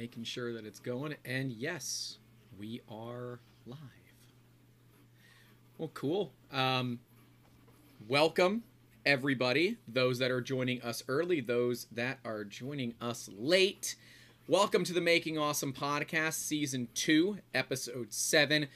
[0.00, 1.14] making sure that it's going.
[1.26, 2.16] And yes,
[2.58, 3.76] we are live.
[5.76, 6.32] Well, cool.
[6.50, 7.00] Um,
[8.08, 8.62] welcome,
[9.04, 9.76] everybody.
[9.86, 13.94] Those that are joining us early, those that are joining us late.
[14.48, 18.68] Welcome to the Making Awesome Podcast, Season 2, Episode 7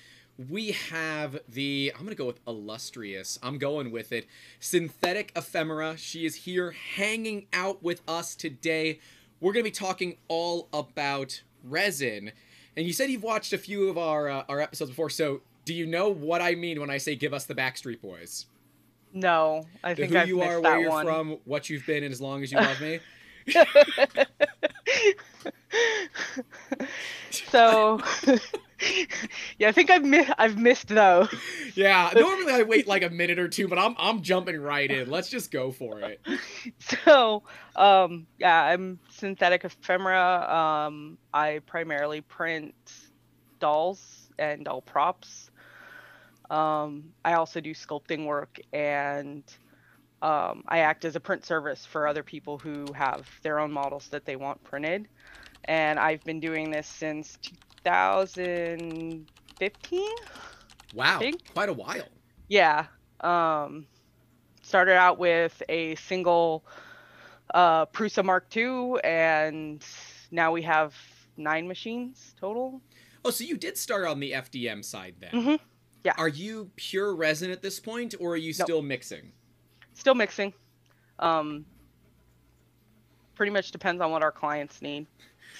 [0.50, 3.38] we have the I'm gonna go with illustrious.
[3.41, 4.27] I'm going with it.
[4.59, 5.96] Synthetic ephemera.
[5.96, 8.98] She is here hanging out with us today.
[9.41, 12.33] We're gonna be talking all about resin.
[12.77, 15.75] And you said you've watched a few of our uh, our episodes before, so do
[15.75, 18.47] you know what I mean when I say give us the Backstreet Boys?
[19.12, 21.06] No, I think who I've you missed are, that where you're one.
[21.06, 22.98] from, what you've been, and as long as you love me.
[27.30, 28.00] so,
[29.59, 31.28] yeah, I think I've mi- I've missed though.
[31.74, 35.10] Yeah, normally I wait like a minute or two, but I'm I'm jumping right in.
[35.10, 36.20] Let's just go for it.
[37.05, 37.42] So,
[37.77, 40.50] um, yeah, I'm synthetic ephemera.
[40.50, 42.74] Um, I primarily print
[43.61, 45.50] dolls and doll props.
[46.50, 49.42] Um, I also do sculpting work and
[50.22, 54.08] um, I act as a print service for other people who have their own models
[54.08, 55.06] that they want printed.
[55.67, 57.39] And I've been doing this since
[57.84, 60.09] 2015.
[60.95, 61.20] Wow,
[61.53, 62.07] quite a while.
[62.48, 62.87] Yeah.
[63.20, 63.87] Um,
[64.62, 66.65] started out with a single
[67.53, 69.85] uh, Prusa Mark II, and
[70.31, 70.95] now we have
[71.37, 72.81] nine machines total.
[73.25, 75.31] Oh, so you did start on the FDM side then.
[75.33, 75.59] Mhm.
[76.05, 76.12] Yeah.
[76.19, 78.67] Are you pure resin at this point, or are you Nope.
[78.67, 79.33] still mixing?
[79.95, 80.53] Still mixing.
[81.19, 81.65] Um,
[83.35, 85.07] pretty much depends on what our clients need.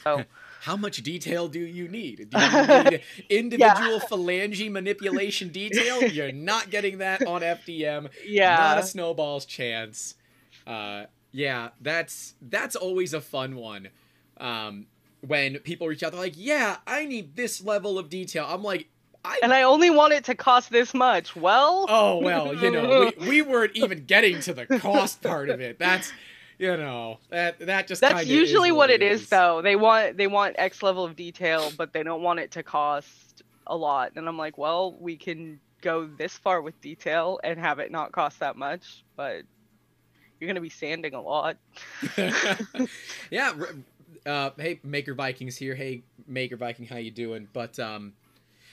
[0.03, 0.25] So,
[0.64, 2.31] How much detail do you need?
[2.31, 6.03] Do you need individual phalange manipulation detail?
[6.09, 8.09] You're not getting that on FDM.
[8.27, 8.56] yeah.
[8.56, 10.14] Not a snowball's chance.
[10.67, 13.89] Uh, yeah, that's that's always a fun one.
[14.39, 14.86] Um,
[15.20, 18.89] when people reach out, they're like, "Yeah, I need this level of detail." I'm like,
[19.23, 21.36] "I and I only want it to cost this much.
[21.36, 25.61] Well, Oh well, you know, we, we weren't even getting to the cost part of
[25.61, 25.79] it.
[25.79, 26.11] That's
[26.59, 29.63] you know, that that just That's usually is what it is, though.
[29.63, 33.42] They want they want X level of detail, but they don't want it to cost
[33.67, 34.13] a lot.
[34.17, 38.13] And I'm like, well, we can go this far with detail and have it not
[38.13, 39.43] cost that much, but
[40.41, 41.57] you're gonna be sanding a lot.
[43.31, 43.53] yeah,
[44.27, 45.75] uh, hey Maker Vikings here.
[45.75, 47.48] Hey Maker Viking, how you doing?
[47.53, 48.14] But um,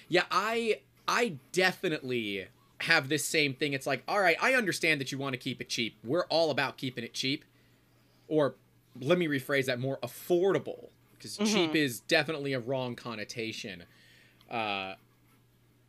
[0.07, 2.47] yeah, I I definitely
[2.81, 3.73] have this same thing.
[3.73, 5.97] It's like, all right, I understand that you want to keep it cheap.
[6.03, 7.45] We're all about keeping it cheap,
[8.31, 8.55] or
[8.99, 11.75] let me rephrase that more affordable, because cheap Mhm.
[11.75, 13.83] is definitely a wrong connotation.
[14.49, 14.95] Uh,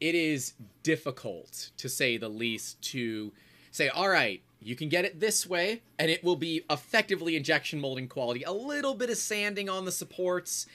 [0.01, 3.33] it is difficult to say the least to
[3.71, 7.81] say, all right, you can get it this way, and it will be effectively injection
[7.81, 8.43] molding quality.
[8.43, 10.67] A little bit of sanding on the supports,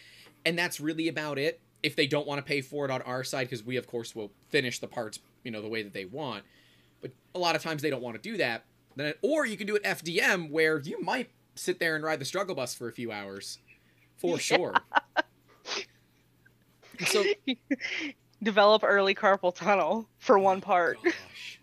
[0.46, 1.60] and that's really about it.
[1.84, 4.16] If they don't want to pay for it on our side, because we of course
[4.16, 6.46] will finish the parts, you know, the way that they want.
[7.02, 8.64] But a lot of times they don't want to do that.
[8.96, 12.26] Then, or you can do it FDM, where you might sit there and ride the
[12.26, 13.60] struggle bus for a few hours,
[14.18, 14.42] for Yeah.
[14.42, 14.74] sure.
[17.08, 17.24] So
[18.42, 20.98] Develop early carpal tunnel for one part.
[21.04, 21.60] Gosh.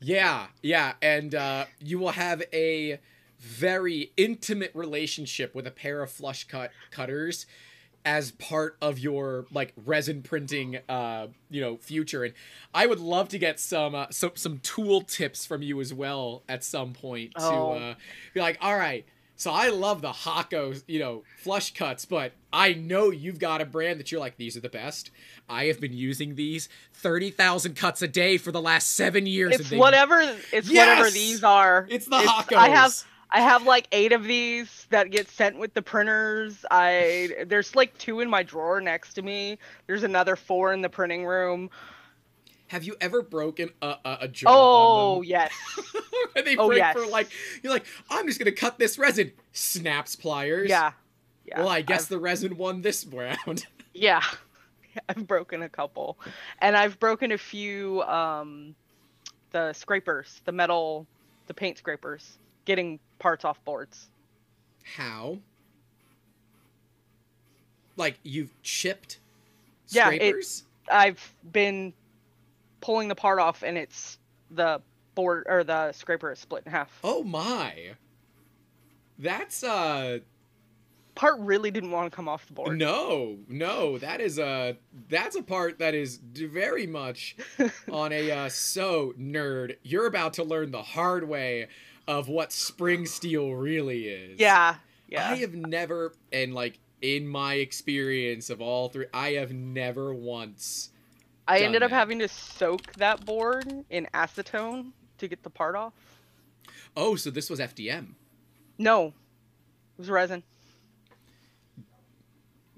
[0.00, 2.98] Yeah, yeah, and uh, you will have a
[3.38, 7.46] very intimate relationship with a pair of flush cut cutters
[8.04, 12.32] as part of your like resin printing uh you know future and
[12.74, 16.42] i would love to get some uh, some some tool tips from you as well
[16.48, 17.72] at some point to Oh.
[17.72, 17.94] uh
[18.32, 19.04] be like all right
[19.40, 23.64] so i love the Hakko, you know flush cuts but i know you've got a
[23.64, 25.10] brand that you're like these are the best
[25.48, 29.70] i have been using these 30,000 cuts a day for the last 7 years It's
[29.70, 30.20] whatever
[30.52, 31.86] it's whatever these are.
[31.90, 32.56] it's the It's- Hakkos.
[32.56, 32.92] I have
[33.32, 36.64] I have like eight of these that get sent with the printers.
[36.68, 39.56] I there's like two in my drawer next to me.
[39.86, 41.70] There's another four in the printing room.
[42.70, 44.48] Have you ever broken a, a, a jaw
[45.16, 45.50] Oh yes.
[46.32, 46.94] Where they Oh, break yes.
[46.96, 47.28] for like
[47.64, 49.32] you're like I'm just gonna cut this resin.
[49.52, 50.70] Snaps pliers.
[50.70, 50.92] Yeah.
[51.44, 51.58] Yeah.
[51.58, 53.66] well, I guess I've- the resin won this round.
[53.92, 54.22] yeah.
[55.08, 56.16] I've broken a couple.
[56.60, 58.76] And I've broken a few um
[59.50, 61.08] the scrapers, the metal
[61.48, 64.06] the paint scrapers, getting parts off boards.
[64.84, 65.38] How?
[67.96, 69.18] Like you've chipped
[69.88, 70.64] Yeah, it- scrapers?
[70.92, 71.92] I've been
[72.80, 74.18] pulling the part off and it's
[74.50, 74.80] the
[75.14, 76.98] board or the scraper is split in half.
[77.04, 77.94] oh my.
[79.18, 80.20] That's uh
[81.16, 82.78] Part really didn't want to come off the board.
[82.78, 84.76] no, no, that is a
[85.08, 87.36] that's a part that is very much
[87.92, 89.76] on a uh, so nerd.
[89.82, 91.66] You're about to learn the hard way
[92.08, 94.40] of what spring steel really is.
[94.40, 94.76] Yeah.
[95.08, 95.28] Yeah.
[95.30, 100.90] I have never, and like in my experience of all three, I have never once.
[101.50, 101.96] I done ended up that.
[101.96, 105.92] having to soak that board in acetone to get the part off.
[106.96, 108.14] Oh, so this was FDM.
[108.78, 109.12] No, it
[109.98, 110.42] was resin.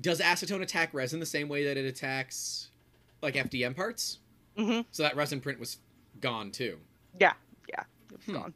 [0.01, 2.71] Does acetone attack resin the same way that it attacks
[3.23, 4.19] like FDM parts?
[4.57, 5.79] hmm So that resin print was
[6.21, 6.79] gone too.
[7.21, 7.35] Yeah,
[7.69, 8.33] yeah, it was Hmm.
[8.33, 8.55] gone.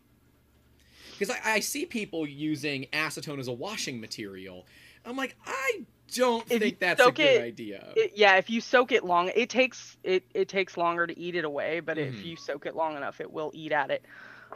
[1.19, 4.67] Because I, I see people using acetone as a washing material.
[5.05, 5.85] I'm like, I
[6.15, 7.93] don't If think that's a good it- idea.
[7.97, 11.35] It, yeah, if you soak it long, it takes it it takes longer to eat
[11.35, 12.09] it away, but Mhm.
[12.09, 14.05] if you soak it long enough, it will eat at it.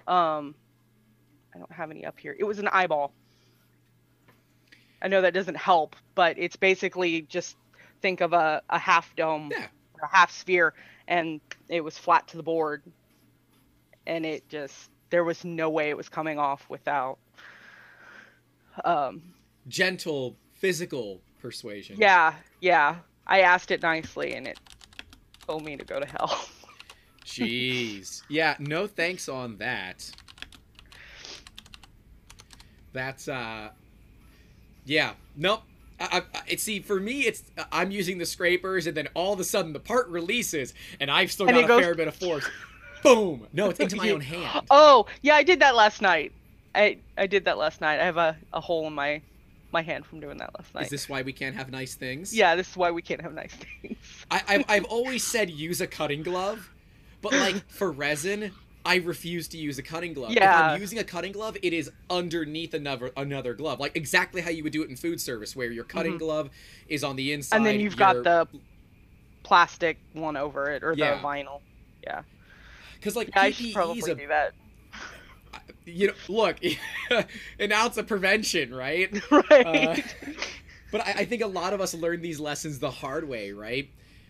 [0.06, 0.54] Um,
[1.54, 2.34] I don't have any up here.
[2.38, 3.12] It was an eyeball.
[5.02, 7.56] I know that doesn't help, but it's basically just
[8.02, 9.66] think of a, a half dome, Yeah.
[10.02, 10.74] a half sphere,
[11.08, 12.82] and it was flat to the board,
[14.06, 17.18] and it just there was no way it was coming off without.
[18.84, 19.34] Um,
[19.68, 21.96] Gentle physical persuasion.
[21.98, 22.96] yeah, yeah.
[23.26, 24.58] I asked it nicely, and it
[25.46, 26.46] told me to go to hell.
[27.24, 28.22] Jeez.
[28.28, 30.10] Yeah, no thanks on that.
[32.92, 33.70] That's uh
[34.84, 35.62] Yeah, nope.
[36.00, 39.40] I, I, it see for me it's I'm using the scrapers and then all of
[39.40, 42.16] a sudden the part releases and I've still And got a goes- fair bit of
[42.16, 42.48] force.
[43.02, 43.46] Boom.
[43.52, 44.66] No, it's into my own hand.
[44.70, 46.32] Oh, yeah, I did that last night.
[46.74, 48.00] I I did that last night.
[48.00, 49.22] I have a, a hole in my
[49.72, 50.84] my hand from doing that last night.
[50.84, 52.34] Is this why we can't have nice things?
[52.34, 53.96] yeah, this is why we can't have nice things.
[54.30, 56.70] I, I've, I've always said use a cutting glove,
[57.22, 58.52] but like for resin,
[58.84, 60.30] I refuse to use a cutting glove.
[60.30, 60.72] If Yeah.
[60.72, 64.62] I'm using a cutting glove, it is underneath another another glove, like exactly how you
[64.62, 66.18] would do it in food service, where your cutting Mhm.
[66.20, 66.50] glove
[66.88, 67.56] is on the inside.
[67.58, 68.58] and then you've your- got the
[69.42, 71.16] plastic one over it or Yeah.
[71.16, 71.60] the vinyl.
[72.02, 72.22] Yeah.
[72.94, 74.52] Because like Yeah, I PPE should is probably a do that.
[75.84, 76.56] You know look
[77.58, 79.10] an ounce of prevention, right?
[79.30, 79.66] right.
[79.66, 79.96] Uh,
[80.92, 83.88] but I, I think a lot of us learn these lessons the hard way, right?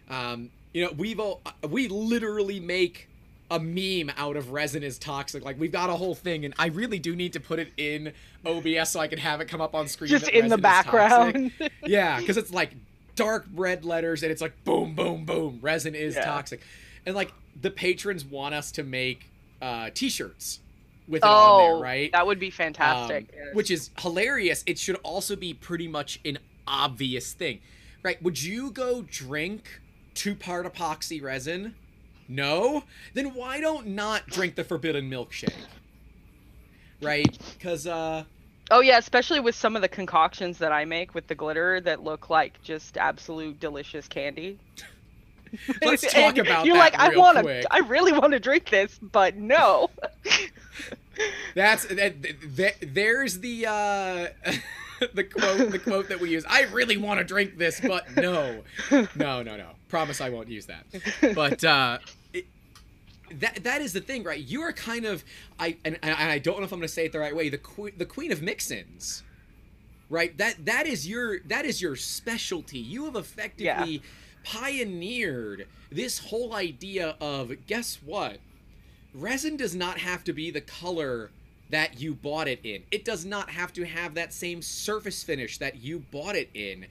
[0.08, 3.08] Um, you know, we've all, we literally make
[3.50, 5.44] a meme out of resin is toxic.
[5.44, 8.12] Like we've got a whole thing, and I really do need to put it in
[8.46, 10.08] OBS so I can have it come up on screen.
[10.10, 11.58] Just in the resin is toxic.
[11.58, 11.70] background.
[11.86, 12.70] yeah, because it's like
[13.16, 15.58] dark red letters, and it's like boom, boom, boom.
[15.62, 16.24] Resin is Yeah.
[16.24, 16.60] toxic,
[17.04, 19.28] and like the patrons want us to make
[19.60, 20.60] uh, T-shirts
[21.08, 22.12] with it on oh, there, right?
[22.12, 23.24] that would be fantastic.
[23.24, 23.54] Um, yes.
[23.54, 24.62] Which is hilarious.
[24.66, 27.60] It should also be pretty much an obvious thing,
[28.02, 28.22] right?
[28.22, 29.80] Would you go drink
[30.14, 31.74] two part epoxy resin?
[32.28, 32.84] No?
[33.14, 35.52] Then why don't not drink the forbidden milkshake?
[37.02, 37.38] Right?
[37.54, 38.24] Because, uh,
[38.72, 42.04] Oh yeah, especially with some of the concoctions that I make with the glitter that
[42.04, 44.58] look like just absolute delicious candy.
[45.82, 49.36] let's talk about You're like, I want to, I really want to drink this, but
[49.36, 49.90] no.
[51.54, 52.14] That's that,
[52.56, 54.26] that there's the uh
[55.14, 56.44] the quote the quote that we use.
[56.48, 58.62] I really want to drink this, but no.
[58.90, 59.70] No, no, no.
[59.88, 60.86] Promise I won't use that.
[61.34, 61.98] But uh
[62.32, 62.46] it,
[63.32, 64.42] that that is the thing, right?
[64.42, 65.24] You are kind of
[65.58, 67.48] I and, and I don't know if I'm going to say it the right way,
[67.48, 69.22] the que- the queen of mix-ins.
[70.08, 70.36] Right?
[70.38, 72.78] That that is your that is your specialty.
[72.78, 74.02] You have effectively
[74.44, 78.38] pioneered this whole idea of guess what?
[79.14, 81.30] resin does not have to be the color
[81.70, 82.82] that you bought it in.
[82.90, 86.86] It does not have to have that same surface finish that you bought it in.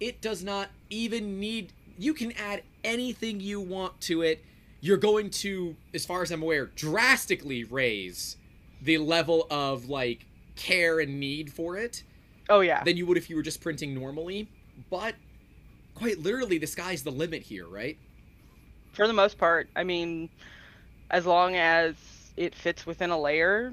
[0.00, 4.44] It does not even need you can add anything you want to it.
[4.80, 8.36] You're going to as far as I'm aware drastically raise
[8.82, 12.02] the level of like care and need for it
[12.48, 12.82] Oh yeah.
[12.84, 14.48] than you would if you were just printing normally.
[14.90, 15.14] But
[15.94, 17.96] quite literally the sky's the limit here, right?
[18.92, 20.28] For the most part, I mean,
[21.10, 21.94] as long as
[22.36, 23.72] it fits within a layer,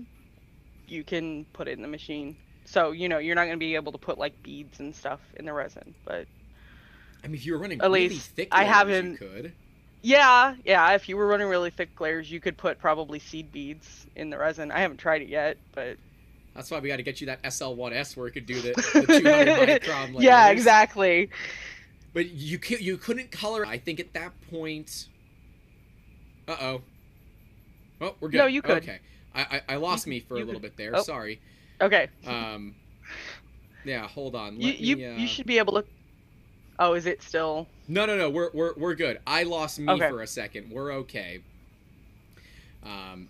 [0.88, 2.36] you can put it in the machine.
[2.66, 5.20] So you know you're not going to be able to put like beads and stuff
[5.36, 6.25] in the resin, but
[7.24, 9.54] I mean, if you were running At really least thick, I haven't- You could.
[10.01, 10.92] yeah, yeah.
[10.94, 14.38] If you were running really thick layers, you could put probably seed beads in the
[14.38, 14.72] resin.
[14.72, 15.98] I haven't tried it yet, but
[16.56, 19.20] That's why we got to get you that SL1S where it could do the, the
[19.22, 20.24] 200 micron layers.
[20.24, 21.30] yeah, exactly.
[22.13, 23.65] But you cou- you couldn't color.
[23.65, 25.08] I think at that point.
[26.48, 26.82] Uh oh.
[28.01, 28.38] Oh, we're good.
[28.38, 28.84] No, you could.
[28.84, 29.00] Okay,
[29.34, 30.96] I I, I lost You- me for a little could- bit there.
[30.96, 31.03] oh.
[31.03, 31.39] Sorry.
[31.80, 32.10] Okay.
[32.25, 32.75] Um.
[33.84, 34.60] Yeah, hold on.
[34.60, 35.12] you Let you me, uh...
[35.18, 35.86] you should be able to.
[36.80, 37.68] Oh, is it still?
[37.88, 38.30] No, no, no.
[38.30, 39.20] We're we're we're good.
[39.25, 40.10] I lost me Okay.
[40.10, 40.70] for a second.
[40.72, 41.41] We're okay.
[42.84, 43.27] Um,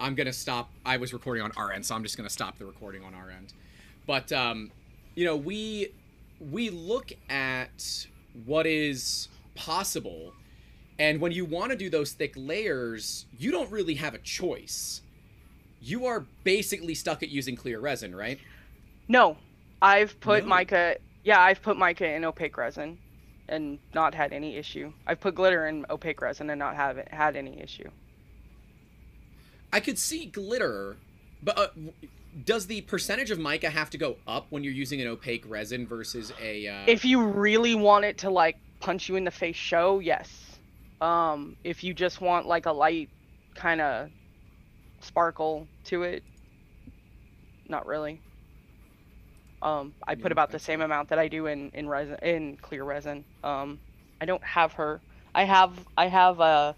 [0.00, 0.70] I'm gonna stop.
[0.84, 3.30] I was recording on our end, so I'm just gonna stop the recording on our
[3.30, 3.52] end.
[4.06, 4.70] But um,
[5.14, 5.88] you know, we
[6.40, 8.06] we look at
[8.44, 10.32] what is possible,
[10.98, 15.02] and when you want to do those thick layers, you don't really have a choice.
[15.80, 18.38] You are basically stuck at using clear resin, right?
[19.08, 19.36] No,
[19.80, 20.54] I've put No.
[20.56, 20.96] mica.
[21.24, 22.98] Yeah, I've put mica in opaque resin
[23.48, 24.92] and not had any issue.
[25.06, 27.90] I've put glitter in opaque resin and not have had any issue.
[29.72, 30.96] I could see glitter,
[31.42, 31.68] but uh,
[32.44, 35.86] does the percentage of mica have to go up when you're using an opaque resin
[35.86, 36.68] versus a?
[36.68, 36.84] Uh...
[36.86, 40.58] If you really want it to like punch you in the face show, yes.
[41.00, 43.10] Um, if you just want like a light
[43.54, 44.10] kind of
[45.00, 46.22] sparkle to it,
[47.68, 48.20] not really.
[49.62, 52.84] Um, I put about the same amount that I do in in resin in clear
[52.84, 53.24] resin.
[53.42, 53.78] Um,
[54.20, 55.00] I don't have her.
[55.34, 56.76] I have I have a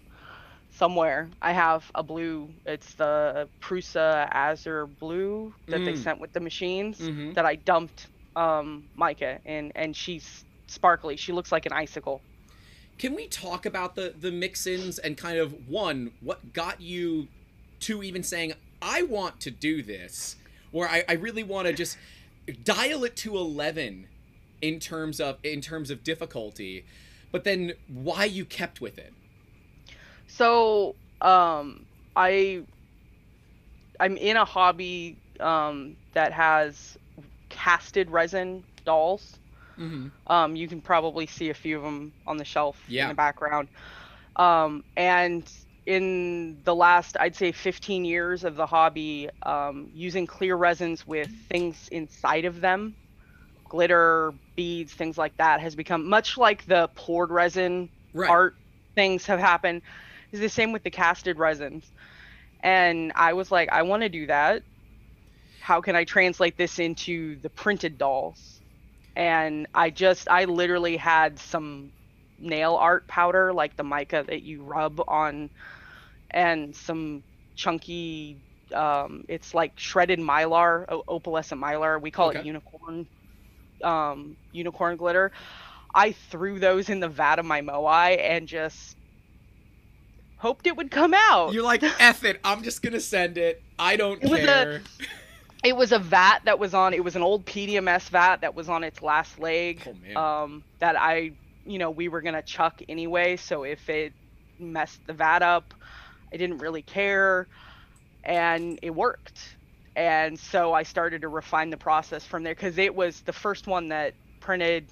[0.79, 1.29] somewhere.
[1.41, 2.49] I have a blue.
[2.65, 5.85] It's the Prusa Azure blue that mm.
[5.85, 7.33] they sent with the machines mm-hmm.
[7.33, 11.17] that I dumped um, Mica in, and she's sparkly.
[11.17, 12.21] She looks like an icicle.
[12.97, 17.27] Can we talk about the the mix-ins and kind of one what got you
[17.81, 20.37] to even saying I want to do this,
[20.71, 21.97] or I, I really want to just
[22.63, 24.07] dial it to eleven
[24.61, 26.85] in terms of in terms of difficulty,
[27.31, 29.13] but then why you kept with it.
[30.29, 32.63] So um, I
[33.99, 36.97] I'm in a hobby um, that has
[37.49, 39.37] casted resin dolls.
[39.77, 40.07] Mm-hmm.
[40.27, 43.03] Um, you can probably see a few of them on the shelf yeah.
[43.03, 43.67] in the background.
[44.35, 45.49] Um, and
[45.85, 51.29] in the last, I'd say, 15 years of the hobby, um, using clear resins with
[51.49, 52.95] things inside of them,
[53.67, 58.29] glitter, beads, things like that, has become much like the poured resin right.
[58.29, 58.55] art
[58.95, 59.81] things have happened
[60.31, 61.91] is the same with the casted resins.
[62.61, 64.63] And I was like, I want to do that.
[65.61, 68.61] How can I translate this into the printed dolls?
[69.15, 71.91] And I just, I literally had some
[72.39, 75.49] nail art powder, like the mica that you rub on,
[76.31, 77.23] and some
[77.55, 78.37] chunky,
[78.73, 82.01] um, it's like shredded mylar, opalescent mylar.
[82.01, 82.39] We call okay.
[82.39, 83.07] it unicorn,
[83.83, 85.31] um, unicorn glitter.
[85.93, 88.95] I threw those in the vat of my moai and just
[90.39, 91.53] hoped it would come out.
[91.53, 93.61] You're like, F it, I'm just gonna send it.
[93.77, 94.69] I don't it care.
[94.69, 95.07] Was a,
[95.67, 98.67] it was a vat that was on it was an old PDMS vat that was
[98.67, 99.81] on its last leg.
[100.15, 101.33] Oh, um that I
[101.65, 104.13] you know, we were gonna chuck anyway, so if it
[104.57, 105.73] messed the vat up,
[106.33, 107.47] I didn't really care.
[108.23, 109.55] And it worked.
[109.95, 113.67] And so I started to refine the process from there because it was the first
[113.67, 114.85] one that printed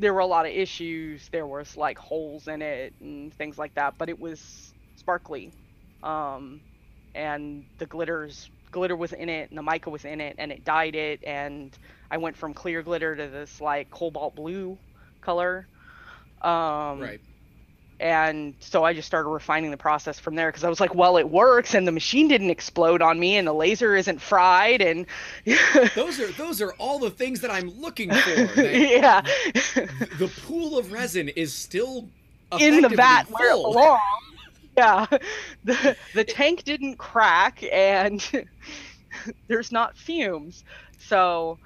[0.00, 1.28] there were a lot of issues.
[1.32, 5.52] There was like holes in it and things like that, but it was sparkly.
[6.02, 6.62] Um,
[7.14, 10.64] and the glitters glitter was in it and the mica was in it and it
[10.64, 11.76] dyed it and
[12.10, 14.78] I went from clear glitter to this like cobalt blue
[15.22, 15.68] color.
[16.42, 17.20] Um, right
[17.98, 21.16] and so I just started refining the process from there because I was like, well,
[21.16, 25.06] it works, and the machine didn't explode on me, and the laser isn't fried, and
[25.94, 28.60] those are those are all the things that I'm looking for.
[28.62, 29.22] yeah,
[30.18, 32.08] the pool of resin is still
[32.58, 33.36] in the vat full.
[33.38, 34.00] where it belongs.
[34.76, 35.06] Yeah,
[35.64, 38.46] the the tank didn't crack, and
[39.48, 40.64] there's not fumes,
[40.98, 41.58] so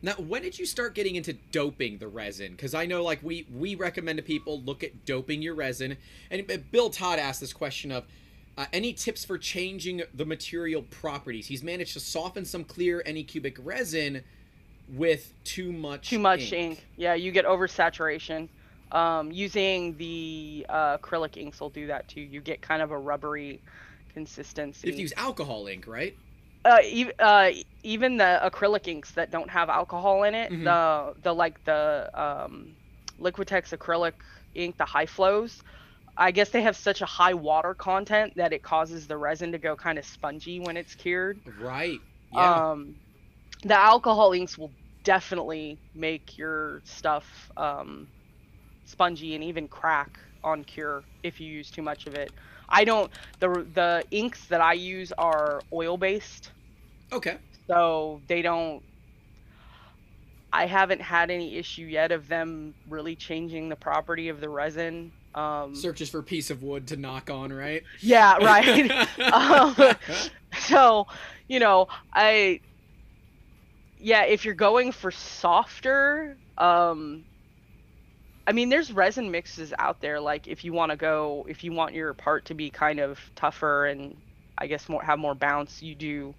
[0.00, 2.52] now, when did you start getting into doping the resin?
[2.52, 5.96] Because I know, like, we we recommend to people look at doping your resin.
[6.30, 8.04] And uh, Bill Todd asked this question of
[8.56, 11.48] uh, any tips for changing the material properties.
[11.48, 14.22] He's managed to soften some clear Anycubic resin
[14.94, 16.78] with too much too much ink.
[16.78, 16.86] ink.
[16.96, 18.48] Yeah, you get oversaturation.
[18.92, 22.20] Um, using the uh, acrylic inks will do that too.
[22.20, 23.60] You get kind of a rubbery
[24.14, 24.88] consistency.
[24.88, 26.16] If you use alcohol ink, right?
[26.68, 27.50] Uh, e- uh,
[27.82, 30.64] even the acrylic inks that don't have alcohol in it, mm-hmm.
[30.64, 32.74] the the like the um,
[33.20, 34.12] Liquitex acrylic
[34.54, 35.62] ink, the high flows,
[36.18, 39.58] I guess they have such a high water content that it causes the resin to
[39.58, 41.38] go kind of spongy when it's cured.
[41.60, 41.98] Right.
[42.32, 42.70] Yeah.
[42.70, 42.96] Um,
[43.62, 44.72] the alcohol inks will
[45.04, 48.08] definitely make your stuff um,
[48.84, 52.32] spongy and even crack on cure if you use too much of it.
[52.68, 56.50] I don't the the inks that I use are oil based.
[57.12, 57.36] Okay.
[57.66, 58.82] So they don't
[60.52, 65.12] I haven't had any issue yet of them really changing the property of the resin.
[65.34, 67.82] Um, Searches for piece of wood to knock on, right?
[68.00, 68.90] Yeah, right.
[69.32, 69.76] um,
[70.60, 71.06] so,
[71.48, 72.60] you know, I,
[74.00, 77.24] yeah, if you're going for softer, um,
[78.46, 80.18] I mean, there's resin mixes out there.
[80.18, 83.20] Like if you want to go, if you want your part to be kind of
[83.36, 84.16] tougher and
[84.56, 86.34] I guess more have more bounce, you do.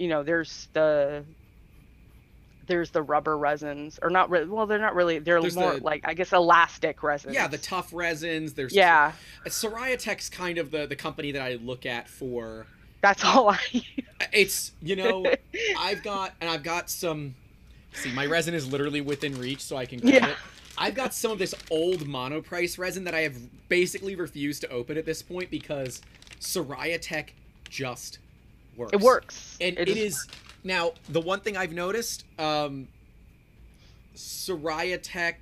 [0.00, 1.24] You know, there's the
[2.66, 5.82] there's the rubber resins or not really well they're not really they're there's more the,
[5.82, 9.10] like i guess elastic resins yeah the tough resins there's yeah
[9.46, 12.66] Siraya Tech's kind of the the company that i look at for
[13.02, 13.58] that's all i
[14.32, 15.26] it's you know
[15.80, 17.34] i've got and i've got some
[17.92, 20.28] See, my resin is literally within reach, so I can grab Yeah.
[20.30, 20.36] it.
[20.78, 23.36] I've got some of this old monoprice resin that I have
[23.68, 26.00] basically refused to open at this point because
[26.40, 27.34] Siraya Tech
[27.68, 28.18] just
[28.80, 28.92] works.
[28.92, 29.56] It works.
[29.60, 30.28] And It it is- is
[30.64, 32.88] now the one thing I've noticed, um
[34.16, 35.38] Siraya Tech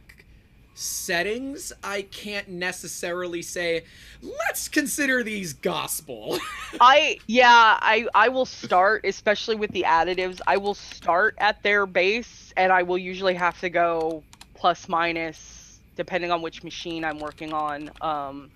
[0.75, 3.83] settings, I can't necessarily say,
[4.23, 6.39] let's consider these gospel.
[6.81, 10.41] I yeah, I I will start, especially with the additives.
[10.47, 14.23] I will start at their base, and I will usually have to go
[14.55, 17.91] plus minus depending on which machine I'm working on.
[18.01, 18.51] Um,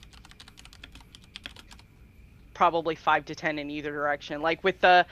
[2.54, 4.42] probably five to ten in either direction.
[4.42, 5.06] Like with the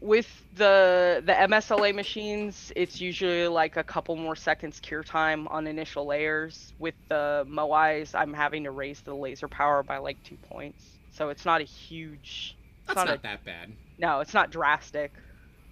[0.00, 5.66] with the the MSLA machines, it's usually like a couple more seconds cure time on
[5.66, 6.72] initial layers.
[6.78, 11.30] With the Moais, I'm having to raise the laser power by like two points, so
[11.30, 12.56] it's not a huge.
[12.86, 13.72] That's not not a, that bad.
[13.98, 15.10] no, it's not drastic.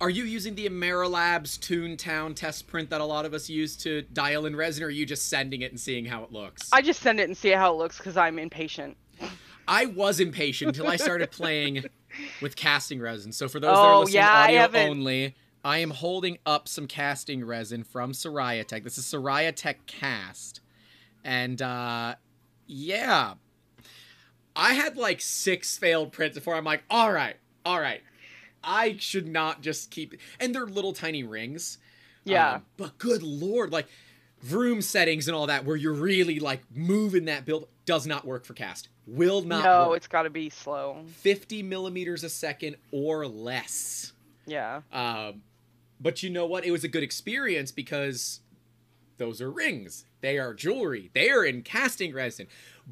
[0.00, 4.02] Are you using the Ameralabs Toontown test print that a lot of us use to
[4.02, 6.70] dial in resin, or are you just sending it and seeing how it looks?
[6.72, 8.96] I just send it and see how it looks because I'm impatient.
[9.68, 11.84] I was impatient until I started playing
[12.40, 13.32] with casting resin.
[13.32, 16.38] So for those that are Oh, listening yeah, I audio haven't- only, I am holding
[16.44, 18.82] up some casting resin from Siraya Tech.
[18.84, 20.60] This is Siraya Tech Cast.
[21.24, 22.16] And uh
[22.66, 23.34] yeah.
[24.54, 28.02] I had like six failed prints before I'm like, all right, all right.
[28.64, 31.78] I should not just keep and they're little tiny rings.
[32.24, 32.54] Yeah.
[32.54, 33.86] Um, but good lord, like
[34.50, 38.44] room settings and all that where you're really like moving that build does not work
[38.44, 38.88] for cast.
[39.06, 39.96] Will not no, work.
[39.98, 41.04] it's got to be slow.
[41.16, 44.12] 50 millimeters a second or less.
[44.46, 44.82] Yeah.
[44.92, 45.42] Um,
[46.00, 46.64] but you know what?
[46.64, 48.40] It was a good experience because
[49.18, 50.04] those are rings.
[50.20, 51.10] They are jewelry.
[51.14, 52.46] They are in casting resin.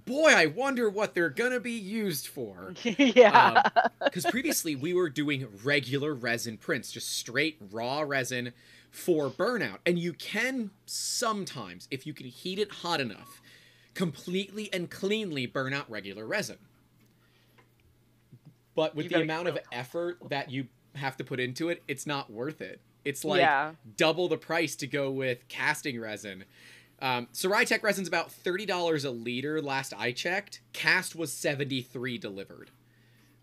[0.04, 2.74] Boy, I wonder what they're gonna be used for.
[2.84, 3.68] yeah.
[4.04, 8.52] Because previously we were doing regular resin prints, just straight raw resin
[8.90, 9.78] for burnout.
[9.86, 13.40] And you can sometimes, if you can heat it hot enough,
[13.94, 16.58] completely and cleanly burn out regular resin.
[18.74, 22.06] But with You the amount of effort that you have to put into it, it's
[22.06, 22.80] not worth it.
[23.04, 23.72] It's like Yeah.
[23.96, 26.44] double the price to go with casting resin.
[27.00, 29.62] Um, Siraya Tech resin's about thirty dollars a liter.
[29.62, 32.70] Last I checked, cast was seventy three delivered.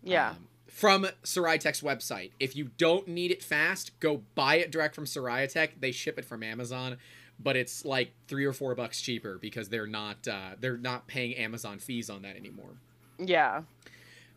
[0.02, 0.30] yeah.
[0.30, 2.30] Um, from Siraya Tech's website.
[2.38, 5.80] If you don't need it fast, go buy it direct from Siraya Tech.
[5.80, 6.98] They ship it from Amazon,
[7.40, 11.34] but it's like three or four bucks cheaper because they're not uh, they're not paying
[11.36, 12.76] Amazon fees on that anymore.
[13.18, 13.62] yeah.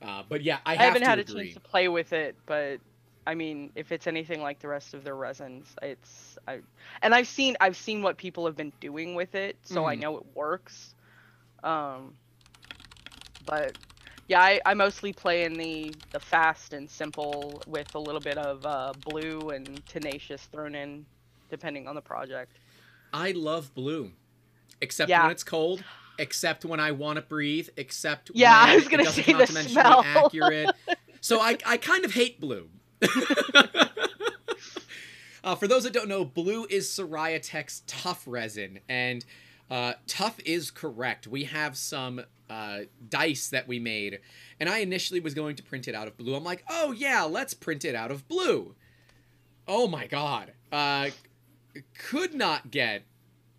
[0.02, 2.36] Uh, but yeah, I, I, have haven't to had a chance to play with it,
[2.48, 2.80] but
[3.28, 6.62] I mean, if it's anything like the rest of their resins, it's I
[7.04, 10.00] and I've seen I've seen what people have been doing with it, so I Mhm.
[10.00, 10.96] know it works.
[11.63, 12.15] Um,
[13.46, 13.78] but
[14.32, 18.38] yeah, I, I mostly play in the the fast and simple with a little bit
[18.38, 21.06] of uh, blue and tenacious thrown in,
[21.50, 22.54] depending on the project.
[23.12, 24.13] I love blue,
[24.80, 25.24] except Yeah.
[25.24, 25.84] when it's cold.
[26.17, 27.67] Except when I want to breathe.
[27.76, 30.02] Except Yeah, I when was gonna say the smell.
[30.06, 30.70] accurate.
[31.20, 32.70] So I, I kind of hate blue.
[35.44, 39.26] uh, for those that don't know, blue is Siraya Tech's tough resin, and
[39.70, 41.28] uh, tough is correct.
[41.28, 44.20] We have some uh, dice that we made,
[44.60, 46.36] and I initially was going to print it out of blue.
[46.36, 48.76] I'm like, oh yeah, let's print it out of blue.
[49.70, 51.12] Oh my god, uh,
[51.98, 53.04] could not get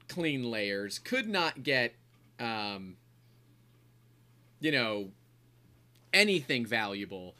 [0.09, 1.95] clean layers, could not get,
[2.39, 2.97] um,
[4.61, 5.09] you know,
[6.13, 7.35] anything valuable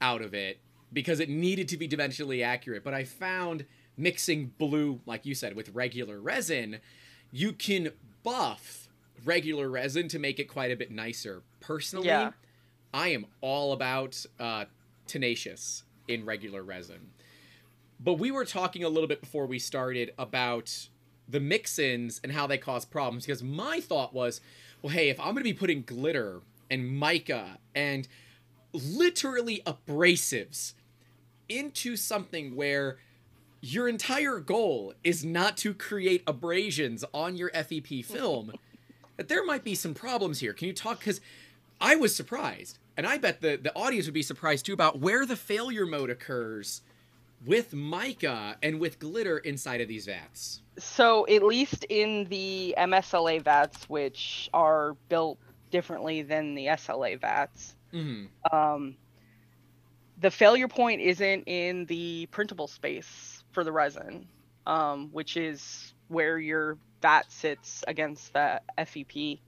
[0.00, 0.60] out of it
[0.92, 2.84] because it needed to be dimensionally accurate.
[2.84, 3.64] But I found
[3.96, 6.78] mixing blue, like you said, with regular resin,
[7.32, 7.90] you can
[8.22, 8.81] buff
[9.24, 11.42] regular resin to make it quite a bit nicer.
[11.60, 12.32] Personally, Yeah.
[12.94, 14.66] I am all about uh,
[15.06, 17.10] tenacious in regular resin.
[17.98, 20.88] But we were talking a little bit before we started about
[21.28, 24.40] the mix-ins and how they cause problems because my thought was,
[24.82, 28.08] well, hey, if I'm going to be putting glitter and mica and
[28.72, 30.74] literally abrasives
[31.48, 32.98] into something where
[33.60, 38.52] your entire goal is not to create abrasions on your FEP film,
[39.16, 40.52] that there might be some problems here.
[40.52, 40.98] Can you talk?
[40.98, 41.20] Because
[41.80, 45.26] I was surprised, and I bet the, the audience would be surprised too about where
[45.26, 46.82] the failure mode occurs
[47.44, 50.62] with mica and with glitter inside of these vats.
[50.78, 55.38] So at least in the MSLA vats, which are built
[55.70, 58.96] differently than the SLA vats, hmm um,
[60.22, 64.28] the failure point isn't in the printable space for the resin,
[64.66, 69.40] um, which is where your vat sits against the FEP.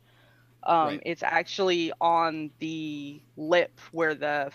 [0.64, 1.02] Um, Right.
[1.04, 4.52] It's actually on the lip where the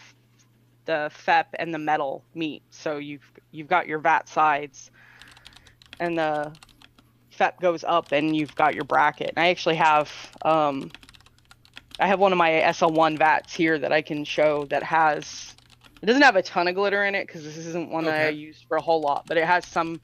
[0.86, 2.64] the FEP and the metal meet.
[2.72, 4.92] So you've you've got your vat sides,
[6.00, 6.58] and the
[7.32, 9.34] FEP goes up, and you've got your bracket.
[9.36, 10.12] And I actually have
[10.44, 10.92] um,
[12.00, 15.56] I have one of my SL1 vats here that I can show that has.
[16.02, 18.30] It doesn't have a ton of glitter in it because this isn't one that I
[18.30, 18.30] Okay.
[18.30, 20.02] used for a whole lot, but it has some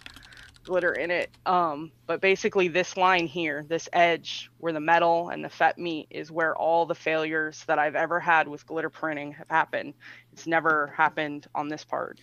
[0.65, 1.30] glitter in it.
[1.45, 6.08] Um, but basically, this line here, this edge where the metal and the FEP meet,
[6.10, 9.93] is where all the failures that I've ever had with glitter printing have happened.
[10.34, 12.19] It's never happened on this part.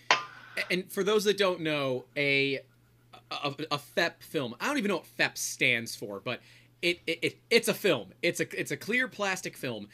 [0.70, 2.60] And for those that don't know, a
[3.44, 4.54] a, a FEP film.
[4.60, 6.40] I don't even know what FEP stands for, but
[6.80, 8.12] it, it, it it's a film.
[8.22, 9.88] It's a it's a clear plastic film,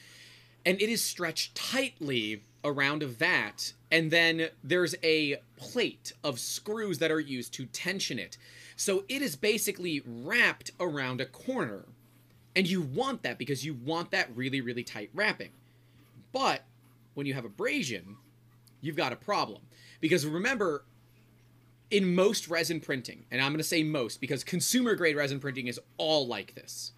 [0.64, 6.98] and it is stretched tightly around a vat, and then there's a plate of screws
[6.98, 8.36] that are used to tension it.
[8.76, 11.84] So it is basically wrapped around a corner,
[12.54, 15.50] and you want that because you want that really really tight wrapping.
[16.32, 16.64] But
[17.14, 18.16] when you have abrasion,
[18.80, 19.62] you've got a problem
[20.00, 20.84] because remember
[21.90, 25.66] in most resin printing, and I'm going to say most because consumer grade resin printing
[25.66, 26.92] is all like this.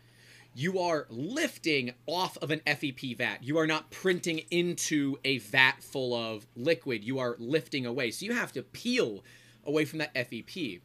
[0.54, 3.38] You are lifting off of an FEP vat.
[3.42, 7.04] You are not printing into a vat full of liquid.
[7.04, 8.10] You are lifting away.
[8.10, 9.22] So you have to peel
[9.64, 10.80] away from that FEP.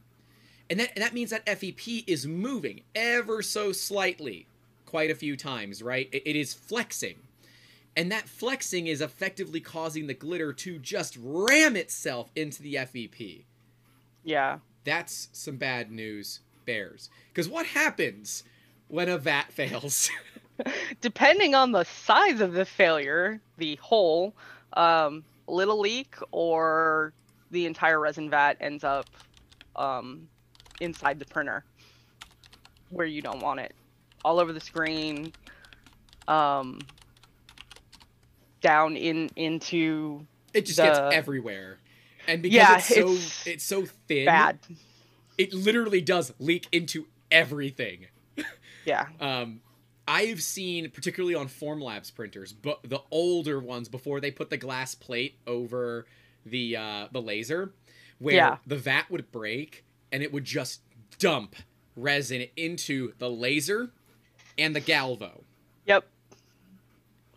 [0.70, 4.48] And that, and that means that FEP is moving ever so slightly
[4.86, 6.10] quite a few times, right?
[6.12, 7.20] It- it is flexing.
[7.98, 13.46] And that flexing is effectively causing the glitter to just ram itself into the FEP
[14.24, 14.60] Yeah.
[14.84, 18.44] that's some bad news bears because what happens
[18.88, 20.10] when a vat fails.
[21.02, 24.34] Depending on the size of the failure, the hole,
[24.74, 27.14] um, little leak, or
[27.52, 29.06] the entire resin vat ends up
[29.76, 30.28] um,
[30.80, 31.64] inside the printer
[32.90, 33.74] where you don't want it,
[34.24, 35.34] all over the screen,
[36.28, 36.80] um,
[38.62, 41.78] down in into it just The- gets everywhere.
[42.28, 44.58] And because Yeah, it's so it's it's, so thin bad.
[45.38, 48.08] it literally does leak into everything
[48.86, 49.62] Yeah, um
[50.08, 54.94] I've seen, particularly on Formlabs printers, but the older ones before they put the glass
[54.94, 56.06] plate over
[56.46, 57.72] the uh, the laser,
[58.20, 58.58] where Yeah.
[58.68, 60.82] the vat would break and it would just
[61.18, 61.56] dump
[61.96, 63.90] resin into the laser
[64.60, 65.42] and the galvo.
[65.88, 66.06] Yep.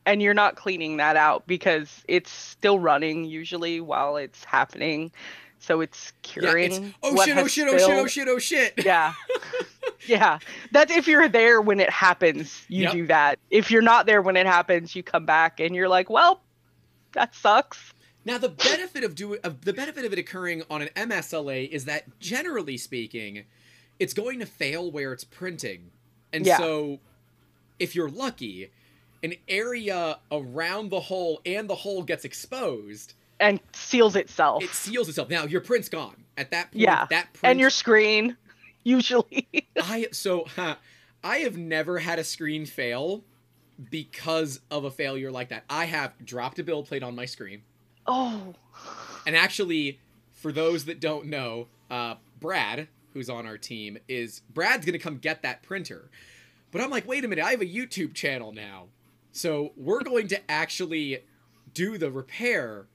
[0.04, 5.10] And you're not cleaning that out because it's still running usually while it's happening.
[5.58, 6.72] So it's Yeah, curing.
[6.72, 7.36] it's, oh what shit!
[7.36, 7.68] Oh has shit!
[7.68, 7.88] Oh shit!
[7.90, 8.28] Oh shit!
[8.28, 8.74] Oh shit!
[8.84, 9.14] Yeah.
[10.06, 10.38] yeah.
[10.72, 12.92] That's if you're there when it happens, you Yep.
[12.92, 13.38] do that.
[13.50, 16.42] If you're not there when it happens, you come back and you're like, well,
[17.12, 17.92] that sucks.
[18.24, 21.86] Now the benefit of doing of the benefit of it occurring on an MSLA is
[21.86, 23.44] that generally speaking,
[23.98, 25.90] it's going to fail where it's printing.
[26.32, 26.58] And Yeah.
[26.58, 27.00] so
[27.78, 28.70] if you're lucky,
[29.22, 34.62] an area around the hole and the hole gets exposed, And seals itself.
[34.62, 35.30] it seals itself.
[35.30, 36.24] Now your print's gone.
[36.36, 37.06] At that point, Yeah.
[37.10, 38.36] that print and your screen,
[38.88, 39.48] usually.
[39.82, 40.76] I so huh,
[41.22, 43.22] I have never had a screen fail
[43.90, 45.64] because of a failure like that.
[45.70, 47.62] I have dropped a build plate on my screen.
[48.06, 48.54] oh.
[49.26, 49.98] And actually,
[50.32, 55.18] for those that don't know, uh, Brad, who's on our team, is Brad's gonna come
[55.18, 56.08] get that printer.
[56.70, 58.86] But I'm like, wait a minute, I have a YouTube channel now.
[59.32, 61.24] So we're going to actually
[61.74, 62.86] do the repair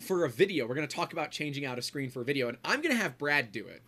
[0.00, 0.66] for a video.
[0.66, 3.18] We're gonna talk about changing out a screen for a video, and I'm gonna have
[3.18, 3.82] Brad do it.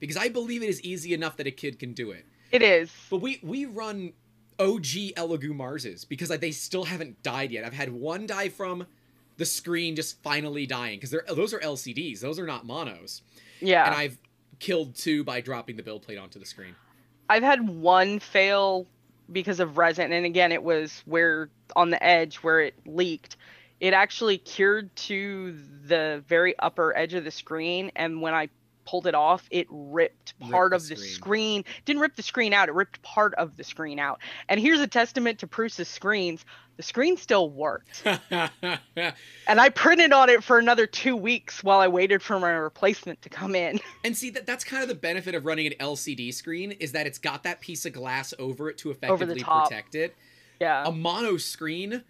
[0.00, 2.24] Because I believe it is easy enough that a kid can do it.
[2.50, 2.90] It is.
[3.10, 4.12] But we we run
[4.58, 7.64] OG Elegoo Marses because like, they still haven't died yet.
[7.64, 8.86] I've had one die from
[9.36, 12.20] the screen just finally dying because they're those are LCDs.
[12.20, 13.22] Those are not monos.
[13.60, 13.86] Yeah.
[13.86, 14.18] And I've
[14.58, 16.74] killed two by dropping the build plate onto the screen.
[17.28, 18.86] I've had one fail
[19.30, 23.36] because of resin, and again, it was where on the edge where it leaked.
[23.80, 28.48] It actually cured to the very upper edge of the screen, and when I
[28.88, 31.10] pulled it off, it ripped Ripped part the of the screen.
[31.10, 31.64] screen.
[31.84, 34.20] Didn't rip the screen out; it ripped part of the screen out.
[34.48, 36.44] And here's a testament to Prusa's screens:
[36.76, 41.88] the screen still worked, and I printed on it for another two weeks while I
[41.88, 43.80] waited for my replacement to come in.
[44.04, 47.06] and see that that's kind of the benefit of running an LCD screen is that
[47.06, 50.14] it's got that piece of glass over it to effectively protect it.
[50.60, 52.04] yeah, A mono screen.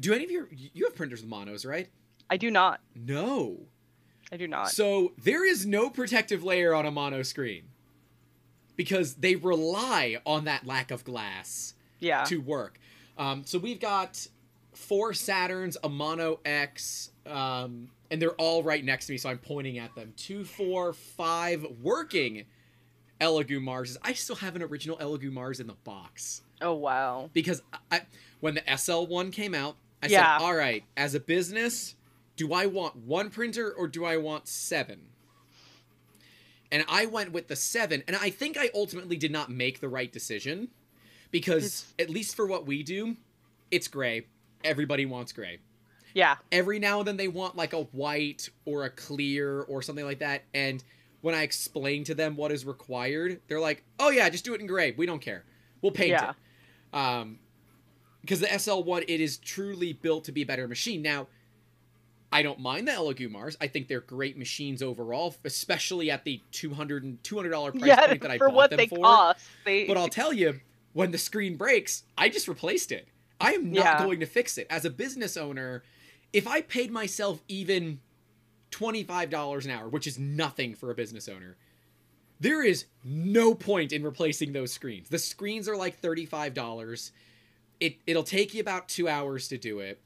[0.00, 1.88] Do any of your you have printers with monos, right?
[2.30, 2.80] I do not.
[2.96, 3.66] No.
[4.32, 4.70] I do not.
[4.70, 7.64] So there is no protective layer on a mono screen
[8.76, 12.24] because they rely on that lack of glass yeah.
[12.24, 12.78] to work.
[13.16, 14.26] Um, so we've got
[14.72, 19.38] four Saturns, a Mono X, um, and they're all right next to me, so I'm
[19.38, 20.12] pointing at them.
[20.16, 22.44] Two, four, five working
[23.20, 23.96] Elegoo Marses.
[24.02, 27.30] I still have an original Elegoo Mars in the box Oh wow.
[27.32, 28.02] because I,
[28.40, 30.38] when the SL one came out, I Yeah.
[30.38, 31.94] said, "All right, as a business,
[32.36, 35.08] do I want one printer or do I want seven?
[36.72, 39.88] and I went with the seven, and I think I ultimately did not make the
[39.88, 40.68] right decision
[41.30, 43.16] because It's- at least for what we do,
[43.70, 44.26] it's gray.
[44.64, 45.58] Everybody wants gray.
[46.14, 46.36] Yeah.
[46.50, 50.18] Every now and then they want like a white or a clear or something like
[50.18, 50.82] that, and
[51.20, 54.60] when I explain to them what is required, they're like, "Oh yeah, just do it
[54.60, 54.92] in gray.
[54.92, 55.44] We don't care.
[55.80, 56.30] We'll paint Yeah.
[56.92, 57.38] it." Um,
[58.20, 61.02] because the SL1 it is truly built to be a better machine.
[61.02, 61.28] Now,
[62.34, 63.56] I don't mind the Elegoo Mars.
[63.60, 68.22] I think they're great machines overall, especially at the 200 and $200 price yeah, point
[68.22, 68.96] that I for bought what them they for.
[68.96, 69.50] cost.
[69.64, 70.60] They But I'll tell you,
[70.94, 73.06] when the screen breaks, I just replaced it.
[73.40, 73.98] I am not Yeah.
[73.98, 74.66] going to fix it.
[74.68, 75.84] As a business owner,
[76.32, 78.00] if I paid myself even
[78.72, 81.56] $25 an hour, which is nothing for a business owner,
[82.40, 85.08] there is no point in replacing those screens.
[85.08, 87.12] The screens are like $35.
[87.78, 90.00] It it'll take you about 2 hours to do it.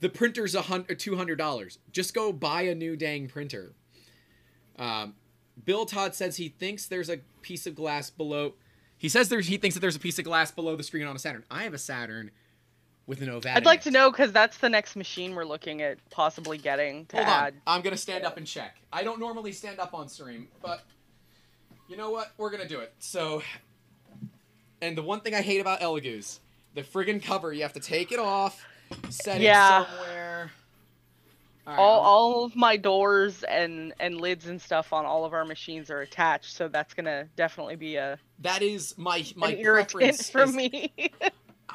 [0.00, 1.78] The printer's a hundred two hundred dollars.
[1.92, 3.72] Just go buy a new dang printer.
[4.78, 5.14] Um,
[5.64, 8.54] Bill Todd says he thinks there's a piece of glass below.
[8.96, 11.14] He says there's he thinks that there's a piece of glass below the screen on
[11.14, 11.44] a Saturn.
[11.50, 12.30] I have a Saturn
[13.06, 13.56] with an Ovada.
[13.56, 17.16] I'd like to know because that's the next machine we're looking at possibly getting to
[17.16, 17.54] Hold add.
[17.66, 18.76] on, I'm gonna stand up and check.
[18.92, 20.84] I don't normally stand up on stream, but
[21.88, 22.32] you know what?
[22.38, 22.94] We're gonna do it.
[23.00, 23.42] So,
[24.80, 26.38] and the one thing I hate about Elegoos,
[26.74, 27.52] the friggin' cover.
[27.52, 28.64] You have to take it off,
[29.08, 29.82] set Yeah.
[29.82, 30.50] it somewhere.
[31.66, 35.32] All right, all, all of my doors and and lids and stuff on all of
[35.34, 40.30] our machines are attached, so that's gonna definitely be a that is my my preference.
[40.30, 40.92] for is- me.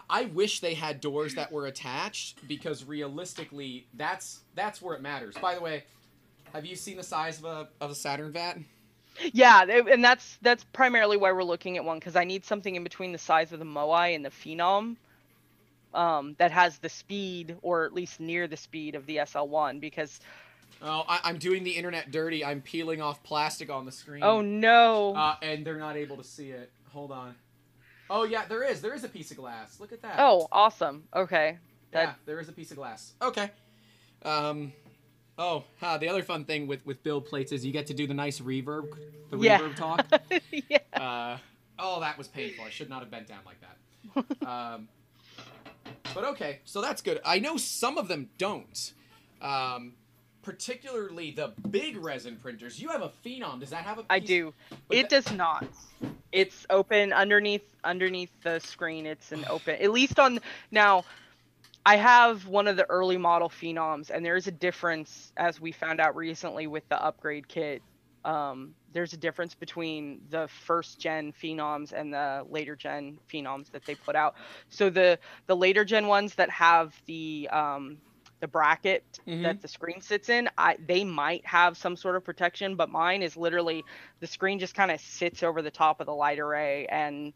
[0.10, 5.36] I wish they had doors that were attached because realistically, that's that's where it matters.
[5.42, 5.84] By the way,
[6.54, 8.58] have you seen the size of a of a Saturn vat?
[9.34, 12.84] yeah, and that's that's primarily why we're looking at one because I need something in
[12.84, 14.98] between the size of the Moai and the Phenom.
[15.96, 20.20] Um, that has the speed, or at least near the speed of the SL1, because
[20.82, 22.44] Oh, I, I'm doing the internet dirty.
[22.44, 24.22] I'm peeling off plastic on the screen.
[24.24, 26.70] oh no, Uh, and they're not able to see it.
[26.92, 27.36] Hold on.
[28.10, 28.82] Oh yeah, there is.
[28.82, 29.80] There is a piece of glass.
[29.80, 30.16] Look at that.
[30.20, 31.58] oh awesome, okay,
[31.94, 33.14] yeah, there is a piece of glass.
[33.22, 33.50] Okay.
[34.24, 34.74] Um.
[35.38, 38.06] Oh, huh, the other fun thing with with build plates is you get to do
[38.08, 38.88] the nice reverb,
[39.32, 39.60] the Yeah.
[39.60, 40.06] reverb talk.
[40.70, 41.38] yeah, Uh,
[41.80, 42.64] oh, that was painful.
[42.66, 43.78] I should not have bent down like that.
[44.48, 44.88] Um,
[46.16, 47.20] but okay, so that's good.
[47.24, 48.94] I know some of them don't.
[49.42, 49.94] Um,
[50.42, 52.82] particularly the big resin printers.
[52.82, 53.60] You have a Phenom.
[53.60, 54.06] Does that have a?
[54.10, 54.54] I piece- do.
[54.88, 55.68] but It that- does not.
[56.32, 59.06] It's open underneath underneath the screen.
[59.06, 59.76] It's an open.
[59.82, 60.40] At least on
[60.72, 61.06] now.
[61.88, 66.00] I have one of the early model phenoms, and there's a difference, as we found
[66.02, 67.84] out recently with the upgrade kit.
[68.26, 73.86] Um, there's a difference between the first gen phenoms and the later gen phenoms that
[73.86, 74.36] they put out.
[74.70, 77.98] So the the later gen ones that have the um,
[78.40, 79.44] the bracket Mhm.
[79.44, 83.22] that the screen sits in, I they might have some sort of protection, but mine
[83.22, 83.84] is literally
[84.20, 87.32] the screen just kind of sits over the top of the light array, and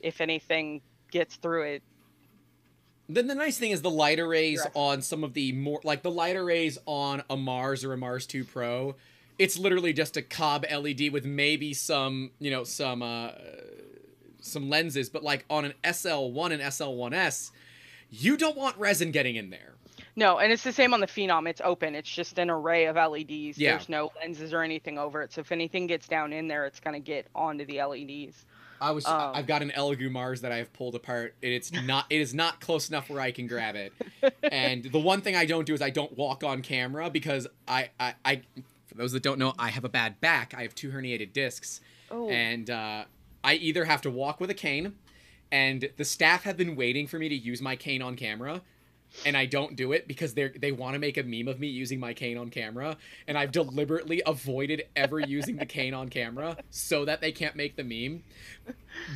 [0.00, 1.82] if anything gets through it,
[3.08, 4.76] Then the nice thing is the light arrays Correct.
[4.76, 8.26] on some of the more like the light arrays on a Mars or a Mars
[8.26, 8.96] 2 Pro.
[9.38, 13.30] It's literally just a cob LED with maybe some, you know, some uh
[14.40, 17.50] some lenses, but like on an SL1 and SL1S,
[18.10, 19.72] you don't want resin getting in there.
[20.16, 21.48] no, and it's the same on the phenom.
[21.48, 21.94] It's open.
[21.94, 23.58] It's just an array of LEDs.
[23.58, 23.70] Yeah.
[23.72, 25.32] There's no lenses or anything over it.
[25.32, 28.44] So if anything gets down in there, it's gonna get onto the LEDs.
[28.80, 29.32] I was Um.
[29.34, 32.34] I've got an Elegoo Mars that I have pulled apart and it's not it is
[32.34, 33.92] not close enough where I can grab it.
[34.42, 37.88] and the one thing I don't do is I don't walk on camera because I
[37.98, 38.42] I, I
[38.94, 40.54] for those that don't know, I have a bad back.
[40.56, 41.80] I have two herniated discs.
[42.10, 43.04] Oh, and uh,
[43.42, 44.94] I either have to walk with a cane,
[45.50, 48.62] and the staff have been waiting for me to use my cane on camera,
[49.26, 51.66] and I don't do it because they they want to make a meme of me
[51.66, 56.56] using my cane on camera, and I've deliberately avoided ever using the cane on camera
[56.70, 58.22] so that they can't make the meme.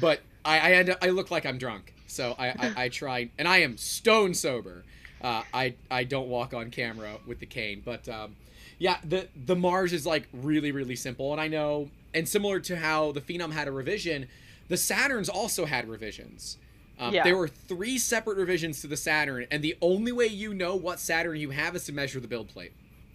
[0.00, 3.30] But I I end up, I look like I'm drunk, so I I, I try,
[3.38, 4.82] and I am stone sober.
[5.22, 8.34] Uh, I I don't walk on camera with the cane, but um,
[8.78, 12.76] yeah, the the Mars is like really really simple, and I know, and similar to
[12.76, 14.28] how the Phenom had a revision,
[14.68, 16.58] the Saturns also had revisions.
[16.98, 17.22] Um, Yeah.
[17.24, 20.98] There were three separate revisions to the Saturn, and the only way you know what
[21.00, 22.72] Saturn you have is to measure the build plate.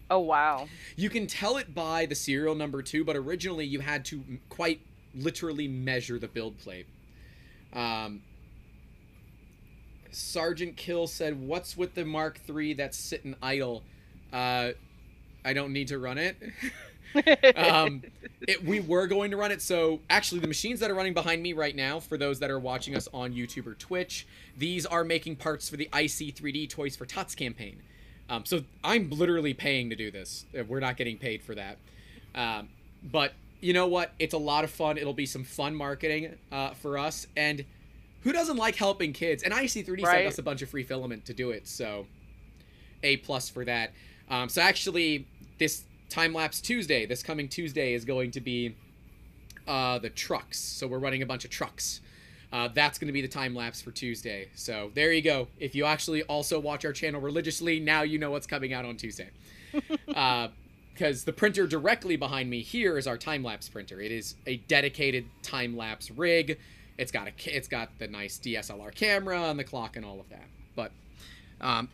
[0.09, 0.67] oh wow.
[0.95, 4.39] You can tell it by the serial number too, but originally you had to m-
[4.49, 4.79] quite
[5.15, 6.85] literally measure the build plate.
[7.73, 8.21] Um,
[10.11, 13.83] Sergeant Kill said, "What's with the Mark III that's sitting idle?
[14.31, 14.71] Uh,
[15.45, 16.37] I don't need to run it."
[17.55, 18.01] um,
[18.47, 19.61] it, we were going to run it.
[19.61, 22.59] So actually, the machines that are running behind me right now, for those that are
[22.59, 24.27] watching us on YouTube or Twitch,
[24.57, 27.81] these are making parts for the IC 3D Toys for Tots campaign.
[28.29, 30.45] Um, so I'm literally paying to do this.
[30.57, 31.77] Uh, We're not getting paid for that.
[32.33, 32.69] Um,
[33.03, 34.13] but you know what?
[34.17, 34.97] It's a lot of fun.
[34.97, 37.27] It'll be some fun marketing uh, for us.
[37.37, 37.63] And
[38.21, 39.43] who doesn't like helping kids?
[39.43, 40.15] And IC3D Right.
[40.15, 42.07] sent us a bunch of free filament to do it, so
[43.03, 43.91] a plus for that.
[44.29, 45.27] Um, so actually,
[45.63, 48.75] this time lapse Tuesday, this coming Tuesday, is going to be
[49.65, 50.59] uh, the trucks.
[50.59, 52.01] So we're running a bunch of trucks.
[52.51, 54.49] Uh, that's going to be the time lapse for Tuesday.
[54.55, 55.47] So there you go.
[55.59, 58.97] If you actually also watch our channel religiously, now you know what's coming out on
[58.97, 59.29] Tuesday.
[60.93, 63.99] Because the printer directly behind me here is our time lapse printer.
[63.99, 66.59] It is a dedicated time lapse rig.
[66.99, 70.29] It's got a it's got the nice DSLR camera and the clock and all of
[70.29, 70.45] that.
[70.75, 70.91] But
[71.59, 71.89] um,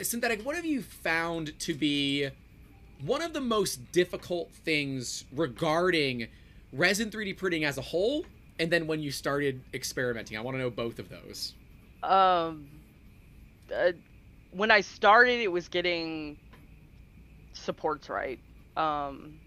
[0.00, 2.30] synthetic, what have you found to be
[3.00, 6.28] one of the most difficult things regarding
[6.72, 8.26] resin 3D printing as a whole,
[8.58, 10.36] and then when you started experimenting?
[10.36, 11.54] I want to know both of those.
[12.02, 12.82] Um,
[13.74, 13.92] uh,
[14.50, 16.38] when I started, it was getting
[17.54, 18.40] supports right.
[18.76, 19.40] Um,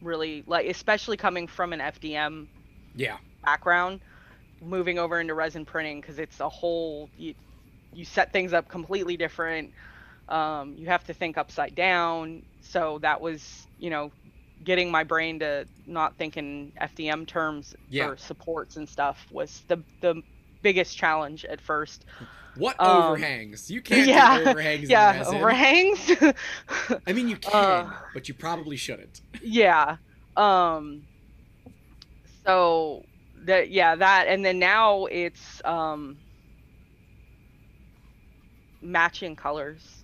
[0.00, 2.48] really, like especially coming from an FDM
[2.94, 3.18] Yeah.
[3.44, 4.02] background,
[4.62, 7.34] moving over into resin printing because it's a whole you,
[7.92, 9.74] you set things up completely different.
[10.30, 12.42] Um, you have to think upside down.
[12.62, 14.12] So that was, you know,
[14.64, 18.10] getting my brain to not think in FDM terms Yeah.
[18.10, 20.22] for supports and stuff was the the
[20.62, 22.04] biggest challenge at first.
[22.54, 23.70] What Um, overhangs?
[23.70, 26.10] You can't yeah, do overhangs yeah, overhangs.
[27.06, 29.20] I mean, you can, Uh, but you probably shouldn't.
[29.40, 29.96] yeah
[30.36, 31.06] um
[32.44, 33.06] so
[33.44, 36.18] that yeah that and then now it's um
[38.82, 39.99] matching colors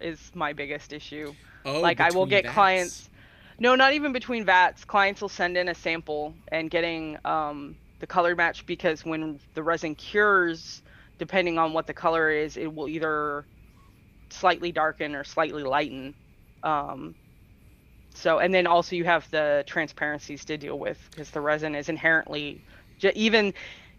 [0.00, 1.34] is my biggest issue.
[1.64, 2.54] Oh, like i will get vats.
[2.54, 3.10] clients
[3.58, 4.84] no not even between vats.
[4.84, 9.62] Clients will send in a sample and getting um the color match because when the
[9.62, 10.82] resin cures
[11.18, 13.46] depending on what the color is it will either
[14.30, 16.14] slightly darken or slightly lighten.
[16.62, 17.14] Um
[18.14, 21.88] so and then also you have the transparencies to deal with because the resin is
[21.90, 22.64] inherently
[23.14, 23.52] even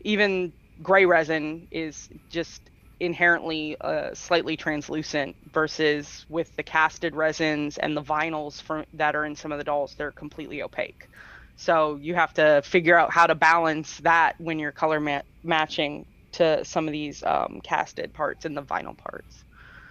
[0.03, 2.70] even gray resin is just
[3.01, 9.25] inherently uh, slightly translucent versus with the casted resins and the vinyls from that are
[9.25, 11.07] in some of the dolls they're completely opaque
[11.55, 16.05] so you have to figure out how to balance that when you're color ma- matching
[16.31, 19.43] to some of these um, casted parts and the vinyl parts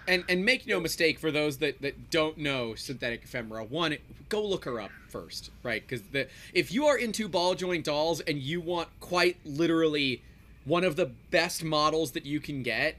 [0.07, 3.65] And and make no mistake for those that, that don't know synthetic ephemera.
[3.65, 3.97] One,
[4.29, 5.83] go look her up first, right?
[5.87, 10.23] Because the if you are into ball joint dolls and you want quite literally
[10.71, 12.97] one of the best models that you can get,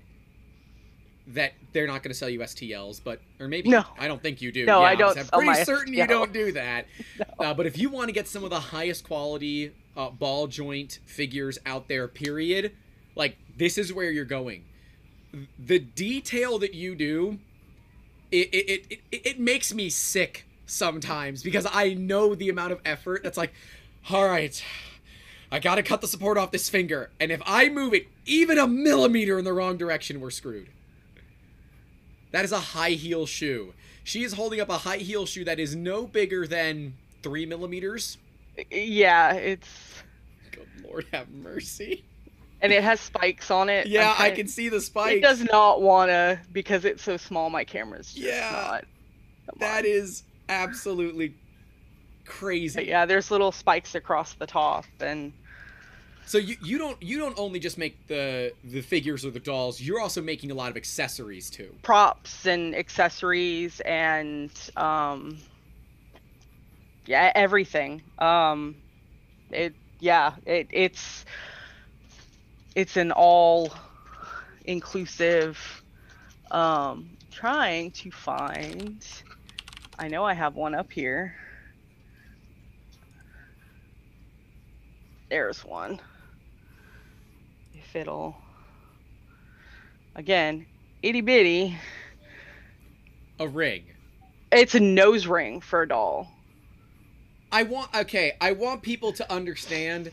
[1.27, 3.86] that they're not going to sell you STLs, but or maybe No.
[3.97, 4.65] I don't think you do.
[4.65, 6.86] No, Yeah, I don't I'm pretty certain you don't do that.
[7.39, 10.99] Uh, but if you want to get some of the highest quality uh, ball joint
[11.05, 12.71] figures out there, period,
[13.15, 14.63] like this is where you're going.
[15.57, 17.39] The detail that you do,
[18.31, 22.79] it it, it, it it makes me sick sometimes because I know the amount of
[22.86, 23.53] effort that's like,
[24.12, 24.63] all right,
[25.52, 28.68] I gotta cut the support off this finger, and if I move it even a
[28.68, 30.70] millimeter in the wrong direction, we're screwed.
[32.32, 33.74] That is a high heel shoe.
[34.04, 38.18] She is holding up a high heel shoe that is no bigger than three millimeters.
[38.72, 39.68] yeah it's
[40.52, 42.04] Good Lord, have mercy.
[42.62, 43.88] and it has spikes on it.
[43.88, 45.18] Yeah, I can see the spikes.
[45.18, 47.50] It does not wanna because it's so small.
[47.50, 48.86] My camera's just Yeah, not.
[49.60, 51.36] That is absolutely
[52.26, 52.76] crazy.
[52.76, 55.34] But yeah, there's little spikes across the top, and
[56.32, 59.82] So you, you don't you don't only just make the the figures or the dolls,
[59.82, 61.76] you're also making a lot of accessories too.
[61.84, 65.39] props and accessories and um,
[67.06, 68.02] yeah, everything.
[68.17, 68.78] Um,
[69.50, 71.26] it yeah, it it's
[72.76, 73.74] it's an all
[74.63, 75.60] inclusive.
[76.50, 79.06] Um, trying to find.
[80.00, 81.36] I know I have one up here.
[85.30, 86.00] There's one.
[87.95, 88.36] It'll.
[90.16, 90.66] Again,
[91.01, 91.78] itty bitty.
[93.39, 93.84] A ring.
[94.51, 96.32] It's a nose ring for a doll.
[97.51, 100.11] I want okay, I want people to understand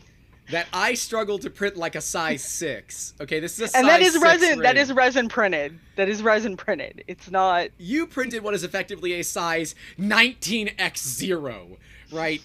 [0.51, 3.13] that I struggle to print like a size six.
[3.21, 4.59] Okay, this is a size And that is resin.
[4.59, 4.81] That ring.
[4.81, 5.79] is resin printed.
[5.95, 7.03] That is resin printed.
[7.07, 7.69] It's not.
[7.77, 11.77] you printed what is effectively a size 19x0,
[12.11, 12.41] right?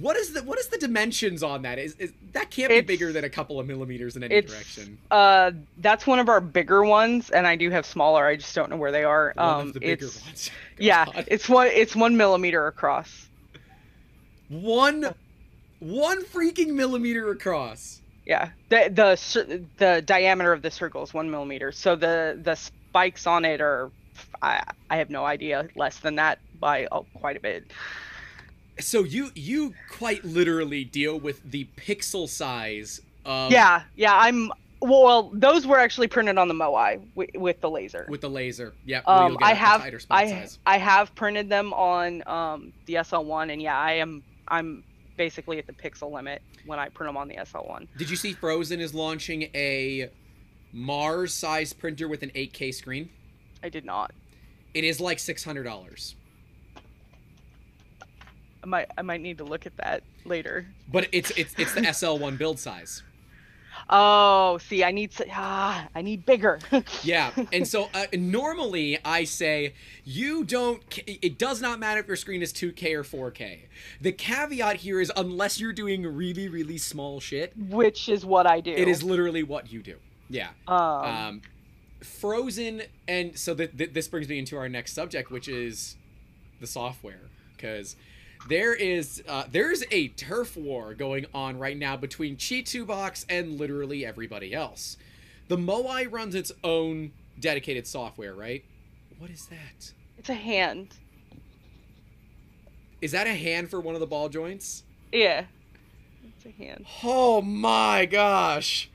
[0.00, 1.78] What is the what is the dimensions on that?
[1.78, 4.98] Is, is that can't be bigger than a couple of millimeters in any It's direction?
[5.10, 5.52] uh.
[5.78, 8.26] That's one of our bigger ones, and I do have smaller.
[8.26, 9.32] I just don't know where they are.
[9.36, 9.68] One um.
[9.68, 10.50] of the bigger it's ones.
[10.78, 11.04] yeah.
[11.06, 11.24] God.
[11.28, 11.68] It's one.
[11.68, 13.28] It's one millimeter across.
[14.48, 15.14] one
[15.80, 18.00] one freaking millimeter across.
[18.26, 18.50] Yeah.
[18.70, 21.72] The the the diameter of the circle is one millimeter.
[21.72, 23.90] So the the spikes on it are
[24.40, 25.68] I I have no idea.
[25.76, 27.64] Less than that by uh, quite a bit.
[28.80, 34.16] So you you quite literally deal with the pixel size of yeah, yeah.
[34.16, 34.50] I'm
[34.80, 35.30] well.
[35.32, 38.06] Those were actually printed on the Moai with, with the laser.
[38.08, 38.74] with the laser.
[38.84, 40.58] Yeah, Um, I have tighter spot I size.
[40.66, 44.82] I have printed them on um the SL1, and yeah, I am I'm
[45.16, 47.86] basically at the pixel limit when I print them on the SL1.
[47.96, 50.10] Did you see Phrozen is launching a
[50.72, 53.08] Mars size printer with an 8K screen?
[53.62, 54.12] I did not.
[54.74, 56.16] It is like six hundred dollars,
[58.64, 60.66] I might I might need to look at that later.
[60.90, 63.02] but it's it's it's the SL1 build size.
[63.90, 66.58] Oh, see, I need ah, I need bigger.
[67.02, 70.80] Yeah, and so uh, normally I say you don't.
[71.06, 73.58] It does not matter if your screen is 2K or 4K.
[74.00, 78.60] The caveat here is unless you're doing really really small shit, Which is what I
[78.60, 78.70] do.
[78.72, 79.96] it is literally what you do.
[80.30, 80.48] Yeah.
[80.66, 81.42] Um, Um,
[82.00, 85.96] Phrozen, and so th- th- this brings me into our next subject, which is
[86.60, 87.20] the software,
[87.56, 87.96] because
[88.48, 94.04] there is uh, there's a turf war going on right now between ChiTuBox and literally
[94.04, 94.96] everybody else.
[95.48, 98.64] The Moai runs its own dedicated software, right?
[99.18, 99.92] What is that?
[100.18, 100.96] it's a hand.
[103.00, 104.84] Is that a hand for one of the ball joints?
[105.12, 105.44] Yeah.
[106.24, 106.86] It's a hand.
[107.02, 108.90] Oh my gosh!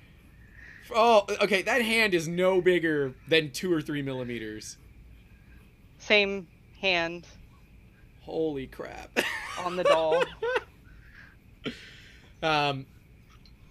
[0.93, 1.62] Oh, okay.
[1.62, 4.78] That hand is no bigger than two or three millimeters.
[6.00, 6.47] Same
[6.82, 7.26] hand
[8.30, 9.09] Holy crap!
[9.63, 10.23] on the doll.
[12.41, 12.86] Um,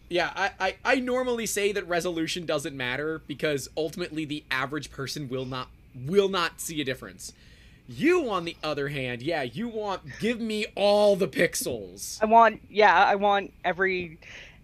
[0.09, 5.29] yeah, I, I, I normally say that resolution doesn't matter because ultimately the average person
[5.29, 5.69] will not
[6.07, 7.33] will not see a difference.
[7.89, 12.23] You, on the other hand, yeah, you want give me all the pixels.
[12.23, 14.19] I want yeah, I want every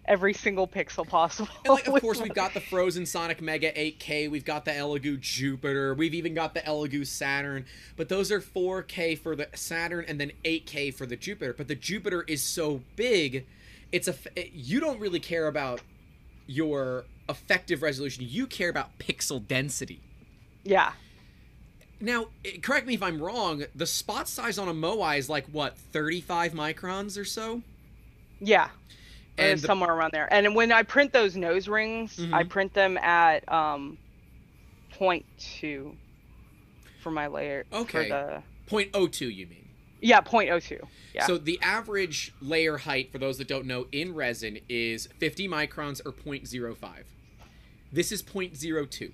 [0.07, 1.49] every single pixel possible.
[1.63, 5.19] And like, of course, we've got the Phrozen Sonic Mega 8K, we've got the Elegoo
[5.19, 10.19] Jupiter, we've even got the Elegoo Saturn, but those are 4K for the Saturn and
[10.19, 11.53] then 8K for the Jupiter.
[11.53, 13.45] But the Jupiter is so big,
[13.91, 15.81] it's a f- you don't really care about
[16.47, 18.25] your effective resolution.
[18.27, 19.99] You care about pixel density.
[20.63, 20.93] Yeah.
[21.99, 23.63] Now, eh, correct me if I'm wrong.
[23.73, 27.61] The spot size on a Moai is like what 35 microns or so.
[28.39, 28.69] Yeah.
[29.37, 30.31] And the- somewhere around there.
[30.33, 32.49] And when I print those nose rings, I Mhm.
[32.49, 33.97] print them at um
[34.97, 35.95] 0.2
[37.01, 37.65] for my layer.
[37.73, 38.09] Okay.
[38.09, 39.67] For the, 0.02, you mean?
[40.01, 40.87] yeah, 0.02.
[41.13, 41.25] Yeah.
[41.25, 46.01] So the average layer height, for those that don't know, in resin is 50 microns
[46.05, 47.03] or 0.05.
[47.91, 49.11] This is 0.02.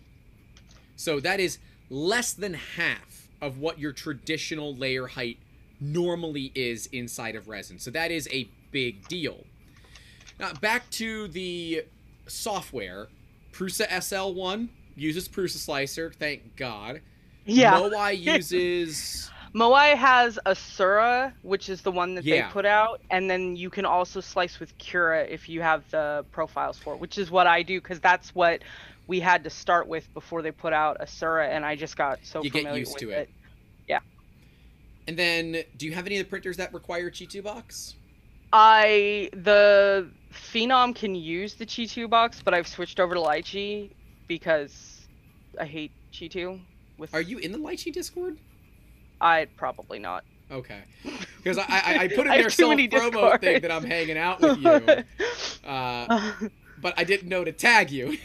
[0.95, 1.57] So that is
[1.89, 5.37] less than half of what your traditional layer height
[5.79, 7.79] normally is inside of resin.
[7.79, 9.45] So that is a big deal.
[10.41, 11.85] Now back to the
[12.27, 13.07] software.
[13.53, 17.01] Prusa SL1 uses Prusa Slicer, thank God.
[17.45, 17.73] yeah.
[17.79, 22.47] Moai uses Moai has Asura, which is the one that Yeah.
[22.47, 26.25] they put out, and then you can also slice with Cura if you have the
[26.31, 28.61] profiles for it, which is what I do because that's what
[29.07, 32.41] we had to start with before they put out Asura, and I just got so
[32.43, 33.29] You get used with to it.
[33.87, 34.01] it.
[35.07, 37.95] And then, do you have any of the printers that require ChiTuBox?
[38.53, 43.91] I the Phenom can use the ChiTuBox, but I've switched over to Lychee
[44.27, 45.01] because
[45.59, 46.59] I hate ChiTu.
[46.97, 48.37] With Are you in the Lychee Discord?
[49.19, 50.23] I probably not.
[50.51, 50.81] Okay,
[51.37, 53.71] because I, I I put in I have their too self many promo thing that
[53.71, 55.03] I'm hanging out with you,
[55.69, 56.33] uh,
[56.81, 58.17] but I didn't know to tag you.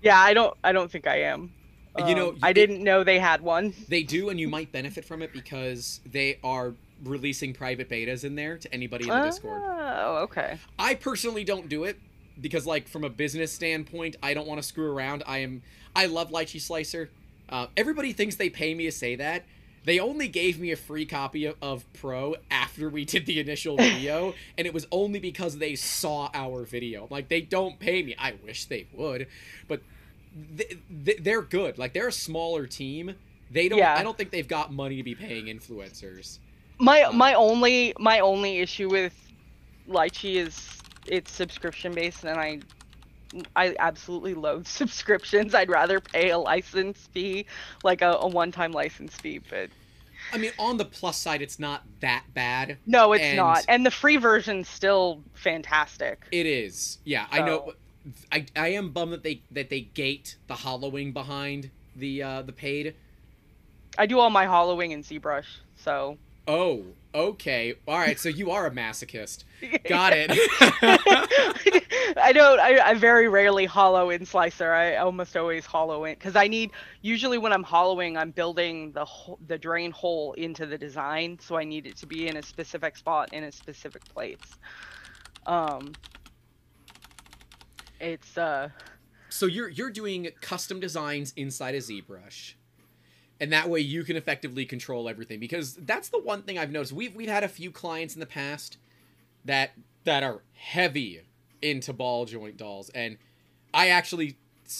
[0.00, 0.56] yeah, I don't.
[0.64, 1.52] I don't think I am.
[1.98, 3.72] You know, Um, I didn't know they had one.
[3.88, 6.74] They do, and you might benefit from it because they are
[7.04, 9.62] releasing private betas in there to anybody in the Discord.
[9.64, 10.58] Oh, okay.
[10.78, 11.98] I personally don't do it
[12.40, 15.22] because, like, from a business standpoint, I don't want to screw around.
[15.26, 15.62] I am,
[15.94, 17.10] I love Lychee Slicer.
[17.48, 19.44] Uh, everybody thinks they pay me to say that.
[19.84, 23.76] They only gave me a free copy of, of Pro after we did the initial
[23.76, 27.06] video, and it was only because they saw our video.
[27.08, 28.16] Like, they don't pay me.
[28.18, 29.28] I wish they would,
[29.68, 29.82] but
[30.56, 31.78] th- th- they're good.
[31.78, 33.14] Like, they're a smaller team.
[33.48, 33.78] They don't.
[33.78, 33.94] Yeah.
[33.94, 36.40] I don't think they've got money to be paying influencers.
[36.78, 39.14] My my only my only issue with
[39.88, 42.60] Lychee is it's subscription based, and I
[43.54, 45.54] I absolutely loathe subscriptions.
[45.54, 47.46] I'd rather pay a license fee,
[47.82, 49.40] like a, a one time license fee.
[49.48, 49.70] But
[50.32, 52.78] I mean, on the plus side, it's not that bad.
[52.86, 53.64] no, it's And- not.
[53.68, 56.24] And the free version's still fantastic.
[56.32, 56.98] It is.
[57.04, 57.72] Yeah, I know.
[58.30, 62.52] I, I am bummed that they that they gate the hollowing behind the uh, the
[62.52, 62.94] paid.
[63.98, 65.46] I do all my hollowing in ZBrush,
[65.76, 66.18] so
[66.48, 66.84] Oh,
[67.14, 67.74] okay.
[67.88, 68.18] All right.
[68.18, 69.44] So you are a masochist.
[69.88, 70.30] Got it.
[72.18, 72.60] I don't.
[72.60, 74.72] I, I very rarely hollow in Slicer.
[74.72, 76.70] I almost always hollow in because I need.
[77.02, 79.06] Usually, when I'm hollowing, I'm building the
[79.46, 82.96] the drain hole into the design, so I need it to be in a specific
[82.96, 84.38] spot in a specific place.
[85.46, 85.92] Um,
[88.00, 88.68] it's uh.
[89.28, 92.54] so you're you're doing custom designs inside of ZBrush.
[93.40, 96.92] And that way you can effectively control everything because that's the one thing I've noticed.
[96.92, 98.78] We've we've had a few clients in the past
[99.44, 99.72] that
[100.04, 101.22] that are heavy
[101.60, 103.18] into ball joint dolls and
[103.74, 104.36] I actually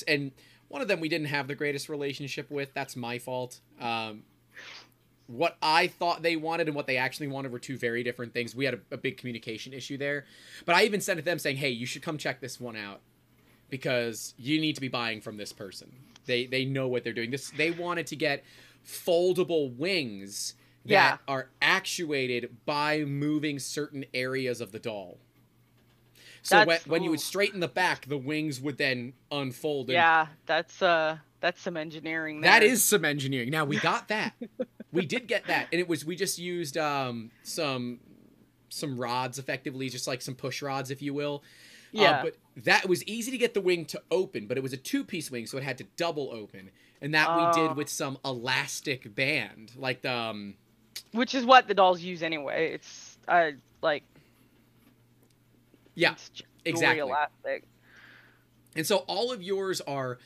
[0.09, 0.33] and
[0.69, 2.73] one of them we didn't have the greatest relationship with.
[2.73, 3.61] That's my fault.
[3.81, 4.23] Um,
[5.27, 8.55] what I thought they wanted and what they actually wanted were two very different things.
[8.55, 10.25] We had a, a big communication issue there.
[10.65, 12.77] But I even sent it to them saying, "Hey, you should come check this one
[12.77, 13.01] out
[13.69, 15.93] because you need to be buying from this person.
[16.27, 17.31] They they know what they're doing.
[17.31, 18.45] This they wanted to get
[18.85, 20.55] foldable wings
[20.85, 21.16] that Yeah.
[21.27, 25.18] are actuated by moving certain areas of the doll.
[26.43, 29.89] So when, when you would straighten the back, the wings would then unfold.
[29.89, 32.41] Yeah, that's uh, that's some engineering.
[32.41, 32.53] There.
[32.53, 33.51] that is some engineering.
[33.51, 34.35] Now we got that.
[34.93, 37.99] we did get that, and it was we just used um some
[38.68, 41.43] some rods, effectively, just like some push rods, if you will.
[41.95, 42.22] Uh, Yeah.
[42.22, 45.05] but that was easy to get the wing to open, but it was a two
[45.05, 47.69] piece wing, so it had to double open, and that we Oh.
[47.69, 50.55] did with some elastic band, like the um.
[51.13, 52.73] Which is what the dolls use anyway.
[52.73, 53.51] It's uh
[53.83, 54.03] like
[55.95, 57.01] Yeah, it's exactly.
[57.01, 57.65] Elastic.
[58.75, 60.19] And so all of yours are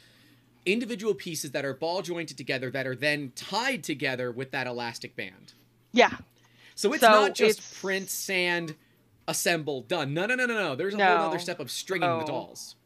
[0.66, 5.16] individual pieces that are ball jointed together that are then tied together with that elastic
[5.16, 5.52] band.
[5.92, 6.10] Yeah.
[6.74, 8.74] So it's So not just it's- print, sand,
[9.30, 10.12] assemble, done.
[10.12, 10.74] No, no, no, no, no.
[10.76, 12.26] There's a whole other step of stringing the Oh.
[12.26, 12.76] dolls.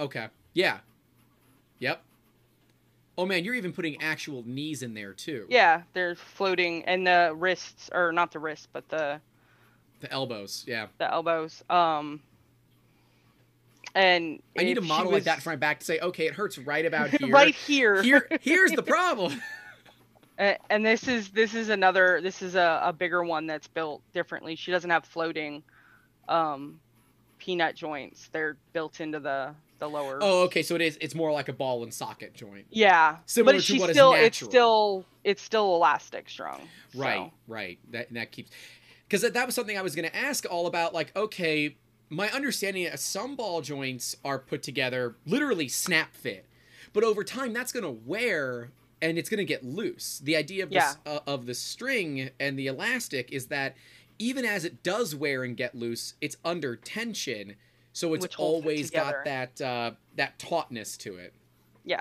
[0.00, 0.28] Okay.
[0.54, 0.78] Yeah.
[1.78, 2.02] Yep.
[3.18, 5.46] Oh man, you're even putting actual knees in there too.
[5.50, 9.20] Yeah, they're floating, and the wrists, or not the wrists, but the
[10.00, 10.64] The elbows.
[10.66, 10.86] Yeah.
[10.98, 11.62] the elbows.
[11.68, 12.20] Um,
[13.94, 16.56] and I need a model like that for my back to say, okay, it hurts
[16.56, 17.28] right about here.
[17.28, 18.02] right here.
[18.02, 19.40] Here, here's the problem.
[20.70, 24.56] And this is this is another this is a, a bigger one that's built differently.
[24.56, 25.62] She doesn't have floating
[26.28, 26.80] um
[27.38, 28.28] peanut joints.
[28.32, 30.18] They're built into the the lower.
[30.20, 30.62] oh, okay.
[30.62, 30.96] So it is.
[31.00, 32.66] It's more like a ball and socket joint.
[32.70, 34.50] Yeah, Similar but to she's what is still it's natural.
[34.50, 36.60] still it's still elastic strong.
[36.94, 37.32] Right, so.
[37.48, 37.78] right.
[37.90, 38.50] That that keeps
[39.08, 40.94] because that, that was something I was going to ask all about.
[40.94, 41.76] Like, okay,
[42.10, 46.46] my understanding is some ball joints are put together literally snap fit,
[46.92, 48.70] but over time that's going to wear
[49.02, 50.20] and it's going to get loose.
[50.22, 53.76] The idea of this, uh, of the string and the elastic is that
[54.18, 57.56] even as it does wear and get loose, it's under tension,
[57.92, 61.34] so it's holds it always got that uh, that tautness to it.
[61.84, 62.00] Yeah.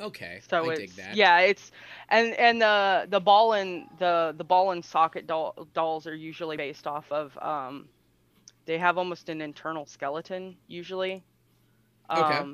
[0.00, 1.16] Okay, So I it's that.
[1.16, 1.72] yeah, it's
[2.08, 6.56] and and the the ball and the the ball and socket doll, dolls are usually
[6.56, 7.88] based off of um
[8.64, 11.24] they have almost an internal skeleton usually.
[12.10, 12.44] Okay.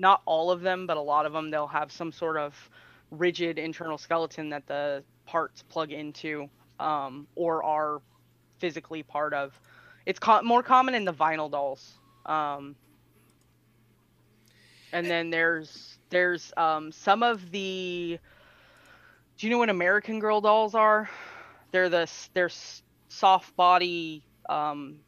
[0.00, 2.70] Not all of them, but a lot of them they'll have some sort of
[3.12, 8.02] rigid internal skeleton that the parts plug into um or are
[8.60, 9.60] physically part of.
[10.06, 12.00] It's co- more common in the vinyl dolls.
[12.26, 12.76] Um
[14.92, 18.18] and then there's there's um some of the
[19.38, 21.10] do you know what american girl dolls are
[21.72, 22.50] they're the they're
[23.08, 25.00] soft body um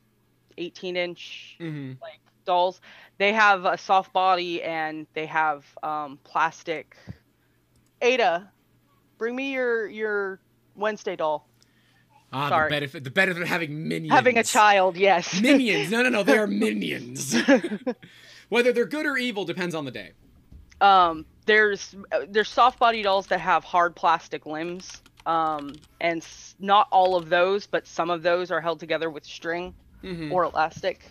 [0.59, 2.81] 18 inch hmm like dolls
[3.19, 6.97] they have a soft body and they have um plastic
[8.01, 8.51] ada
[9.19, 10.41] bring me your your
[10.75, 11.49] wednesday doll
[12.35, 12.69] Ah, Sorry.
[12.71, 14.11] the benefit the benefit of having minions.
[14.11, 15.91] having a child yes Minions.
[15.91, 16.23] No, no, no.
[16.23, 17.37] They are minions.
[18.49, 20.13] Whether they're good or evil depends on the day.
[20.81, 21.95] um there's
[22.29, 27.29] there's soft body dolls that have hard plastic limbs um and s- not all of
[27.29, 30.33] those but some of those are held together with string Mhm.
[30.33, 31.05] or elastic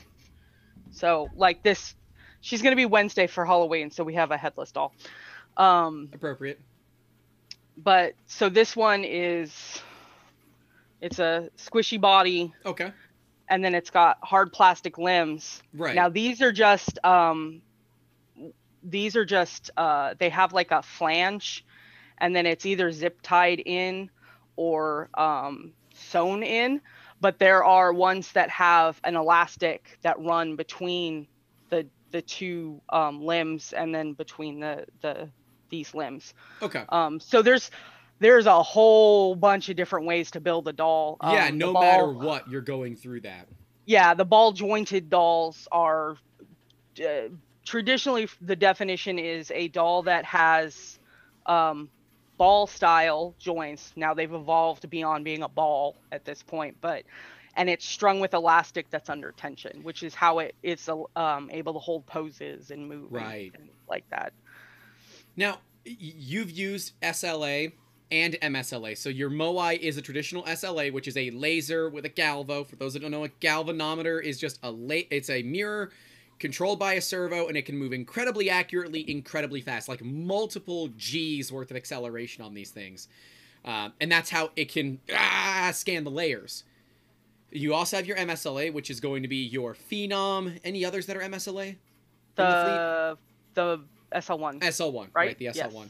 [0.92, 1.96] so like this
[2.42, 4.94] she's gonna be wednesday for halloween so we have a headless doll
[5.58, 6.60] um Appropriate.
[7.78, 9.82] but so this one is
[11.02, 12.92] it's a squishy body Okay.
[13.50, 15.96] and then it's got hard plastic limbs Right.
[15.96, 17.62] Now these are just um
[18.84, 21.66] these are just uh they have like a flange
[22.18, 24.10] and then it's either zip tied in
[24.56, 26.82] or um sewn in,
[27.22, 31.28] but there are ones that have an elastic that run between
[31.69, 35.30] the the two um limbs and then between the the
[35.69, 36.34] these limbs.
[36.61, 36.84] okay.
[36.89, 37.72] Um so there's
[38.19, 41.17] there's a whole bunch of different ways to build a doll.
[41.24, 41.45] yeah.
[41.45, 43.47] Um, the No ball- matter what, you're going through that.
[43.86, 46.17] yeah, the ball jointed dolls are
[46.99, 47.30] uh,
[47.65, 50.99] traditionally the definition is a doll that has
[51.45, 51.89] um,
[52.42, 53.94] ball style joints.
[53.96, 57.04] Now they've evolved beyond being a ball at this point, but
[57.56, 61.74] and it's strung with elastic that's under tension, which is how it it's um, able
[61.74, 64.34] to hold poses and move right and like that.
[65.38, 67.74] Now you've used SLA
[68.10, 68.98] and MSLA.
[68.98, 72.66] So your Moai is a traditional SLA, which is a laser with a galvo.
[72.66, 75.92] For those that don't know, a galvanometer is just a la- it's a mirror
[76.42, 81.52] controlled by a servo and it can move incredibly accurately, incredibly fast, like multiple G's
[81.52, 83.08] worth of acceleration on these things.
[83.64, 86.64] Uh, and that's how it can ah, scan the layers.
[87.52, 90.60] You also have your MSLA, which is going to be your Phenom.
[90.64, 91.76] Any others that are MSLA?
[92.36, 93.18] The
[93.54, 93.78] the,
[94.12, 94.60] the SL1.
[94.60, 95.10] SL1, right?
[95.14, 95.74] right the SL1.
[95.74, 95.89] Yes.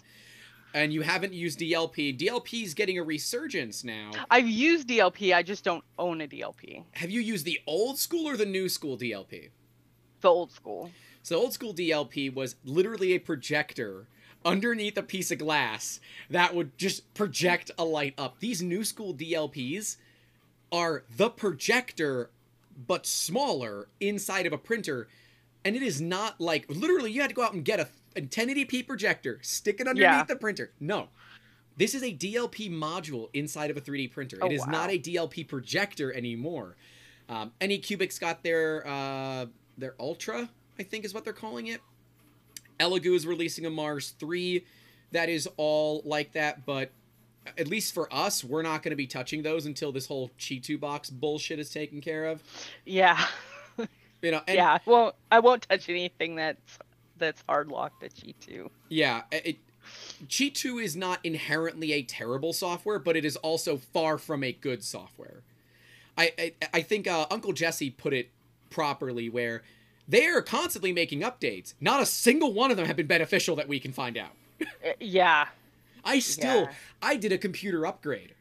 [0.73, 2.17] And you haven't used DLP.
[2.17, 4.11] DLP is getting a resurgence now.
[4.29, 6.83] I've used DLP, I just don't own a DLP.
[6.93, 9.49] Have you used the old school or the new school DLP?
[10.21, 10.91] The old school.
[11.23, 14.07] So old school DLP was literally a projector
[14.43, 15.99] underneath a piece of glass
[16.29, 18.39] that would just project a light up.
[18.39, 19.97] These new school DLPs
[20.71, 22.29] are the projector
[22.87, 25.07] but smaller inside of a printer
[25.63, 28.21] and it is not like literally you had to go out and get a, a
[28.21, 30.23] 1080p projector stick it underneath yeah.
[30.23, 31.09] the printer no
[31.75, 34.71] this is a dlp module inside of a 3d printer oh, it is wow.
[34.71, 36.77] not a dlp projector anymore
[37.29, 39.45] um, Anycubics got their uh,
[39.77, 40.49] their Ultra,
[40.79, 41.81] I think is what they're calling it.
[42.79, 44.63] Elegoo is releasing a Mars 3
[45.11, 46.91] that is all like that, but
[47.57, 51.11] at least for us, we're not going to be touching those until this whole ChiTuBox
[51.11, 52.41] bullshit is taken care of.
[52.85, 53.25] Yeah.
[54.21, 56.79] you know, yeah, well, I won't touch anything that's
[57.17, 58.69] that's hard locked at ChiTu.
[58.89, 59.57] Yeah, it,
[60.27, 64.83] ChiTu is not inherently a terrible software, but it is also far from a good
[64.83, 65.41] software.
[66.17, 68.29] I I, I think uh, Uncle Jesse put it
[68.71, 69.61] properly where
[70.07, 71.73] they are constantly making updates.
[71.79, 74.31] Not a single one of them have been beneficial that we can find out.
[74.61, 75.47] Uh, yeah.
[76.03, 76.71] I still yeah.
[77.01, 78.33] I did a computer upgrade.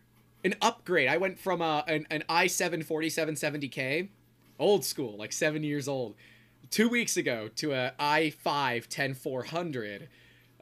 [0.42, 1.08] An upgrade.
[1.08, 4.08] I went from a an, an i7 4770K,
[4.58, 6.14] old school, like 7 years old,
[6.70, 10.08] 2 weeks ago to a i5 10400.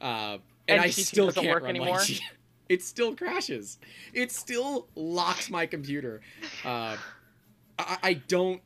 [0.01, 2.01] Uh, and, and I still can't work run anymore.
[2.69, 3.79] it still crashes.
[4.13, 6.21] It still locks my computer.
[6.65, 6.97] Uh,
[7.79, 8.61] I, I don't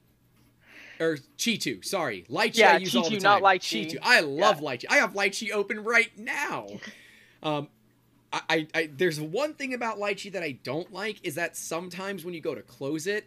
[1.03, 2.25] or ChiTu, sorry.
[2.31, 3.23] Lychee yeah, I use ChiTu, all the time.
[3.23, 3.91] not Lychee.
[3.91, 3.99] ChiTu.
[4.03, 4.69] I love yeah.
[4.69, 4.85] Lychee.
[4.89, 6.67] I have Lychee open right now.
[7.43, 7.69] Um,
[8.33, 12.25] I, I, I, there's one thing about Lychee that I don't like is that sometimes
[12.25, 13.27] when you go to close it,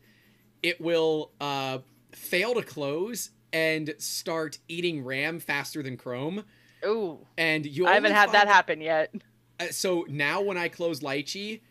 [0.63, 1.79] it will uh,
[2.11, 6.43] fail to close and start eating RAM faster than Chrome.
[6.85, 7.19] Ooh.
[7.37, 9.13] And you I haven't had that happen yet.
[9.59, 11.61] Uh, so now when I close Lychee,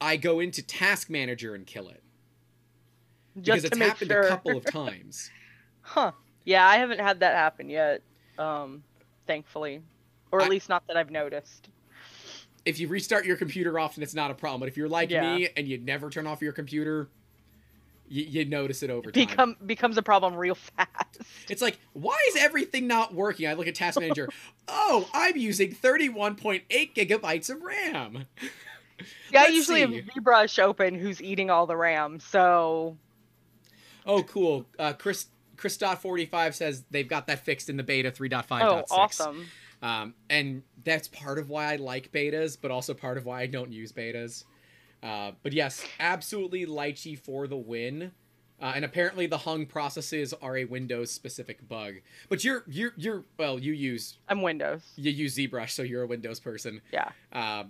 [0.00, 2.02] I go into Task Manager and kill it.
[3.40, 4.20] Just because it's happened sure.
[4.22, 5.30] a couple of times.
[5.92, 6.12] Huh.
[6.46, 8.00] Yeah, I haven't had that happen yet.
[8.38, 8.82] Um,
[9.26, 9.82] thankfully,
[10.30, 11.68] or at I, least not that I've noticed.
[12.64, 14.60] If you restart your computer often, it's not a problem.
[14.60, 15.36] But if you're like yeah.
[15.36, 17.08] me and you never turn off your computer,
[18.08, 19.26] you, you notice it over time.
[19.26, 21.18] Become becomes a problem real fast.
[21.50, 23.46] It's like, why is everything not working?
[23.46, 24.30] I look at Task Manager.
[24.68, 26.62] oh, I'm using 31.8
[26.94, 28.24] gigabytes of RAM.
[29.30, 29.96] Yeah, I usually see.
[29.96, 32.18] have ZBrush open, who's eating all the RAM.
[32.18, 32.96] So.
[34.06, 34.64] Oh, cool.
[34.78, 35.26] Uh, Chris
[35.62, 38.62] Chris Dot 45 says they've got that fixed in the beta 3.5.6.
[38.64, 39.46] Oh, awesome.
[39.80, 43.46] Um, and that's part of why I like betas, but also part of why I
[43.46, 44.42] don't use betas.
[45.04, 48.10] Uh, but yes, absolutely Lychee for the win.
[48.60, 51.94] Uh, and apparently the hung processes are a Windows specific bug.
[52.28, 54.82] But you're you're you're well, you use I'm Windows.
[54.96, 56.80] You use ZBrush, so you're a Windows person.
[56.92, 57.10] Yeah.
[57.32, 57.64] Uh,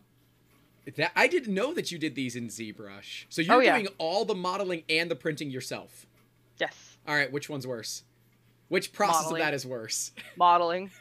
[0.97, 3.27] that I didn't know that you did these in ZBrush.
[3.29, 3.77] So you're oh, yeah.
[3.77, 6.07] doing all the modeling and the printing yourself.
[6.59, 6.92] Yes.
[7.07, 8.05] All right, which one's worse?
[8.69, 9.43] Which process Modeling.
[9.43, 10.13] of that is worse?
[10.37, 10.91] Modeling.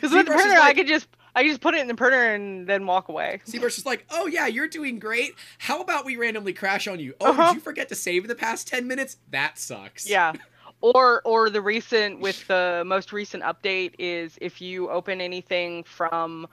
[0.00, 1.94] Because with the printer, like, I could just I could just put it in the
[1.94, 3.40] printer and then walk away.
[3.46, 5.32] ZBrush is like, oh yeah, you're doing great.
[5.58, 7.14] How about we randomly crash on you?
[7.20, 7.48] Oh, uh-huh.
[7.48, 9.16] did you forget to save in the past ten minutes?
[9.30, 10.08] That sucks.
[10.08, 10.32] Yeah.
[10.80, 16.46] Or or the recent with the most recent update is if you open anything from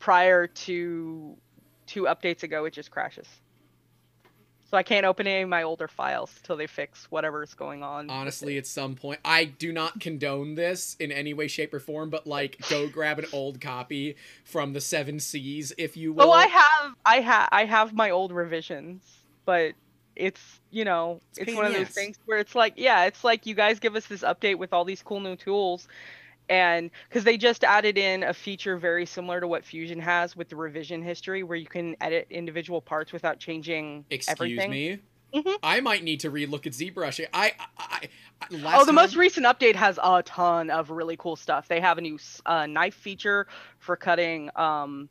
[0.00, 1.36] prior to
[1.86, 3.28] two updates ago, it just crashes.
[4.68, 8.10] So I can't open any of my older files till they fix whatever's going on.
[8.10, 12.10] Honestly, at some point, I do not condone this in any way, shape, or form.
[12.10, 16.24] But like, go grab an old copy from the Seven Seas, if you will.
[16.24, 19.04] Oh, I have, I have, I have my old revisions,
[19.44, 19.74] but
[20.16, 23.46] it's you know, it's, it's one of those things where it's like, yeah, it's like
[23.46, 25.86] you guys give us this update with all these cool new tools,
[26.48, 30.48] and because they just added in a feature very similar to what Fusion has with
[30.48, 34.70] the revision history, where you can edit individual parts without changing Excuse everything.
[34.70, 34.98] me.
[35.34, 35.56] Mm-hmm.
[35.62, 37.26] I might need to relook at ZBrush.
[37.34, 38.08] I, I, I
[38.52, 38.94] oh, the time...
[38.94, 41.68] most recent update has a ton of really cool stuff.
[41.68, 43.46] They have a new uh, knife feature
[43.78, 45.08] for cutting um,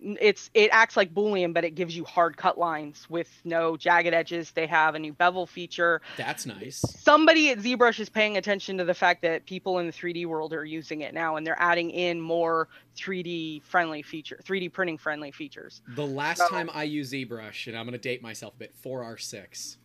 [0.00, 4.14] it's it acts like boolean but it gives you hard cut lines with no jagged
[4.14, 6.78] edges they have a new bevel feature That's nice.
[7.00, 10.52] somebody at ZBrush is paying attention to the fact that people in the 3D world
[10.52, 15.32] are using it now and they're adding in more 3D friendly feature 3D printing friendly
[15.32, 18.74] features The last So- time I used ZBrush, and I'm gonna date myself a bit,
[18.84, 19.78] 4R6.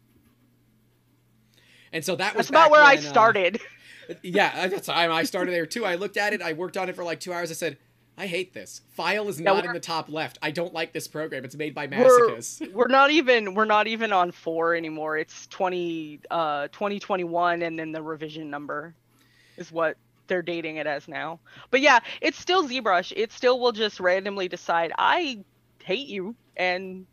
[1.92, 3.62] And so that was that's about where I when, uh, started
[4.22, 5.86] yeah, that's time I started there too.
[5.86, 7.52] I looked at it, I worked on it for like two hours.
[7.52, 7.78] I said,
[8.18, 8.82] I hate this.
[8.92, 10.38] File is Yeah, not in the top left.
[10.42, 11.44] I don't like this program.
[11.46, 16.20] It's made by We're- we're not even we're not even on 4 anymore it's 20
[16.30, 18.94] uh 2021 and then the revision number
[19.58, 19.98] is what
[20.28, 21.40] they're dating it as now
[21.72, 25.40] but yeah it's still ZBrush it still will just randomly decide I
[25.84, 27.06] hate you and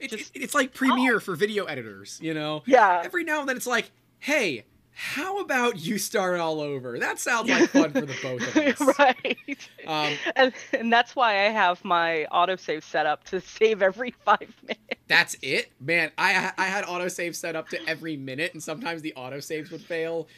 [0.00, 2.62] It, just- it- it's like Premiere for video editors, you know?
[2.66, 6.98] yeah Every now and then it's like, hey, how about you start all over?
[6.98, 8.98] That sounds like fun for the both of us.
[8.98, 14.10] right Um, and, and that's why I have my autosave set up to save every
[14.24, 15.00] five minutes.
[15.08, 16.10] that's it, man.
[16.18, 20.28] I I had autosave set up to every minute, and sometimes the autosaves would fail.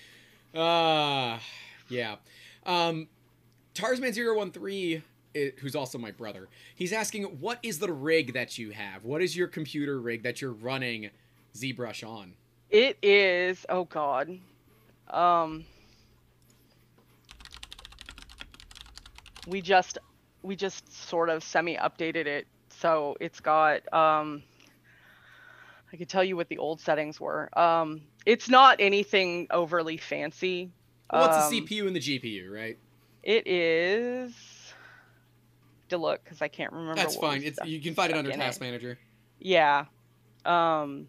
[0.54, 1.38] Uh
[1.88, 2.16] yeah.
[2.64, 3.08] Um,
[3.74, 5.02] Tarsman013,
[5.60, 9.04] who's also my brother, he's asking, what is the rig that you have?
[9.04, 11.10] What is your computer rig that you're running
[11.54, 12.34] ZBrush on?
[12.72, 14.38] It is oh god.
[15.10, 15.66] Um
[19.46, 19.98] we just
[20.42, 22.46] we just sort of semi updated it.
[22.70, 24.42] So it's got um
[25.92, 27.56] I can tell you what the old settings were.
[27.58, 30.70] Um it's not anything overly fancy.
[31.10, 32.78] What's Um, the CPU and the GPU, right?
[33.22, 34.32] It is
[35.90, 36.94] to look because I can't remember.
[36.94, 37.42] That's fine.
[37.42, 38.98] It's you can find it under Task Manager.
[39.40, 39.84] Yeah.
[40.46, 41.08] Um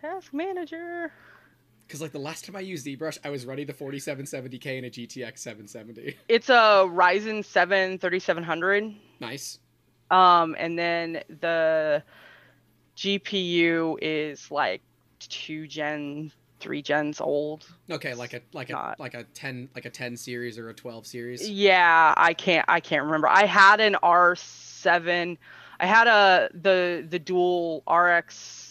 [0.00, 1.12] Task Manager.
[1.86, 4.90] Because like the last time I used ZBrush, I was running the 4770K and a
[4.90, 6.16] GTX 770.
[6.28, 8.94] It's a Ryzen 7 3700.
[9.20, 9.58] Nice.
[10.10, 12.02] Um and then the
[12.96, 14.82] GPU is like
[15.18, 17.66] 2 gen 3 gens old.
[17.90, 21.06] Okay, like a like a like a 10 like a 10 series or a 12
[21.06, 21.48] series.
[21.48, 23.28] Yeah, I can't I can't remember.
[23.28, 25.36] I had an R7.
[25.80, 28.69] I had a the the dual RX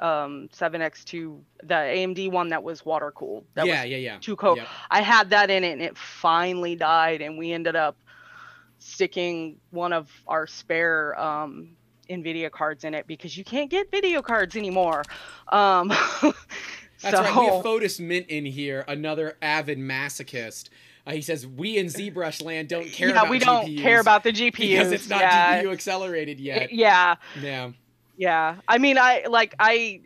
[0.00, 3.44] um 7X2 the AMD one that was water cooled.
[3.54, 4.18] That yeah, was yeah, yeah.
[4.18, 4.58] too cold.
[4.58, 4.68] Yep.
[4.90, 7.96] I had that in it and it finally died and we ended up
[8.78, 11.76] sticking one of our spare um
[12.08, 15.04] Nvidia cards in it because you can't get video cards anymore.
[15.48, 15.88] Um
[17.02, 17.36] That's so, right.
[17.36, 20.68] We have Fotis Mint in here, another avid masochist.
[21.06, 24.00] Uh, he says we in ZBrush land don't care yeah, about we don't GPUs care
[24.00, 24.52] about the GPUs.
[24.52, 25.62] because it's not yeah.
[25.62, 26.72] GPU accelerated yet.
[26.72, 27.70] Yeah, Yeah.
[28.20, 28.60] Yeah.
[28.68, 30.02] I mean, I like I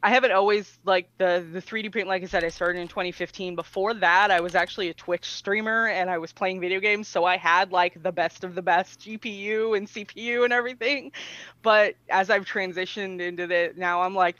[0.00, 2.06] I haven't always like the the 3D print.
[2.06, 3.56] Like I said, I started in 2015.
[3.56, 7.24] Before that, I was actually a Twitch streamer and I was playing video games, so
[7.24, 11.10] I had like the best of the best GPU and CPU and everything.
[11.62, 14.36] But as I've transitioned into the now, I'm like,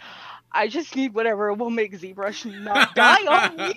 [0.50, 3.74] I just need whatever will make ZBrush not die on me.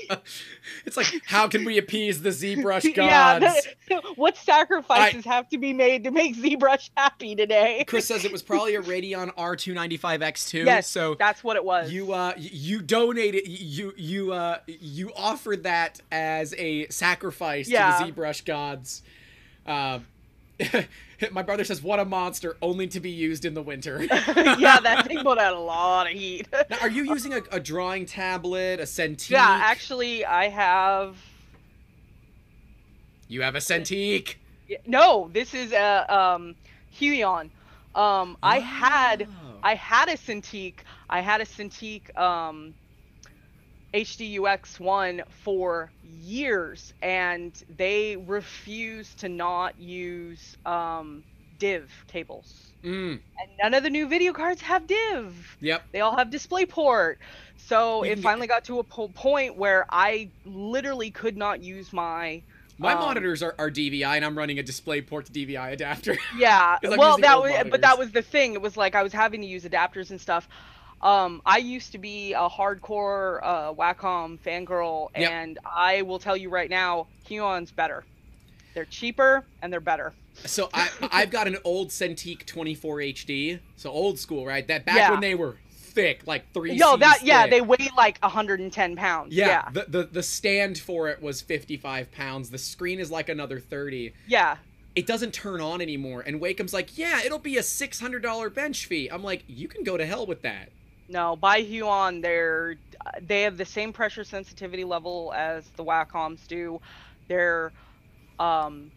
[0.86, 2.98] it's like how can we appease the ZBrush gods?
[2.98, 4.08] Yeah, gods?
[4.16, 7.84] what sacrifices have to be made to make ZBrush happy today?
[7.88, 10.66] Chris says it was probably a Radeon R295X2.
[10.66, 11.92] Yes, so that's what it was.
[11.92, 17.98] you uh you donated you you uh you offered that as a sacrifice Yeah.
[18.00, 19.02] to the ZBrush gods.
[19.66, 20.00] Uh,
[21.32, 22.58] my brother says, "What a monster!
[22.62, 26.14] Only to be used in the winter." yeah, that thing put out a lot of
[26.14, 26.48] heat.
[26.70, 29.30] now, are you using a, a drawing tablet, a Cintiq?
[29.30, 31.18] yeah, actually, I have.
[33.28, 34.36] you have a Cintiq.
[34.86, 36.56] No, this is a um,
[36.98, 37.50] Huion.
[37.94, 39.60] Um, I had Oh.
[39.64, 40.76] I had a Cintiq.
[41.10, 42.74] I had a Cintiq um,
[43.94, 51.24] HDUX one for years, and they refuse to not use um,
[51.60, 52.72] div cables.
[52.84, 55.58] Mm, And none of the new video cards have div.
[55.60, 55.84] yep.
[55.92, 57.18] They all have DisplayPort.
[57.58, 62.42] So it finally got to a po- point where I literally could not use my.
[62.80, 66.18] My Um, monitors are, are DVI, and I'm running a DisplayPort to DVI adapter.
[66.36, 68.54] Yeah, well, that was, but that was the thing.
[68.54, 70.50] It was like I was having to use adapters and stuff.
[71.04, 75.32] Um, I used to be a hardcore uh, Wacom fangirl, Yep.
[75.32, 78.04] and I will tell you right now, Huion's better.
[78.74, 80.14] They're cheaper and they're better.
[80.46, 84.66] So I I've got an old Cintiq 24 HD, so old school, right?
[84.68, 85.12] That back Yeah.
[85.12, 86.74] when they were thick, like three.
[86.74, 87.52] Yo, that yeah, thick.
[87.52, 89.34] they weigh like 110 pounds.
[89.34, 92.50] Yeah, Yeah, The, the the stand for it was 55 pounds.
[92.50, 94.14] The screen is like another 30.
[94.28, 94.58] yeah.
[94.94, 96.22] It doesn't turn on anymore.
[96.26, 99.08] And Wacom's like, yeah, it'll be a $600 bench fee.
[99.10, 100.70] I'm like, you can go to hell with that.
[101.12, 102.76] No, by Huion, they're
[103.28, 106.80] they have the same pressure sensitivity level as the Wacoms do.
[107.28, 107.74] They're
[108.40, 108.92] um,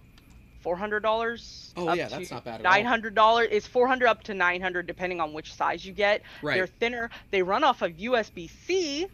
[0.62, 1.72] four hundred dollars.
[1.76, 2.90] Oh yeah, that's not bad at Nine all.
[2.90, 3.48] hundred dollars.
[3.50, 6.22] is four hundred up to nine hundred, depending on which size you get.
[6.40, 6.54] Right.
[6.54, 7.10] They're thinner.
[7.32, 9.08] They run off of USB C.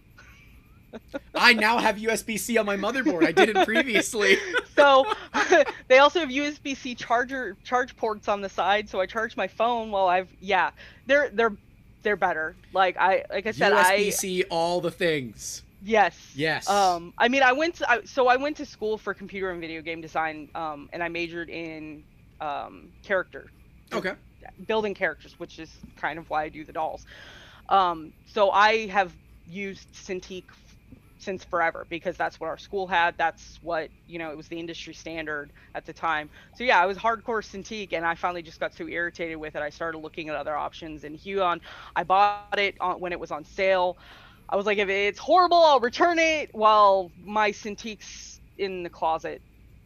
[1.35, 3.25] I now have USB-C on my motherboard.
[3.25, 4.37] I didn't previously.
[4.77, 5.05] So
[5.89, 8.89] they also have USB C charger charge ports on the side.
[8.89, 10.71] So I charge my phone while I've yeah.
[11.07, 11.55] They're they're
[12.03, 12.59] they're better.
[12.73, 15.63] Like I like I said I USB-C, all the things.
[15.81, 16.67] yes Yes.
[16.67, 19.61] Um, I mean, I went to, I, so I went to school for computer and
[19.61, 22.05] video game design, um, and I majored in
[22.41, 23.51] um, character
[23.93, 24.15] Okay.
[24.67, 27.05] building characters, which is kind of why I do the dolls.
[27.69, 29.15] Um, so I have
[29.47, 30.45] used Cintiq
[31.21, 33.15] since forever because that's what our school had.
[33.17, 34.31] That's what you know.
[34.31, 36.29] It was the industry standard at the time.
[36.57, 39.63] So yeah, I was hardcore Cintiq, and I finally just got so irritated with it.
[39.63, 41.05] I started looking at other options.
[41.05, 41.61] And Huion,
[41.95, 43.97] I bought it on, when it was on sale.
[44.49, 46.55] I was like, if it's horrible, I'll return it.
[46.55, 49.41] While my Cintiq's in the closet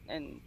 [0.09, 0.41] and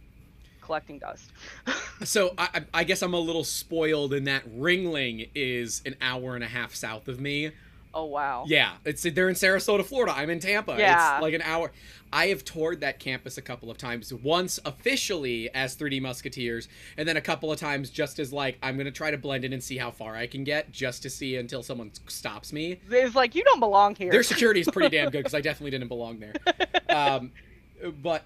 [0.60, 1.30] collecting dust.
[2.04, 6.36] So I, I I guess I'm a little spoiled in that Ringling is an hour
[6.36, 7.50] and a half south of me.
[7.94, 8.44] Oh wow.
[8.46, 10.14] Yeah, it's they're in Sarasota, Florida.
[10.16, 10.76] I'm in Tampa.
[10.78, 11.16] Yeah.
[11.16, 11.72] It's like an hour.
[12.12, 14.12] I have toured that campus a couple of times.
[14.12, 18.76] Once officially as 3D Musketeers, and then a couple of times just as like I'm
[18.76, 21.36] gonna try to blend in and see how far I can get, just to see
[21.36, 22.80] until someone stops me.
[22.90, 24.10] It's like you don't belong here.
[24.10, 26.34] Their security is pretty damn good because I definitely didn't belong there.
[26.88, 27.32] Um,
[28.02, 28.24] but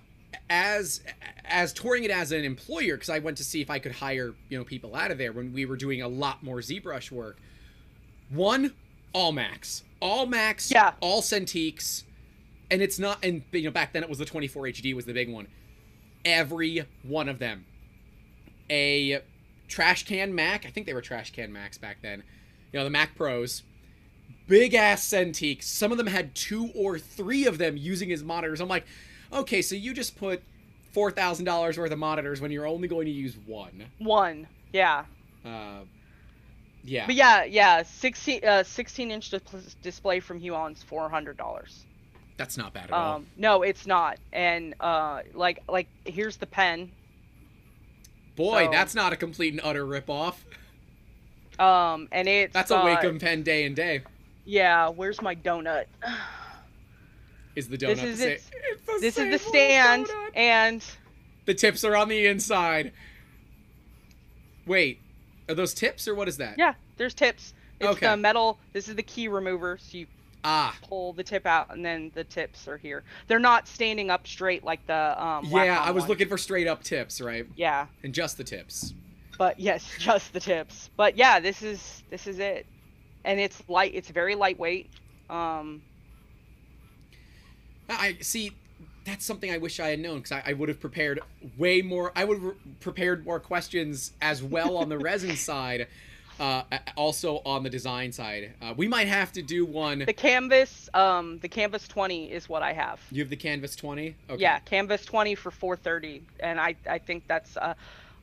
[0.48, 1.00] as
[1.44, 4.34] as touring it as an employer, because I went to see if I could hire
[4.48, 7.38] you know people out of there when we were doing a lot more ZBrush work.
[8.30, 8.72] One,
[9.12, 10.92] all Max, all Max, Yeah.
[11.00, 12.04] all Cintiqs,
[12.70, 13.18] and it's not.
[13.24, 15.48] And you know back then it was the 24 HD was the big one.
[16.24, 17.66] Every one of them,
[18.70, 19.20] a
[19.68, 20.64] trash can Mac.
[20.66, 22.22] I think they were trash can Macs back then.
[22.72, 23.62] You know the Mac Pros
[24.48, 25.62] big ass Cintiq.
[25.62, 28.60] Some of them had two or three of them using as monitors.
[28.60, 28.84] I'm like,
[29.32, 30.42] okay, so you just put
[30.92, 33.86] four thousand dollars worth of monitors when you're only going to use one.
[33.98, 34.46] One.
[34.72, 35.04] Yeah.
[35.44, 35.80] Uh,
[36.84, 37.06] yeah.
[37.06, 41.36] But yeah, yeah, 16 uh 16 inch dis- display from Huion's $400.
[42.36, 43.16] That's not bad at all.
[43.16, 44.18] Um no, it's not.
[44.32, 46.90] And uh like like here's the pen.
[48.36, 50.34] Boy, so- that's not a complete and utter ripoff.
[51.58, 54.02] Um and it's That's a uh, Wacom pen day and day.
[54.44, 55.84] Yeah, where's my donut?
[57.54, 58.42] Is the donut This the is sa- it.
[58.72, 60.30] it's the This is the stand donut.
[60.34, 60.84] and
[61.44, 62.92] The tips are on the inside.
[64.66, 65.00] Wait,
[65.48, 66.56] are those tips or what is that?
[66.58, 67.54] yeah, there's tips.
[67.80, 68.06] It's Okay.
[68.10, 68.58] the metal.
[68.72, 70.06] This is the key remover, so you
[70.44, 73.04] Ah, pull the tip out and then the tips are here.
[73.28, 76.08] They're not standing up straight like the um yeah, I was one.
[76.10, 77.46] looking for straight up tips, right?
[77.54, 77.86] Yeah.
[78.02, 78.92] And just the tips.
[79.38, 82.66] but yes just the tips but yeah this is this is it
[83.24, 84.90] and it's light it's very lightweight
[85.30, 85.80] um
[87.88, 88.52] I see.
[89.04, 91.20] That's something I wish I had known because I, I would have prepared
[91.58, 92.12] way more.
[92.14, 95.88] I would have prepared more questions as well on the resin side,
[96.38, 96.62] uh,
[96.96, 98.52] also on the design side.
[98.62, 100.00] Uh, we might have to do one.
[100.00, 104.14] the canvas um the canvas 20 is what i have You have the Canvas 20.
[104.30, 104.40] Okay.
[104.40, 107.74] yeah canvas 20 for 430 and i i think that's uh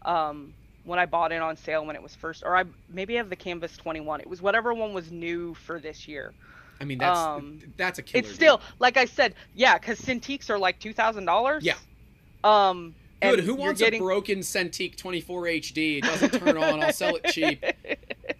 [0.04, 0.54] um
[0.86, 3.30] when i bought it on sale when it was first or i maybe I have
[3.30, 6.34] the canvas 21 it was whatever one was new for this year
[6.82, 8.24] I mean that's um, that's a killer.
[8.24, 8.66] it's still deal.
[8.80, 11.74] like i said yeah because cintiqs are like $2000 Yeah.
[12.44, 13.40] um good.
[13.40, 14.02] and Who wants getting...
[14.02, 15.98] a broken Cintiq 24 HD?
[15.98, 16.82] It doesn't turn on.
[16.82, 17.64] I'll sell it cheap.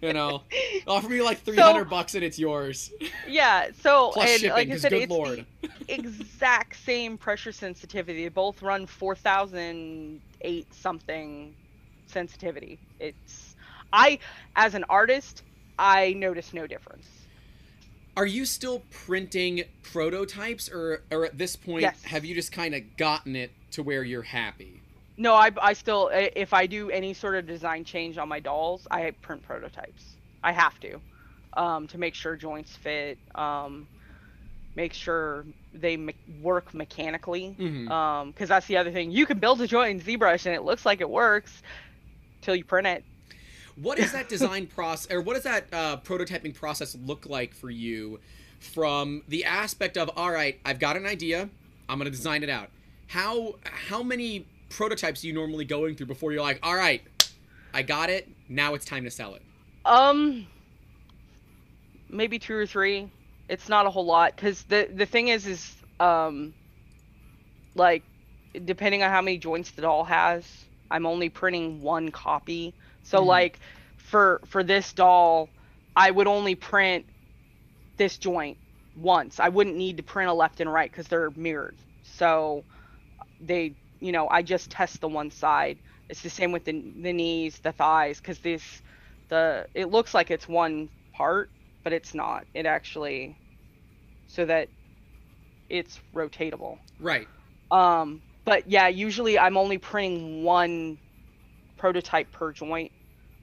[0.00, 0.44] You know,
[0.86, 2.90] offer me like 300 bucks and it's yours.
[3.28, 5.44] Yeah, so Plus and shipping, like I said, good it's lord.
[5.60, 8.22] the exact same pressure sensitivity.
[8.22, 11.54] They both run four thousand eight something
[12.06, 12.78] sensitivity.
[12.98, 13.56] It's
[13.92, 14.20] I
[14.56, 15.42] as an artist,
[15.78, 17.06] I notice no difference.
[18.20, 22.02] Are you still printing prototypes, or, or at this point, Yes.
[22.04, 24.82] have you just kind of gotten it to where you're happy?
[25.16, 28.86] No, I I still if I do any sort of design change on my dolls,
[28.90, 30.04] I print prototypes.
[30.44, 31.00] I have to,
[31.54, 33.86] um, to make sure joints fit, um,
[34.76, 37.56] make sure they me- work mechanically.
[37.58, 37.90] Mhm.
[37.90, 39.10] Um, because that's the other thing.
[39.12, 41.62] You can build a joint in ZBrush and it looks like it works
[42.42, 43.02] till you print it.
[43.80, 47.70] What is that design process, or what does that uh, prototyping process look like for
[47.70, 48.20] you?
[48.58, 51.48] From the aspect of, all right, I've got an idea,
[51.88, 52.68] I'm gonna design it out.
[53.06, 57.02] How how many prototypes are you normally going through before you're like, all right,
[57.72, 59.42] I got it, now it's time to sell it?
[59.86, 60.46] Um,
[62.10, 63.10] maybe two or three.
[63.48, 66.52] It's not a whole lot because the the thing is is um,
[67.74, 68.02] like
[68.64, 70.44] depending on how many joints the doll has,
[70.90, 72.74] I'm only printing one copy.
[73.02, 73.24] So Mhm.
[73.24, 73.60] like
[73.96, 75.52] for for this doll,
[75.96, 77.06] I would only print
[77.98, 78.58] this joint
[78.94, 79.40] once.
[79.40, 81.80] I wouldn't need to print a left and right because they're mirrored.
[82.02, 82.64] So
[83.40, 85.80] they, you know, I just test the one side.
[86.08, 88.82] It's the same with the the knees, the thighs, because this
[89.28, 91.50] the it looks like it's one part,
[91.84, 92.46] but it's not.
[92.54, 93.38] It actually
[94.26, 94.70] so that
[95.68, 96.78] it's rotatable.
[96.98, 97.28] Right.
[97.70, 100.98] Um, but yeah, usually I'm only printing one
[101.80, 102.92] prototype per joint,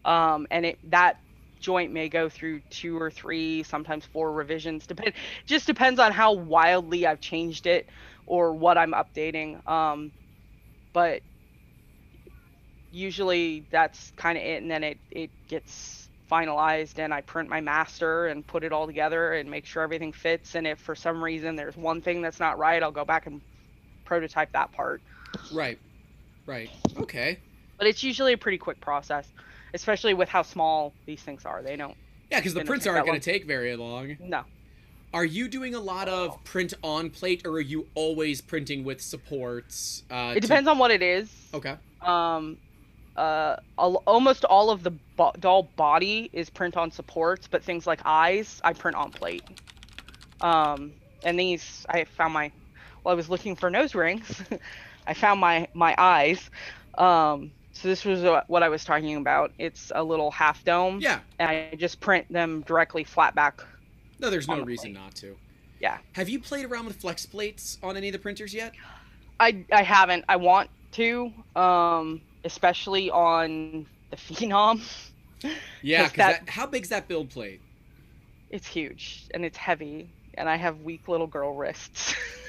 [0.06, 1.18] um, and it that
[1.60, 4.88] joint may go through two or three, sometimes four revisions.
[4.88, 5.14] Depend
[5.48, 7.90] just depends on how wildly I've changed it
[8.28, 9.68] or what I'm updating.
[9.70, 10.14] Um,
[10.94, 11.22] but
[12.92, 17.62] usually that's kind of it, and then it it gets finalized, and I print my
[17.62, 20.56] master and put it all together and make sure everything fits.
[20.56, 23.42] And if for some reason there's one thing that's not right, I'll go back and
[24.06, 25.02] prototype that part.
[25.52, 25.80] Right.
[26.46, 26.70] Right.
[26.98, 27.40] Okay.
[27.78, 29.28] But it's usually a pretty quick process,
[29.74, 31.62] especially with how small these things are.
[31.62, 31.96] They don't.
[32.32, 34.18] Yeah, because the prints aren't going to take very long.
[34.20, 34.44] No.
[35.14, 36.26] Are you doing a lot Oh.
[36.26, 40.04] of print on plate, or are you always printing with supports?
[40.12, 41.30] Uh, It depends on what it is.
[41.54, 41.76] Okay.
[42.02, 42.58] Um,
[43.16, 47.88] uh, al- almost all of the bo- doll body is print on supports, but things
[47.88, 49.44] like eyes, I print on plate.
[50.42, 52.52] Um, and these, I found my,
[53.04, 54.42] well, I was looking for nose rings.
[55.08, 56.50] I found my my eyes.
[56.96, 59.52] Um, so this was what I was talking about.
[59.58, 61.20] It's a little half dome, Yeah.
[61.40, 63.62] and I just print them directly flat back.
[64.20, 65.02] No, there's no the reason plate.
[65.04, 65.38] not to.
[65.80, 65.98] Yeah.
[66.14, 68.74] Have you played around with flex plates on any of the printers yet?
[69.40, 70.26] I I haven't.
[70.28, 74.82] I want to, um, especially on the Phenom.
[75.84, 76.50] Yeah, because that- that...
[76.50, 77.62] how big's that build plate?
[78.50, 82.16] It's huge and it's heavy, and I have weak little girl wrists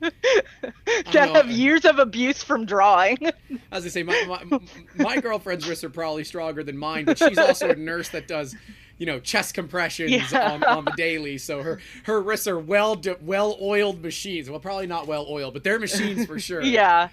[0.00, 3.18] that have years of abuse from drawing.
[3.72, 4.58] As I say, my, my,
[4.96, 8.54] my girlfriend's wrists are probably stronger than mine, but she's also a nurse that does,
[8.98, 10.52] you know, chest compressions Yeah.
[10.52, 11.38] on, on the daily.
[11.38, 14.50] So her her wrists are well well oiled machines.
[14.50, 16.60] Well, probably not well oiled, but they're machines for sure.
[16.62, 17.08] yeah.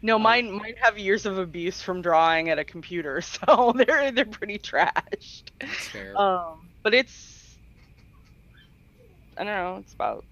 [0.00, 4.12] No, Uh, mine mine have years of abuse from drawing at a computer, so they're
[4.12, 5.42] they're pretty trashed.
[5.60, 6.16] that's fair.
[6.16, 7.56] Um, but it's
[9.36, 9.76] I don't know.
[9.80, 10.24] It's about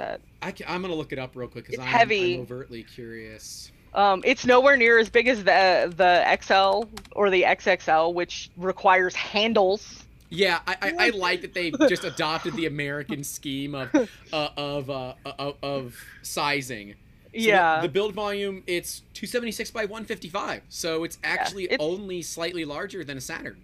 [0.00, 0.20] that.
[0.42, 2.34] I am gonna look it up real quick because I'm, heavy.
[2.34, 3.70] I'm overtly curious.
[3.94, 9.14] Um, it's nowhere near as big as the the XL or the XXL, which requires
[9.14, 10.04] handles.
[10.28, 13.90] Yeah, I, I, I like that they just adopted the American scheme of
[14.32, 16.92] uh, of uh, of, of sizing.
[16.92, 16.96] So
[17.32, 17.80] yeah.
[17.80, 23.18] The, build volume it's 276 by 155, so it's actually it's- only slightly larger than
[23.18, 23.58] a Saturn.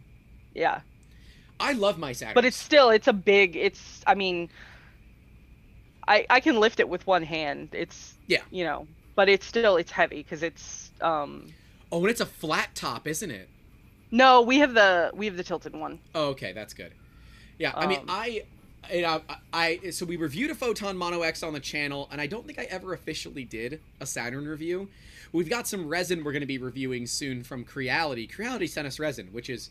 [0.55, 0.81] yeah.
[1.59, 2.35] I love my Saturn.
[2.35, 4.51] but it's still it's a big it's i mean
[6.09, 8.43] i i can lift it with one hand it's Yeah.
[8.51, 11.49] you know but it's still it's heavy because it's um
[11.93, 13.49] oh, and it's a flat top, isn't it?
[14.11, 16.93] no we have the we have the tilted one Oh, okay, that's good.
[17.59, 18.43] Yeah, I mean, Um, I,
[18.93, 22.21] you know, I, I, so we reviewed a Photon Mono X on the channel, and
[22.21, 24.89] I don't think I ever officially did a Saturn review.
[25.33, 28.27] We've got some resin we're going to be reviewing soon from Creality.
[28.27, 29.71] Creality sent us resin, which is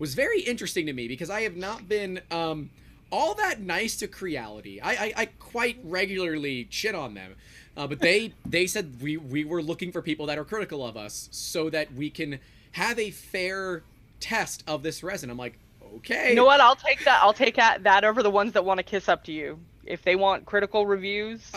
[0.00, 2.70] was very interesting to me because I have not been um,
[3.12, 4.80] all that nice to Creality.
[4.80, 7.36] I, I, I quite regularly shit on them,
[7.76, 10.96] uh, but they they said we we were looking for people that are critical of
[10.96, 12.40] us so that we can
[12.72, 13.82] have a fair
[14.18, 15.30] test of this resin.
[15.30, 15.58] I'm like,
[15.96, 16.30] okay.
[16.30, 18.78] you know what i'll take that i'll take that, that over the ones that want
[18.78, 21.52] to kiss up to you if they want critical reviews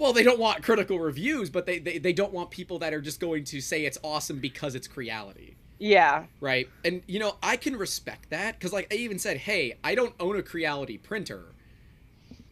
[0.00, 3.02] Well, they don't want critical reviews, but they, they, they don't want people that are
[3.02, 6.68] just going to say it's awesome because it's Creality, yeah right?
[6.84, 10.14] And, you know, I can respect that because, like, I even said, hey, I don't
[10.20, 11.42] own a Creality printer,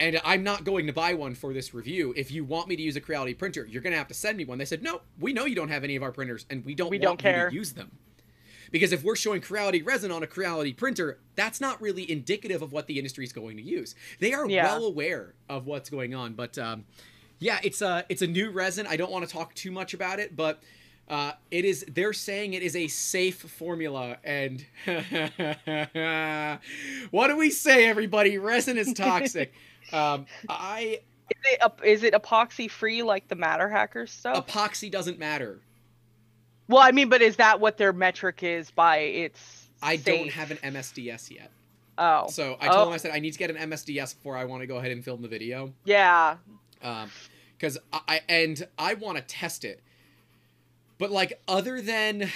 [0.01, 2.13] and I'm not going to buy one for this review.
[2.17, 4.37] If you want me to use a Creality printer, you're going to have to send
[4.39, 4.59] me one.
[4.59, 6.91] They said, no, we know you don't have any of our printers, and we don't
[6.91, 7.49] We want don't you care.
[7.51, 7.93] to use them.
[8.71, 12.73] Because if we're showing Creality resin on a Creality printer, that's not really indicative of
[12.73, 13.95] what the industry is going to use.
[14.21, 14.65] They are Yeah.
[14.65, 16.85] well aware of what's going on, but um,
[17.39, 18.87] yeah, it's a it's a new resin.
[18.87, 20.61] I don't want to talk too much about it, but
[21.09, 21.85] uh, it is.
[21.89, 24.65] They're saying it is a safe formula, and
[27.11, 28.39] what do we say, everybody?
[28.39, 29.53] Resin is toxic.
[29.93, 31.01] um, I
[31.31, 35.61] is it, is it epoxy free like the MatterHackers stuff epoxy doesn't matter.
[36.69, 40.51] well i mean but is that what their metric is by its I don't have
[40.51, 41.51] an MSDS yet,
[41.99, 42.85] oh so I told Oh.
[42.87, 44.91] them I said I need to get an MSDS before I want to go ahead
[44.91, 45.73] and film the video.
[45.85, 46.37] yeah
[47.59, 49.83] because I, I and I want to test it.
[50.99, 52.31] But like other than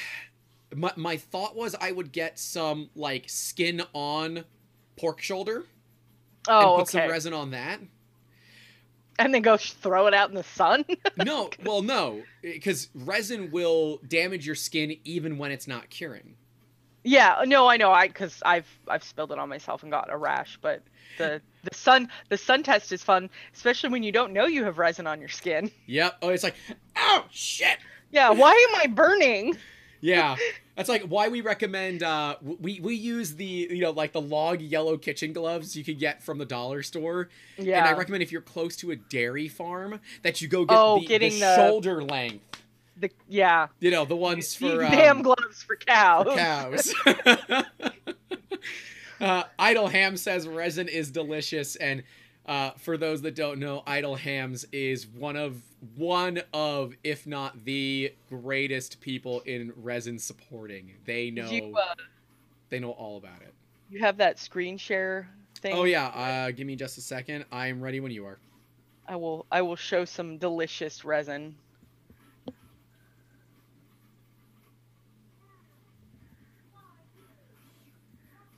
[0.74, 4.44] my my thought was I would get some like skin on
[4.96, 5.64] pork shoulder
[6.48, 7.80] oh and put okay some resin on that.
[9.18, 10.84] and then go throw it out in the sun
[11.24, 16.36] No, well no, because resin will damage your skin even when it's not curing.
[17.04, 17.90] Yeah, no, I know.
[17.90, 20.56] I because I've I've spilled it on myself and got a rash.
[20.62, 20.82] But
[21.18, 24.78] the the sun the sun test is fun, especially when you don't know you have
[24.78, 25.70] resin on your skin.
[25.86, 26.18] Yep.
[26.22, 26.54] Oh, it's like,
[26.96, 27.78] oh shit.
[28.12, 29.56] Yeah, why am I burning?
[30.04, 30.34] Yeah,
[30.74, 32.02] that's like why we recommend.
[32.02, 36.00] Uh, we we use the you know like the log yellow kitchen gloves you could
[36.00, 37.28] get from the dollar store.
[37.56, 37.78] Yeah.
[37.78, 40.98] And I recommend if you're close to a dairy farm that you go get Oh,
[40.98, 42.44] the, getting the the- shoulder length.
[42.96, 43.68] the yeah.
[43.78, 46.26] You know the ones for um, damn gloves for cows.
[46.26, 47.64] for cows.
[49.20, 52.02] uh, Idle Ham says resin is delicious, and
[52.47, 55.62] uh, for those that don't know, Idle Hams is one of
[55.97, 60.93] one of, if not the greatest people in resin supporting.
[61.05, 61.95] They know You, uh,
[62.70, 63.53] they know all about it.
[63.90, 65.28] you have that screen share
[65.61, 65.74] thing.
[65.76, 67.45] Oh yeah, uh, give me just a second.
[67.53, 68.38] I am ready when you are.
[69.07, 71.55] I will I will show some delicious resin.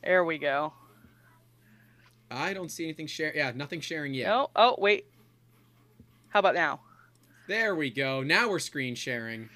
[0.02, 0.72] There we go.
[2.30, 3.32] I don't see anything share.
[3.34, 4.26] Yeah, nothing sharing yet.
[4.28, 4.50] No.
[4.56, 5.06] Oh, wait.
[6.30, 6.80] How about now?
[7.46, 8.22] There we go.
[8.22, 9.50] Now we're screen sharing.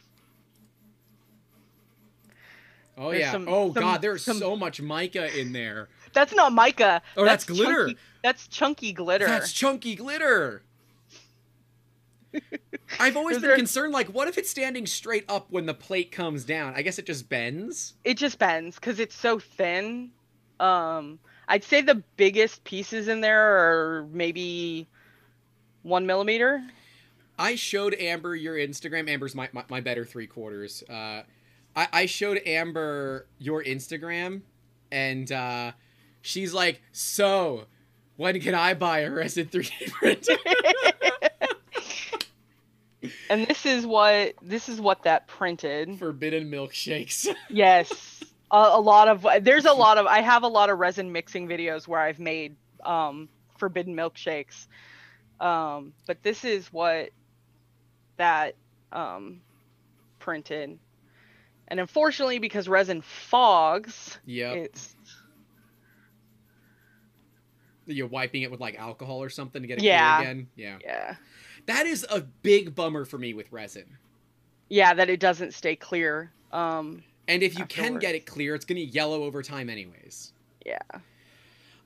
[2.96, 3.32] Oh There's yeah.
[3.32, 5.88] some- oh some- god, there's some- so much mica in there.
[6.12, 7.00] That's not mica.
[7.16, 7.86] Oh, that's glitter.
[7.88, 9.26] Chunky, that's chunky glitter.
[9.26, 10.62] That's chunky glitter.
[13.00, 16.10] I've always been there- concerned, like, what if it's standing straight up when the plate
[16.10, 16.74] comes down?
[16.74, 17.94] I guess it just bends.
[18.04, 20.10] It just bends because it's so thin.
[20.58, 24.86] Um, I'd say the biggest pieces in there are maybe
[25.82, 26.62] one millimeter.
[27.38, 29.08] I showed Amber your Instagram.
[29.08, 30.82] Amber's my, my, my better three quarters.
[30.88, 31.22] Uh,
[31.74, 34.42] I, I showed Amber your Instagram,
[34.90, 35.72] and uh,
[36.20, 37.66] she's like, "So,
[38.16, 40.36] when can I buy a resin 3D printer?"
[43.30, 45.98] and this is what this is what that printed.
[45.98, 47.28] Forbidden milkshakes.
[47.48, 51.12] Yes, a, a lot of there's a lot of I have a lot of resin
[51.12, 53.28] mixing videos where I've made um,
[53.58, 54.66] forbidden milkshakes.
[55.40, 57.10] Um, but this is what
[58.16, 58.54] that
[58.92, 59.40] um,
[60.18, 60.78] printed,
[61.68, 64.56] and unfortunately, because resin fogs, yep.
[64.56, 64.96] it's
[67.86, 70.16] You're wiping it with like alcohol or something to get it Yeah.
[70.16, 70.48] clear again.
[70.56, 70.78] Yeah.
[70.84, 71.16] yeah,
[71.66, 73.96] That is a big bummer for me with resin.
[74.68, 76.30] yeah, that it doesn't stay clear.
[76.52, 80.32] Um, And if you can get it clear, it's going to yellow over time anyways.
[80.66, 80.78] yeah,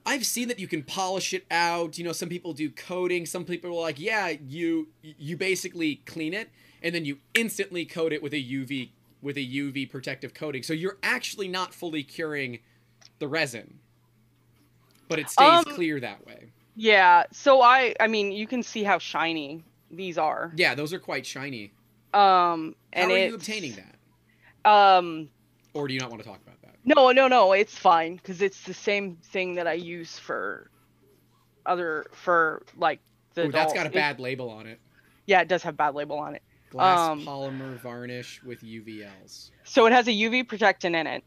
[0.07, 1.99] I've seen that you can polish it out.
[1.99, 3.27] You know, some people do coating.
[3.27, 6.49] Some people are like, yeah, you you basically clean it
[6.83, 8.91] and then you instantly coat it with a UV
[9.21, 10.63] with a UV protective coating.
[10.65, 12.59] So you're actually not fully curing
[13.21, 13.79] the resin.
[15.09, 16.51] But it stays Um, clear that way.
[16.75, 17.25] yeah.
[17.33, 20.53] So I, I mean, you can see how shiny these are.
[20.57, 21.73] Yeah, those are quite shiny.
[22.15, 23.95] Um, and How and are you it's- obtaining that?
[24.65, 25.29] Um,
[25.75, 26.77] Or do you not want to talk about that?
[26.85, 27.53] No, no, no.
[27.53, 30.71] It's fine because it's the same thing that I use for
[31.67, 33.01] other for like
[33.35, 33.43] the.
[33.43, 34.81] Oh, that's got a it- bad label on it.
[35.27, 36.43] yeah, it does have bad label on it.
[36.71, 39.51] Glass Um, polymer varnish with UVLs.
[39.65, 41.23] So it has a UV protectant in it.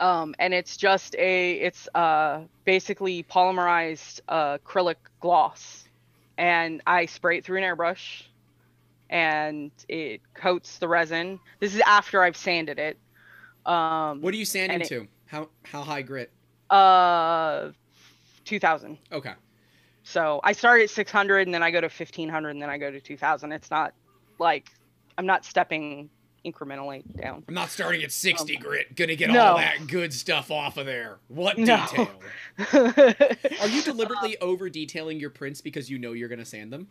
[0.00, 5.84] Um, and it's just a it's uh basically polymerized uh, acrylic gloss,
[6.38, 8.22] and I spray it through an airbrush,
[9.12, 11.38] and it coats the resin.
[11.60, 12.98] This is after I've sanded it.
[13.66, 15.06] Um, What are you sanding it- to?
[15.26, 16.30] How how high grit?
[16.70, 17.70] uh,
[18.44, 18.98] two thousand.
[19.12, 19.34] Okay.
[20.04, 22.90] So I start at 600 and then I go to 1500 and then I go
[22.90, 23.52] to 2000.
[23.52, 23.94] It's not
[24.40, 24.68] like
[25.16, 26.10] I'm not stepping
[26.44, 27.44] incrementally down.
[27.46, 28.96] I'm not starting at 60 grit.
[28.96, 29.44] Gonna get Um, no.
[29.44, 31.18] all that good stuff off of there.
[31.28, 31.86] What No.
[31.86, 32.10] detail?
[33.60, 36.88] Are you deliberately over detailing your prints because you know you're gonna sand them?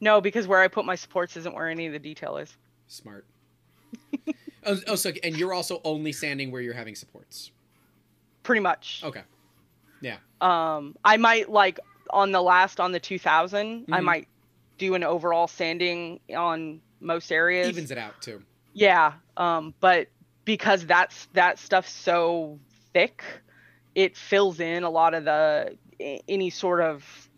[0.00, 2.56] No, because where I put my supports isn't where any of the detail is.
[2.88, 3.24] Smart.
[4.64, 7.50] oh, oh, so and you're also only sanding where you're having supports.
[8.42, 9.02] Pretty much.
[9.04, 9.22] Okay.
[10.00, 10.16] Yeah.
[10.40, 11.78] Um, I might like
[12.10, 14.04] on the last on the 2000, I Mhm.
[14.04, 14.28] might
[14.78, 17.68] do an overall sanding on most areas.
[17.68, 18.42] Evens it out too.
[18.72, 20.08] Yeah, um, but
[20.44, 22.58] because that's that stuff's so
[22.92, 23.22] thick,
[23.94, 25.76] it fills in a lot of the
[26.28, 27.28] any sort of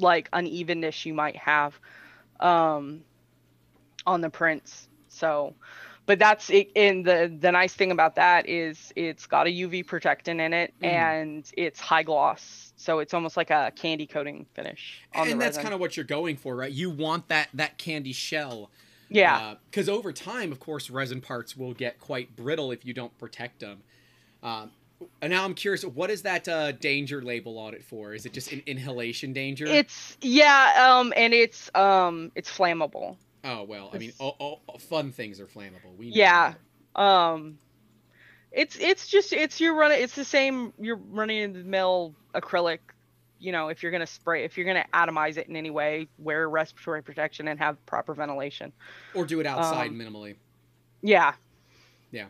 [0.00, 1.78] like unevenness you might have
[2.40, 3.02] um,
[4.06, 4.88] on the prints.
[5.08, 5.54] So,
[6.06, 6.70] but that's it.
[6.74, 10.72] And the the nice thing about that is it's got a UV protectant in it
[10.80, 10.86] Mhm.
[10.86, 15.00] and it's high gloss, so it's almost like a candy coating finish.
[15.14, 16.72] On and that's kind of what you're going for, right?
[16.72, 18.70] You want that that candy shell.
[19.08, 19.54] yeah.
[19.70, 23.60] Because over time, of course, resin parts will get quite brittle if you don't protect
[23.60, 23.82] them.
[24.42, 24.70] Um,
[25.22, 28.14] and now I'm curious, what is that uh, danger label on it for?
[28.14, 29.66] Is it just an inhalation danger?
[29.66, 33.16] It's yeah, um, and it's um, it's flammable.
[33.44, 35.96] oh well, I mean, all, oh, fun things are flammable.
[35.96, 36.54] We Yeah.
[36.94, 37.00] that.
[37.00, 37.58] Um,
[38.52, 42.80] it's it's just it's you're running it's the same you're running in the mill acrylic
[43.40, 46.48] you know, if you're gonna spray, if you're gonna atomize it in any way, wear
[46.48, 48.70] respiratory protection and have proper ventilation.
[49.14, 50.36] Or do it outside Um, minimally.
[51.00, 51.32] Yeah.
[52.12, 52.26] Yeah.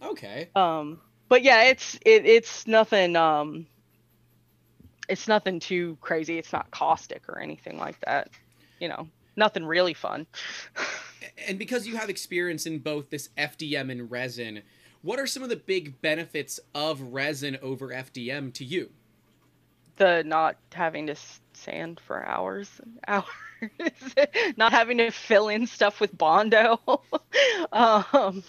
[0.00, 0.48] Okay.
[0.54, 3.16] Um, but yeah, it's it, it's nothing.
[3.16, 3.66] Um,
[5.08, 6.38] it's nothing too crazy.
[6.38, 8.30] It's not caustic or anything like that.
[8.80, 10.26] You know, nothing really fun.
[11.48, 14.62] And because you have experience in both this FDM and resin,
[15.02, 18.90] what are some of the big benefits of resin over FDM to you?
[19.96, 21.16] the not having to
[21.52, 23.24] sand for hours and hours
[24.56, 26.80] not having to fill in stuff with bondo
[27.72, 28.42] um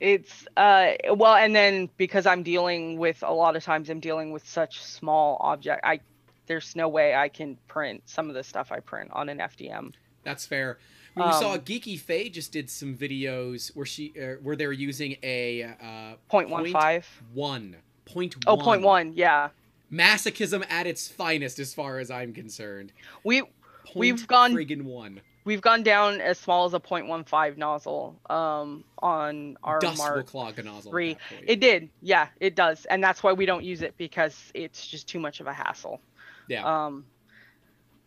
[0.00, 4.32] it's uh well and then because i'm dealing with a lot of times i'm dealing
[4.32, 6.00] with such small object i
[6.46, 9.92] there's no way i can print some of the stuff i print on an fdm
[10.24, 10.78] That's fair.
[11.16, 15.16] We saw Um, Geeky Faye just did some videos where she uh, where they're using
[15.22, 17.06] a uh, point one five?
[17.34, 17.76] one.
[18.04, 19.48] Point oh point one yeah.
[19.92, 22.92] Masochism at its finest, as far as I'm concerned.
[23.24, 23.42] we
[23.92, 25.20] Point We've gone- friggin' one.
[25.44, 30.58] we've gone down as small as a 0.15 nozzle um on our Dust will clog
[30.58, 30.90] a nozzle.
[30.92, 31.16] three.
[31.46, 35.08] It did, yeah, it does, and that's why we don't use it because it's just
[35.08, 36.00] too much of a hassle.
[36.48, 37.04] yeah, Um,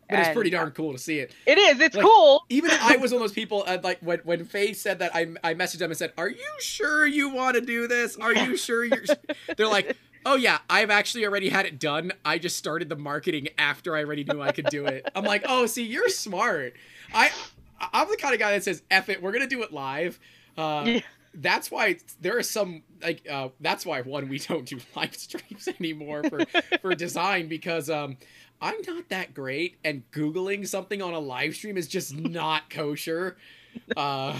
[0.10, 1.34] but it's pretty darn cool to see it.
[1.48, 1.80] It is.
[1.80, 2.44] It's like, cool.
[2.50, 5.28] Even I was one of those people, uh, like when when Faye said that, I
[5.44, 8.16] I messaged them and said, "Are you sure you want to do this?
[8.18, 9.04] Are you sure you're?"
[9.58, 12.12] They're like, "Oh yeah, I've actually already had it done.
[12.26, 15.44] I just started the marketing after I already knew I could do it." I'm like,
[15.48, 16.74] "Oh, see, you're smart.
[17.14, 17.32] I
[17.94, 20.20] I'm the kind of guy that says, "F it, we're gonna do it live."
[20.58, 21.00] Uh, Yeah.
[21.36, 25.68] That's why there are some like uh, that's why one we don't do live streams
[25.68, 26.46] anymore for
[26.80, 28.18] for design because um
[28.62, 33.36] I'm not that great and googling something on a live stream is just not kosher.
[33.98, 34.38] Uh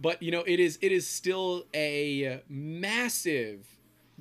[0.00, 3.66] but you know it is it is still a massive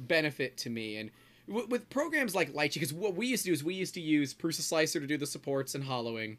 [0.08, 1.12] benefit to me and
[1.48, 4.02] w- with programs like Lychee because what we used to do is we used to
[4.02, 6.38] use Prusa Slicer to do the supports and hollowing.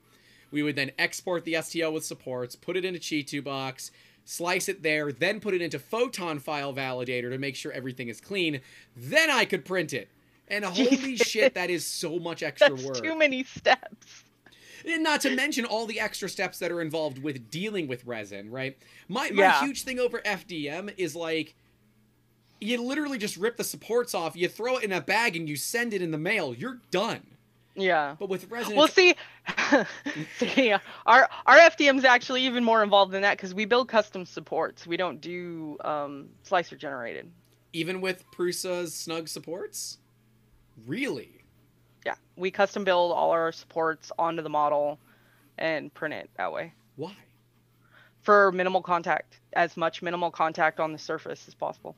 [0.50, 3.90] We would then export the STL with supports, put it into ChiTuBox,
[4.24, 8.20] slice it there, then put it into Photon File Validator to make sure everything is
[8.20, 8.60] clean.
[8.96, 10.08] Then I could print it.
[10.48, 13.02] And holy shit, that is so much extra That's work.
[13.02, 14.24] too many steps.
[14.84, 18.50] And not to mention all the extra steps that are involved with dealing with resin,
[18.50, 18.76] right?
[19.08, 19.60] My, my Yeah.
[19.60, 21.54] huge thing over FDM is like,
[22.60, 25.56] you literally just rip the supports off, you throw it in a bag, and you
[25.56, 26.54] send it in the mail.
[26.54, 27.26] You're done.
[27.74, 28.16] Yeah.
[28.18, 29.14] But with resin, Well, see,
[30.38, 30.72] see,
[31.06, 34.86] our our FDM's actually even more involved than that because we build custom supports.
[34.86, 37.30] We don't do um, slicer generated.
[37.72, 39.98] even with Prusa's snug supports,
[40.86, 41.44] really,
[42.04, 44.98] Yeah, we custom build all our supports onto the model
[45.56, 47.14] and print it that way why?
[48.22, 51.94] for minimal contact, as much minimal contact on the surface as possible.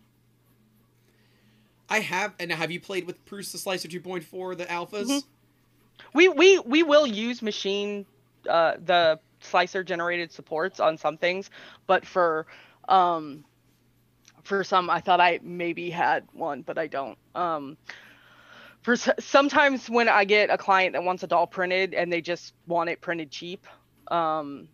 [1.93, 5.09] I have, and have you played with Prusa Slicer 2.4, the alphas?
[5.09, 5.25] Mhm.
[6.15, 8.07] We we we will use machine
[8.49, 11.51] uh, the slicer generated supports on some things,
[11.87, 12.47] but for
[12.89, 13.45] um
[14.43, 17.19] for some I thought I maybe had one, but I don't.
[17.35, 17.77] Um
[18.81, 22.55] for sometimes when I get a client that wants a doll printed and they just
[22.67, 23.67] want it printed cheap,
[24.11, 24.69] um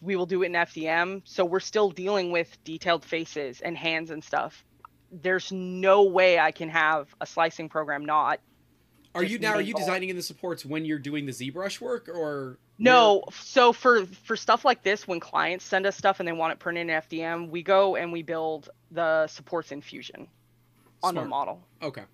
[0.00, 1.22] we will do it in FDM.
[1.24, 4.64] So we're still dealing with detailed faces and hands and stuff.
[5.12, 8.40] There's no way I can have a slicing program not
[9.14, 9.52] Are you now?
[9.54, 13.72] Are you designing in the supports when you're doing the ZBrush work, or No, so
[13.74, 16.88] for for stuff like this, when clients send us stuff and they want it printed
[16.88, 20.28] in FDM, we go and we build the supports in Fusion
[21.02, 21.62] on the model.
[21.82, 22.04] Okay.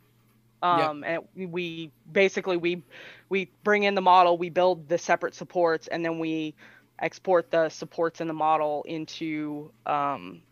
[0.61, 2.83] Um, and we- we basically we
[3.29, 6.57] we bring in the model, we build the separate supports, and then we
[6.99, 10.43] export the supports in the model into um,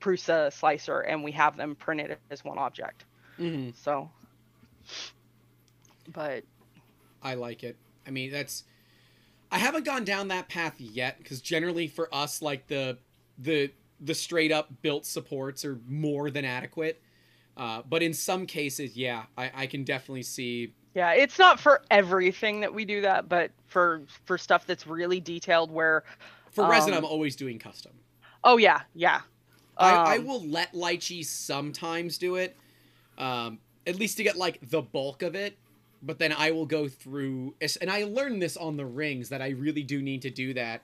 [0.00, 3.04] Prusa Slicer, and we have them printed as one object.
[3.36, 4.10] hmm So,
[6.12, 6.44] but
[7.22, 7.76] I like it.
[8.06, 8.64] I mean, that's.
[9.52, 12.98] I haven't gone down that path yet because generally for us, like the
[13.38, 13.70] the
[14.00, 17.02] the straight up built supports are more than adequate.
[17.56, 20.72] Uh, but in some cases, yeah, I, I can definitely see.
[20.94, 25.20] Yeah, it's not for everything that we do that, but for for stuff that's really
[25.20, 26.04] detailed where
[26.52, 27.92] For resin, Um, I'm always doing custom.
[28.44, 29.20] oh yeah, yeah.
[29.80, 32.56] I, I Um, will let Lychee sometimes do it,
[33.18, 35.56] um, at least to get like the bulk of it.
[36.02, 39.50] But then I will go through, and I learned this on the rings that I
[39.50, 40.82] really do need to do that.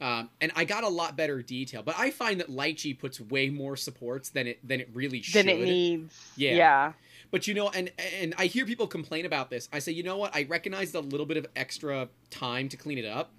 [0.00, 3.50] Um, and I got a lot better detail, but I find that Lychee puts way
[3.50, 5.46] more supports than it than it really should.
[5.46, 6.54] Then it needs Yeah.
[6.56, 6.92] yeah.
[7.30, 9.68] But you know, and and I hear people complain about this.
[9.72, 10.34] I say, you know what?
[10.34, 13.30] I recognize the little bit of extra time to clean it up,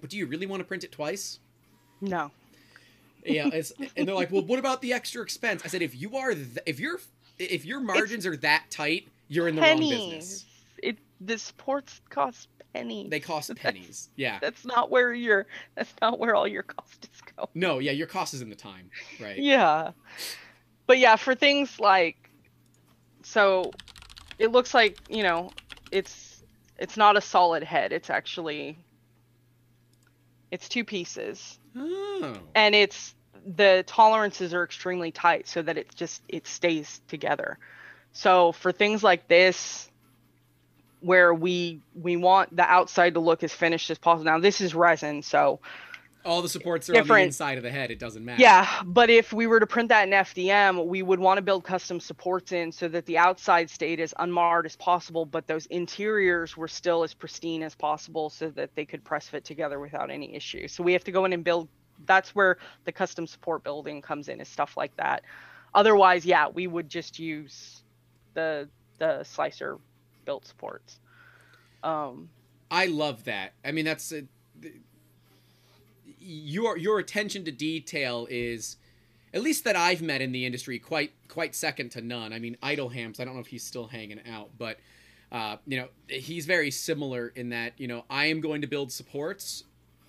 [0.00, 1.40] but do you really want to print it twice?
[2.00, 2.30] No.
[3.26, 6.16] Yeah it's, and they're like well what about the extra expense i said if you
[6.16, 6.98] are th- if you're
[7.38, 10.00] if your margins are that tight, you're in the wrong business.
[10.00, 10.44] pennies.
[10.82, 13.10] It the sports cost pennies.
[13.10, 14.10] They cost pennies.
[14.16, 14.38] Yeah.
[14.40, 17.48] That's not where your that's not where all your cost is going.
[17.54, 18.90] No, yeah, your cost is in the time,
[19.20, 19.38] right?
[19.38, 19.92] Yeah.
[20.86, 22.30] But yeah, for things like
[23.22, 23.70] so
[24.38, 25.50] it looks like, you know,
[25.90, 26.44] it's
[26.78, 27.92] it's not a solid head.
[27.92, 28.78] It's actually
[30.50, 31.58] it's two pieces.
[31.76, 32.38] Oh.
[32.54, 33.15] And it's
[33.46, 37.58] the tolerances are extremely tight so that it just it stays together.
[38.12, 39.88] So for things like this
[41.00, 44.24] where we we want the outside to look as finished as possible.
[44.24, 45.60] Now this is resin, so
[46.26, 47.92] All the supports are on the inside of the head.
[47.92, 48.42] It doesn't matter.
[48.42, 51.62] Yeah, but if we were to print that in FDM, we would want to build
[51.62, 56.56] custom supports in so that the outside stayed as unmarred as possible, but those interiors
[56.56, 60.34] were still as pristine as possible so that they could press fit together without any
[60.34, 60.66] issue.
[60.66, 61.68] So we have to go in and build
[62.04, 65.22] that's where the custom support building comes in is stuff like that.
[65.74, 67.82] Otherwise, yeah, we would just use
[68.34, 68.68] the
[68.98, 69.78] the slicer
[70.24, 70.98] built supports.
[71.82, 72.28] Um
[72.70, 73.52] I love that.
[73.64, 74.24] I mean, that's a,
[76.18, 78.76] your your attention to detail is,
[79.32, 82.32] at least that I've met in the industry, quite quite second to none.
[82.32, 83.20] I mean, Idlehams.
[83.20, 84.78] I don't know if he's still hanging out, but
[85.30, 88.90] uh, you know, he's very similar in that you know I am going to build
[88.90, 89.64] supports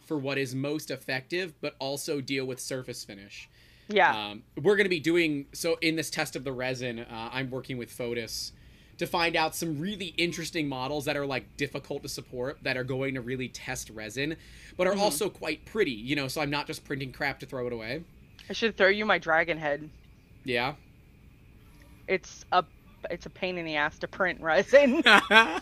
[0.07, 3.49] for what is most effective, but also deal with surface finish.
[3.89, 4.29] yeah.
[4.31, 6.99] Um, we're going to be doing so in this test of the resin.
[6.99, 8.51] Uh, I'm working with Fotis
[8.97, 12.83] to find out some really interesting models that are like difficult to support that are
[12.83, 14.35] going to really test resin,
[14.75, 14.99] but are Mhm.
[14.99, 15.91] also quite pretty.
[15.91, 18.03] You know, so I'm not just printing crap to throw it away.
[18.49, 19.89] I should throw you my dragon head.
[20.43, 20.75] Yeah.
[22.07, 22.63] It's a
[23.09, 25.03] it's a pain in the ass to print resin.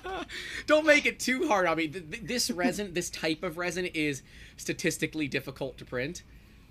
[0.67, 1.87] Don't make it too hard on me.
[1.87, 4.21] Th- th- This resin, this type of resin, is
[4.57, 6.23] statistically difficult to print.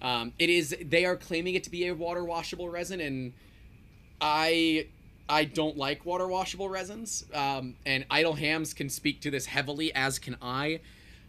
[0.02, 0.76] Um, it is.
[0.84, 3.32] They are claiming it to be a water washable resin, and
[4.20, 4.88] I,
[5.28, 7.24] I don't like water washable resins.
[7.32, 10.80] Um, and Idle Hams can speak to this heavily, as can I.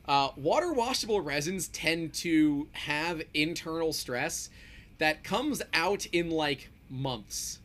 [0.08, 4.50] Uh, water washable resins tend to have internal stress
[4.98, 7.60] that comes out in like months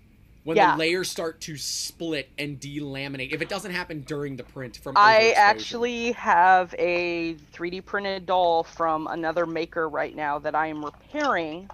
[0.44, 0.72] when Yeah.
[0.72, 3.32] the layers start to split and delaminate.
[3.32, 8.64] If it doesn't happen during the print from I actually have a 3D printed doll
[8.64, 11.68] from another maker right now that I am repairing.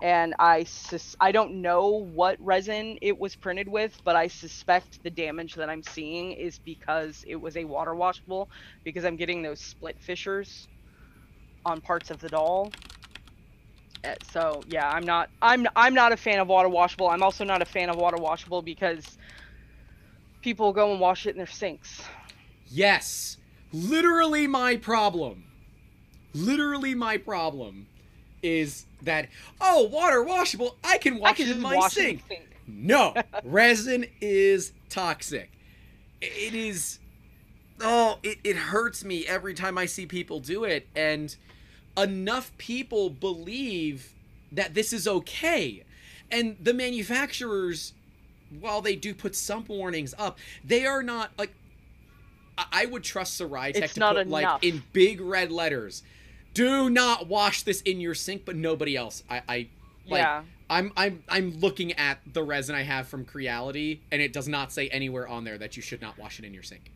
[0.00, 5.00] And I sus- I don't know what resin it was printed with, but I suspect
[5.04, 8.50] the damage that I'm seeing is because it was a water washable
[8.82, 10.66] because I'm getting those split fissures
[11.64, 12.72] on parts of the doll.
[14.30, 17.08] So yeah, I'm not I'm I'm not a fan of water washable.
[17.08, 19.16] I'm also not a fan of water washable because
[20.40, 22.02] people go and wash it in their sinks.
[22.68, 23.36] Yes,
[23.72, 25.44] literally my problem.
[26.34, 27.86] Literally my problem
[28.42, 29.28] is that
[29.60, 32.22] oh water washable I can wash I can it in my wash it in sink.
[32.28, 32.56] sink.
[32.66, 33.14] No,
[33.44, 35.50] resin is toxic.
[36.20, 36.98] It is.
[37.80, 40.86] Oh, it, it hurts me every time I see people do it.
[40.94, 41.34] And
[41.96, 44.14] enough people believe
[44.50, 45.84] that this is okay.
[46.30, 47.92] And the manufacturers,
[48.60, 51.52] while they do put some warnings up, they are not like.
[52.58, 56.02] I- would trust Siraya Tech to put like in big red letters.
[56.54, 59.24] Do not wash this in your sink, but nobody else.
[59.28, 59.56] I, I
[60.06, 60.42] like, yeah.
[60.68, 64.70] I'm I'm I'm looking at the resin I have from Creality, and it does not
[64.70, 66.90] say anywhere on there that you should not wash it in your sink.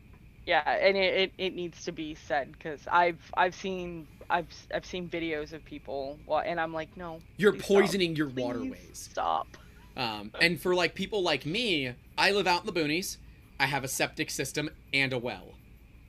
[0.45, 4.85] Yeah, and it, it, it needs to be said because I've I've seen I've I've
[4.85, 7.77] seen videos of people well, and I'm like no You're please stop.
[7.77, 9.09] poisoning your Please waterways.
[9.11, 9.47] stop
[9.95, 13.17] Um, and for like people like me, I live out in the boonies.
[13.59, 15.53] I have a septic system and a well.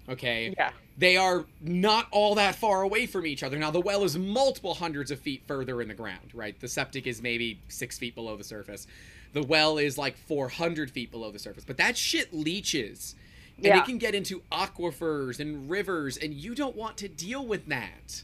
[0.09, 3.57] Okay, yeah they are not all that far away from each other.
[3.57, 6.59] Now the well is multiple hundreds of feet further in the ground, right?
[6.59, 8.89] The septic is maybe six feet below the surface.
[9.33, 13.15] The well is like 400 feet below the surface, but that shit leaches.
[13.59, 13.79] And Yeah.
[13.81, 18.23] it can get into aquifers and rivers and you don't want to deal with that.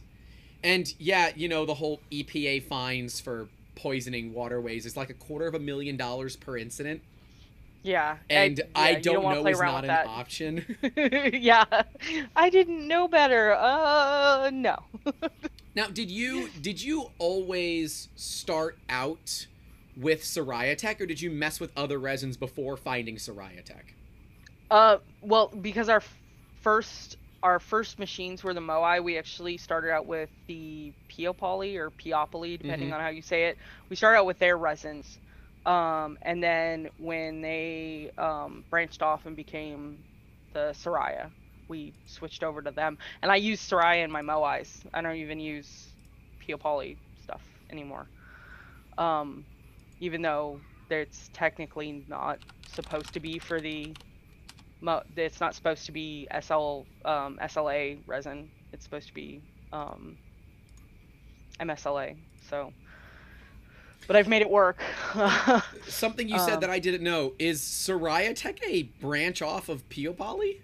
[0.62, 5.47] And yeah you know the whole epa fines for poisoning waterways is like a quarter
[5.47, 7.02] of a million dollars per incident.
[7.82, 10.06] Yeah and yeah, i you don't, wanna know is not an that.
[10.06, 10.65] option.
[11.35, 11.65] Yeah
[12.36, 13.52] I didn't know better.
[13.55, 14.77] Uh no.
[15.77, 19.47] Now did you did you always start out
[19.97, 23.94] with Siraya Tech or did you mess with other resins before finding Siraya Tech
[24.74, 26.02] Uh, well, because our
[26.62, 31.92] first our first machines were the Moai, we actually started out with the Peopoly or
[31.92, 32.92] Peopoly, depending Mhm.
[32.92, 33.59] on how you say it.
[33.90, 35.20] We started out with their resins,
[35.66, 40.05] um, and then when they um, branched off and became
[40.55, 41.32] the Siraya,
[41.68, 42.98] we switched over to them.
[43.22, 44.84] And I use Siraya in my Moais.
[44.94, 45.94] I don't even use
[46.46, 48.10] Peopoly stuff anymore.
[48.98, 49.46] Um,
[50.01, 53.96] even though it's technically not supposed to be for the.
[54.85, 58.51] Mo- It's not supposed to be SL um, SLA resin.
[58.73, 59.40] It's supposed to be
[59.73, 60.16] um,
[61.59, 62.16] MSLA.
[62.51, 62.73] So,
[64.06, 64.82] but I've made it work.
[65.89, 69.89] Something you said Um, that I didn't know is Siraya Tech a branch off of
[69.89, 70.61] Peopoly?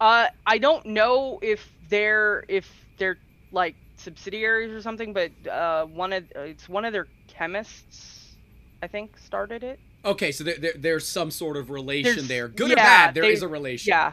[0.00, 3.18] Uh, I don't know if they're if they're
[3.52, 8.36] like subsidiaries or something, but uh, one of it's one of their chemists,
[8.82, 9.80] I think, started it.
[10.04, 12.48] Okay, so there, there, there's some sort of relation There's- there.
[12.48, 13.90] Good or bad, there they- is a relation.
[13.90, 14.12] Yeah.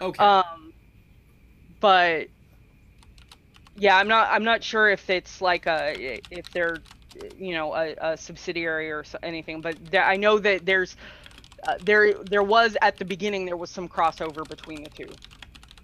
[0.00, 0.22] Okay.
[0.22, 0.72] Um,
[1.80, 2.28] but
[3.76, 6.78] yeah, I'm not I'm not sure if it's like a if they're
[7.38, 10.96] you know a, a subsidiary or anything, but there, I know that there's
[11.66, 15.08] uh, there there was at the beginning there was some crossover between the two.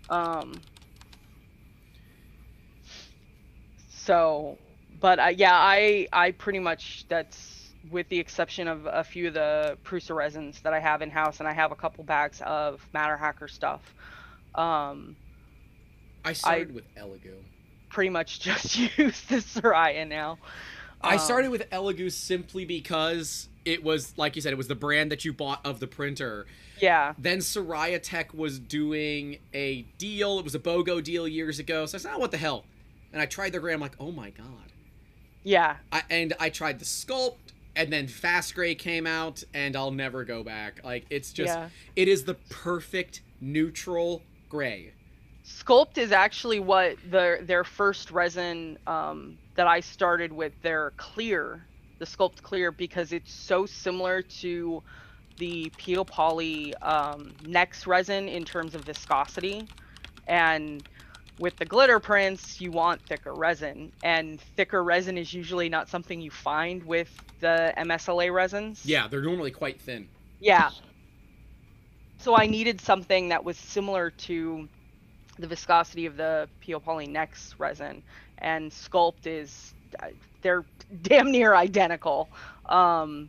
[0.08, 0.54] Um.
[3.90, 4.58] So,
[5.00, 9.34] but uh, yeah, I I pretty much that's with the exception of a few of
[9.34, 12.86] the Prusa resins that I have in house, and I have a couple bags of
[12.92, 13.94] Matter Hacker stuff.
[14.54, 15.16] Um,
[16.24, 17.34] I started with Elegoo.
[17.90, 20.38] pretty much just use the Siraya now.
[21.00, 24.74] I Um, started with Elegoo simply because it was, like you said, it was the
[24.76, 26.46] brand that you bought of the printer.
[26.80, 30.38] Yeah, Then Siraya Tech was doing a deal.
[30.38, 31.86] It was a BOGO deal years ago.
[31.86, 32.64] So I said, oh, what the hell?
[33.12, 33.72] And I tried their gray.
[33.72, 34.72] I'm like, oh my God.
[35.44, 37.41] yeah, I, and I tried the sculpt,
[37.74, 40.80] and then Fast Gray came out, and I'll never go back.
[40.84, 41.68] Like, it's just, yeah.
[41.96, 44.92] it is the perfect neutral gray.
[45.44, 50.52] Sculpt is actually what their their first resin um, that I started with.
[50.62, 51.64] Their clear,
[51.98, 54.82] the Sculpt clear, because it's so similar to
[55.38, 59.66] the Peopoly um, Next resin in terms of viscosity,
[60.28, 60.84] and
[61.42, 66.20] with the glitter prints, you want thicker resin, and thicker resin is usually not something
[66.20, 67.10] you find with
[67.40, 68.86] the MSLA resins.
[68.86, 70.06] Yeah, they're normally quite thin.
[70.38, 70.70] Yeah.
[72.18, 74.68] So I needed something that was similar to
[75.36, 78.04] the viscosity of the Peopoly Next resin,
[78.38, 80.10] and Sculpt is uh,
[80.42, 80.64] they're
[81.02, 82.28] damn near identical.
[82.66, 83.28] Um,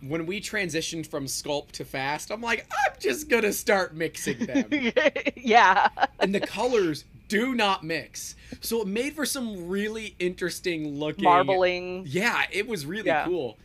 [0.00, 4.64] When we transitioned from sculpt to fast, I'm like, I'm just gonna start mixing them.
[5.36, 5.88] yeah.
[6.18, 8.36] and the colors do not mix.
[8.60, 12.04] So it made for some really interesting looking Marbling.
[12.06, 13.24] Yeah, it was really Yeah.
[13.24, 13.58] cool.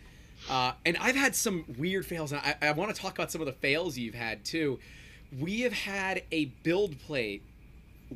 [0.50, 3.42] Uh, and I've had some weird fails, and I, I want to talk about some
[3.42, 4.80] of the fails you've had too.
[5.40, 7.44] We have had a build plate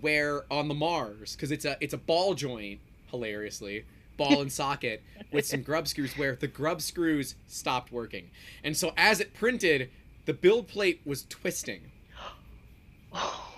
[0.01, 2.79] where on the Mars, because it's a it's a ball joint,
[3.11, 3.85] hilariously,
[4.17, 8.31] ball and socket with some grub screws, where the grub screws stopped working,
[8.63, 9.89] and so as it printed,
[10.25, 11.91] the build plate was twisting.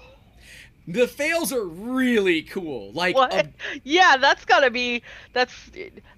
[0.88, 2.94] The fails are really cool.
[2.94, 3.34] Like what?
[3.34, 3.50] a
[3.84, 5.04] yeah, that's gotta be
[5.34, 5.54] that's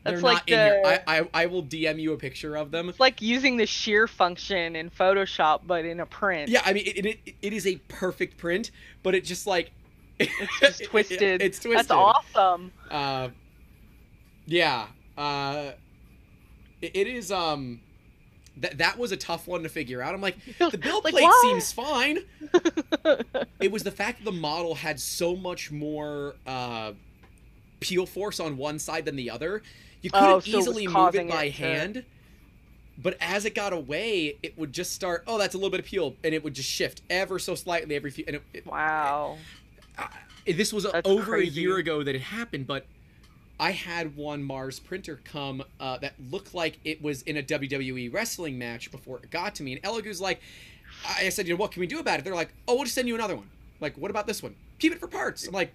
[0.03, 0.83] that's like the here.
[0.85, 2.87] I, I I will DM you a picture of them.
[2.87, 6.49] it's like using the shear function in Photoshop, but in a print.
[6.49, 8.69] Yeah, I mean it, it, it is a perfect print,
[9.01, 9.71] but it just like
[10.19, 11.41] It's just twisted.
[11.41, 11.87] it's twisted.
[11.87, 12.73] That's awesome.
[12.91, 13.29] Uh,
[14.45, 14.87] yeah.
[15.17, 15.71] Uh,
[16.81, 17.31] it, it is.
[17.31, 17.79] Um,
[18.61, 20.13] that that was a tough one to figure out.
[20.13, 21.41] I'm like, the build Like, plate what?
[21.41, 22.19] seems fine.
[23.59, 26.93] It was the fact that the model had so much more uh,
[27.81, 29.61] peel force on one side than the other.
[30.01, 32.05] You couldn't Oh, so it easily move it by it to- hand.
[33.01, 35.23] But as it got away, it would just start.
[35.27, 37.95] Oh, that's a little bit of peel, and it would just shift ever so slightly
[37.95, 38.23] every few.
[38.27, 39.37] And it, it, Wow.
[39.97, 40.09] I-
[40.47, 41.59] this was That's over crazy.
[41.59, 42.85] a year ago that it happened, but
[43.59, 48.11] I had one Mars printer come uh, that looked like it was in a WWE
[48.13, 49.73] wrestling match before it got to me.
[49.73, 50.41] And Elegoo's like,
[51.05, 52.23] I said, you know, what can we do about it?
[52.25, 53.49] They're like, oh, we'll just send you another one.
[53.79, 54.55] Like, what about this one?
[54.79, 55.45] Keep it for parts.
[55.47, 55.73] I'm like,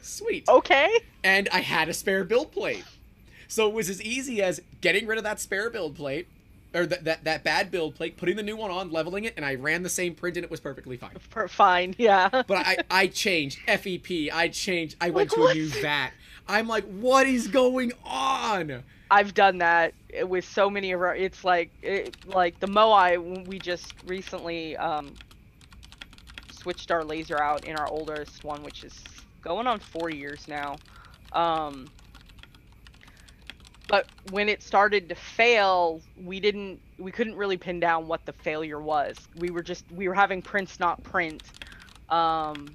[0.00, 0.44] sweet.
[0.48, 0.90] Okay.
[1.22, 2.84] And I had a spare build plate.
[3.48, 6.28] So it was as easy as getting rid of that spare build plate,
[6.74, 9.44] or that, that, that bad build plate, putting the new one on, leveling it, and
[9.44, 11.16] I ran the same print and it was perfectly fine.
[11.48, 11.94] Fine.
[11.98, 12.42] Yeah.
[12.46, 14.30] But I, I changed FEP.
[14.32, 14.96] I changed.
[15.00, 16.12] I went Like, to a new VAT.
[16.48, 18.82] I'm like, what is going on?
[19.10, 21.14] I've done that with so many of our.
[21.14, 23.46] It's like it, like the Moai.
[23.46, 25.14] We just recently um,
[26.50, 28.98] switched our laser out in our oldest one, which is
[29.42, 30.76] going on four years now.
[31.32, 31.88] Um,
[33.88, 36.80] but when it started to fail, we didn't.
[36.98, 39.16] We couldn't really pin down what the failure was.
[39.36, 41.42] We were just we were having prints not print,
[42.08, 42.72] um,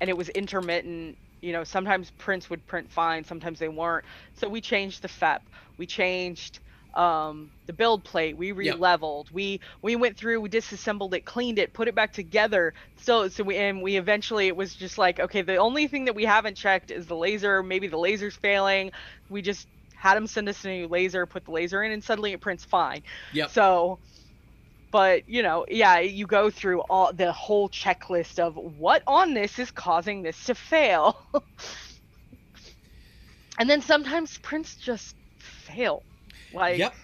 [0.00, 1.16] and it was intermittent.
[1.42, 4.06] You know, sometimes prints would print fine, sometimes they weren't.
[4.34, 5.42] So we changed the FEP.
[5.78, 6.60] We changed
[6.94, 8.36] um, the build plate.
[8.36, 8.80] We Yep.
[8.80, 9.30] re-leveled.
[9.32, 10.40] We we went through.
[10.40, 12.74] We disassembled it, cleaned it, put it back together.
[12.96, 15.42] So so we and we eventually it was just like okay.
[15.42, 17.62] The only thing that we haven't checked is the laser.
[17.62, 18.92] Maybe the laser's failing.
[19.28, 22.32] We just had them send us a new laser, put the laser in, and suddenly
[22.32, 23.02] it prints fine.
[23.30, 23.48] Yeah.
[23.48, 24.00] So,
[24.92, 29.58] but you know, yeah, you go through all the whole checklist of what on this
[29.58, 31.20] is causing this to fail.
[33.58, 36.02] and then sometimes prints just fail.
[36.54, 36.94] Like yep.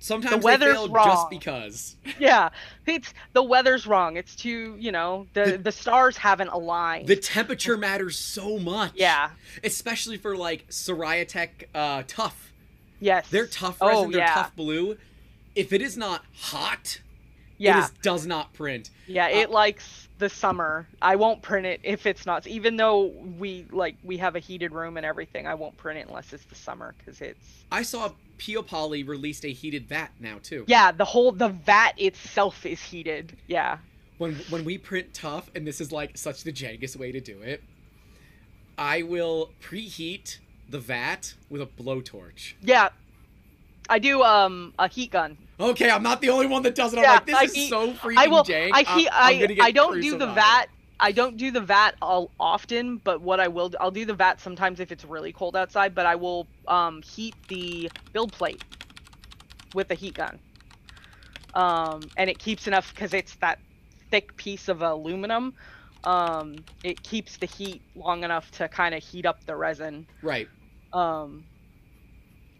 [0.00, 1.06] Sometimes the weather's they fail wrong.
[1.08, 1.96] just because.
[2.20, 2.50] yeah,
[2.86, 4.16] it's the weather's wrong.
[4.16, 7.08] It's too, you know, the The- the, stars haven't aligned.
[7.08, 8.92] The temperature matters so much.
[8.94, 9.30] yeah.
[9.64, 12.52] Especially for like Siraya Tech uh, tough.
[13.00, 13.28] Yes.
[13.28, 14.34] Their tough Oh, resin, their yeah.
[14.34, 14.96] tough blue.
[15.56, 17.00] If it is not hot,
[17.58, 17.78] Yeah.
[17.78, 18.90] it is, does not print.
[19.06, 20.86] Yeah, Uh, it likes the summer.
[21.02, 22.46] I won't print it if it's not.
[22.46, 23.06] Even though
[23.38, 26.44] we like we have a heated room and everything, I won't print it unless it's
[26.44, 27.64] the summer because it's.
[27.70, 30.64] I saw Peopoly released a heated vat now too.
[30.68, 33.36] Yeah, the whole the vat itself is heated.
[33.46, 33.78] Yeah.
[34.18, 37.42] When when we print tough, and this is like such the Jangus way to do
[37.42, 37.62] it,
[38.76, 42.54] I will preheat the vat with a blowtorch.
[42.62, 42.90] Yeah.
[43.88, 45.38] I do um a heat gun.
[45.60, 46.98] Okay, I'm not the only one that does it.
[46.98, 48.44] I'm Yeah, like, this I is heat- so freaking I will.
[48.44, 48.70] jank.
[48.72, 48.84] I.
[49.12, 50.66] I'm I I don't do the vat.
[51.00, 54.40] I don't do the vat all often, but what I will, I'll do the vat
[54.40, 55.94] sometimes if it's really cold outside.
[55.94, 58.62] But I will um heat the build plate
[59.74, 60.38] with a heat gun.
[61.54, 63.58] Um, and it keeps enough because it's that
[64.10, 65.54] thick piece of aluminum.
[66.04, 70.06] Um, it keeps the heat long enough to kind of heat up the resin.
[70.22, 70.48] Right.
[70.92, 71.44] Um,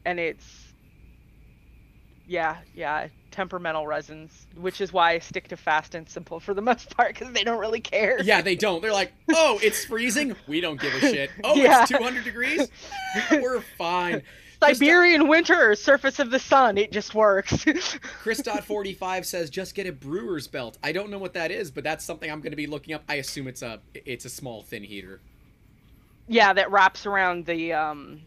[0.04, 0.67] and it's
[2.28, 6.62] yeah, yeah, temperamental resins, which is why I stick to fast and simple for the
[6.62, 8.20] most part because they don't really care.
[8.22, 8.80] Yeah, they don't.
[8.82, 10.36] They're like, oh, it's freezing.
[10.46, 11.30] We don't give a shit.
[11.42, 11.82] Oh, Yeah.
[11.82, 12.68] it's 200 degrees.
[13.32, 14.22] We're fine.
[14.60, 17.64] Siberian winter, surface of the sun, it just works.
[18.22, 20.76] Chris dot 45 says just get a brewer's belt.
[20.82, 23.04] I don't know what that is, but that's something I'm going to be looking up.
[23.08, 25.20] I assume it's a it's a small thin heater.
[26.26, 28.20] yeah, that wraps around the um.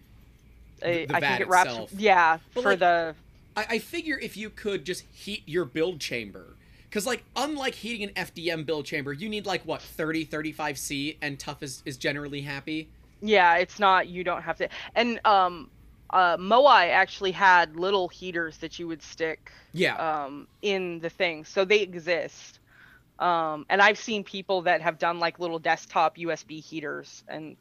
[0.80, 1.70] The- the I think it wraps.
[1.70, 1.92] itself.
[1.98, 3.16] Yeah, But, for like, the
[3.56, 6.58] I, I figure if you could just heat your build chamber.
[6.84, 11.18] Because, like, unlike heating an FDM build chamber, you need, like, what, 30, 35 C,
[11.22, 12.90] and Tough is, is generally happy?
[13.22, 14.08] Yeah, it's not.
[14.10, 14.68] You don't have to.
[14.96, 15.70] And um,
[16.10, 19.96] uh, Moai actually had little heaters that you would stick Yeah.
[20.26, 22.60] um in the thing, so they exist.
[23.20, 27.56] Um, and I've seen people that have done like little desktop USB heaters and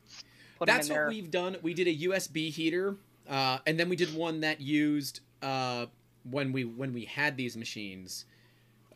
[0.59, 1.09] put That's them in what there.
[1.09, 1.57] we've done.
[1.63, 2.97] We did a USB heater,
[3.29, 5.87] uh, and then we did one that used uh,
[6.31, 8.25] when we when we had these machines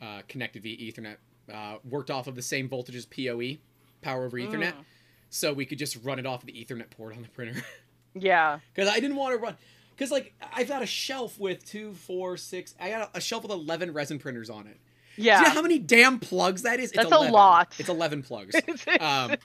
[0.02, 1.16] uh, connected via Ethernet,
[1.52, 3.56] uh, worked off of the same voltage as PoE,
[4.02, 4.84] power over Ethernet, Mm.
[5.30, 7.62] so we could just run it off the Ethernet port on the printer.
[8.16, 9.56] Yeah, Because I didn't want to run.
[9.90, 12.74] Because like I've got a shelf with two, four, six.
[12.78, 14.78] I got a, shelf with eleven resin printers on it.
[15.16, 15.38] yeah.
[15.38, 16.92] Do you know how many damn plugs that is?
[16.92, 17.74] It's That's a lot.
[17.78, 18.54] It's eleven plugs.
[19.00, 19.36] Um, you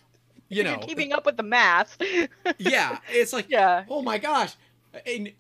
[0.50, 0.78] you're know.
[0.80, 1.98] keeping up with the math.
[2.60, 4.54] Yeah, it's like yeah, oh my gosh
[5.06, 5.32] and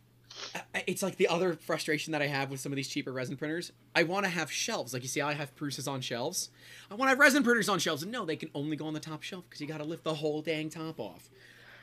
[0.87, 3.71] it's like the other frustration that i have with some of these cheaper resin printers
[3.95, 6.49] i want to have shelves like you see i have pruses on shelves
[6.89, 8.93] i want to have resin printers on shelves and no they can only go on
[8.93, 11.29] the top shelf because you got to lift the whole dang top off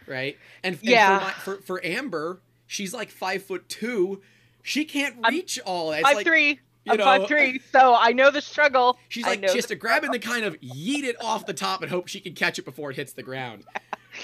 [0.06, 1.18] right and, and Yeah.
[1.18, 4.20] for, my, for, for amber she's like five foot two
[4.66, 6.00] she can't I'm reach all that.
[6.00, 6.58] It's five like, three.
[6.88, 8.98] I'm know, five three, so I know the struggle.
[9.08, 11.46] She's like know she has the to grab it and kind of yeet it off
[11.46, 13.64] the top and hope she can catch it before it hits the ground.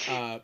[0.09, 0.38] Uh,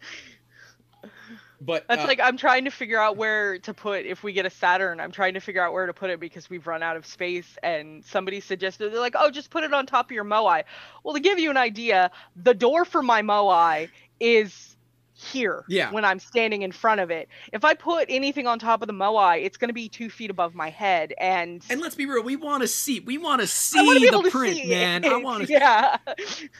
[1.60, 4.46] but That's uh, like I'm trying to figure out where to put if we get
[4.46, 5.00] a Saturn.
[5.00, 7.58] I'm trying to figure out where to put it because we've run out of space.
[7.62, 10.64] And somebody suggested they're like, oh, just put it on top of your Moai.
[11.02, 13.90] Well, to give you an idea, the door for my Moai
[14.20, 14.76] is
[15.14, 15.64] here.
[15.68, 15.90] Yeah.
[15.90, 18.94] When I'm standing in front of it, if I put anything on top of the
[18.94, 21.12] Moai, it's going to be two feet above my head.
[21.18, 23.00] And And let's be real, we want to see.
[23.00, 25.02] We want to see want to be able the print, see man.
[25.02, 25.12] it.
[25.12, 25.52] I want to.
[25.52, 25.96] Yeah.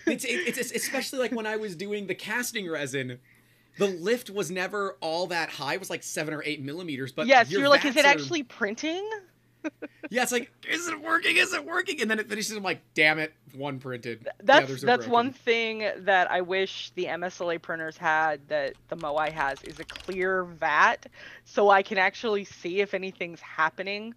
[0.07, 3.21] It's, it, it's especially like when I was doing the casting resin.
[3.79, 5.75] The lift was never all that high.
[5.75, 7.13] It was like seven or eight millimeters.
[7.13, 7.51] But yes.
[7.51, 9.09] your You're like, is it are- actually printing?
[10.11, 11.37] Yeah, it's like, is it working?
[11.37, 12.01] Is it working?
[12.01, 12.53] And then it finishes.
[12.53, 14.27] I'm like, damn it, one printed.
[14.43, 15.11] That's that's broken.
[15.11, 19.85] one thing that I wish the MSLA printers had that the Moai has is a
[19.85, 21.07] clear vat,
[21.45, 24.15] so I can actually see if anything's happening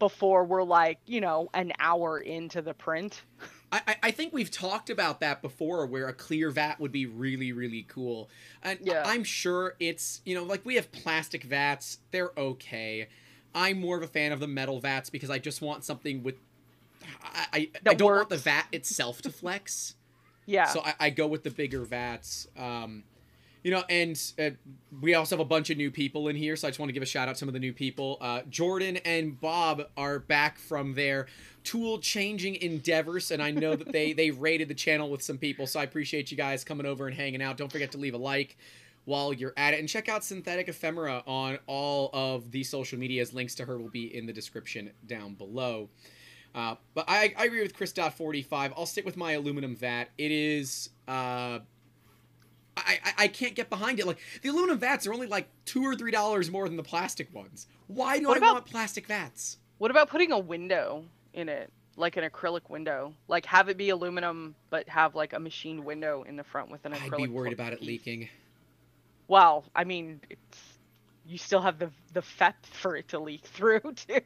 [0.00, 3.22] before we're like you know an hour into the print.
[3.70, 7.52] I, I- think we've talked about that before, where a clear vat would be really,
[7.52, 8.28] really cool.
[8.62, 9.02] And Yeah.
[9.06, 13.08] I'm sure it's, you know, like we have plastic vats, they're okay.
[13.54, 16.36] I'm more of a fan of the metal vats because I just want something with.
[17.22, 19.94] I, I, I don't want the vat itself to flex.
[20.46, 20.66] Yeah.
[20.66, 22.46] So I, I go with the bigger vats.
[22.56, 23.04] Um,
[23.64, 24.50] you know, and uh,
[25.00, 26.92] we also have a bunch of new people in here, so I just want to
[26.94, 28.16] give a shout out to some of the new people.
[28.20, 31.26] Uh, Jordan and Bob are back from their
[31.68, 35.66] tool changing endeavors, and I know that they they rated the channel with some people,
[35.66, 37.56] so I appreciate you guys coming over and hanging out.
[37.56, 38.56] Don't forget to leave a like.
[39.04, 39.80] while you're at it.
[39.80, 43.32] And check out Synthetic Ephemera on all of the social medias.
[43.32, 45.88] Links to her will be in the description down below.
[46.54, 47.92] Uh, but I, I agree with Chris.
[47.92, 48.72] 45.
[48.76, 50.06] I'll stick with my aluminum vat.
[50.18, 50.90] It is.
[51.06, 51.60] Uh,
[52.76, 54.06] I, I, I can't get behind it.
[54.06, 57.32] Like the aluminum vats are only like two or three dollars more than the plastic
[57.34, 57.66] ones.
[57.86, 59.58] Why do What I about- want plastic vats?
[59.78, 61.04] What about putting a window
[61.38, 63.14] in it, like an acrylic window?
[63.28, 66.84] Like have it be aluminum, but have like a machined window in the front with
[66.84, 67.14] an acrylic.
[67.14, 67.88] I'd be worried about it piece.
[67.88, 68.28] leaking.
[69.28, 70.58] Well, I mean, it's
[71.26, 74.20] you still have the the FEP for it to leak through too.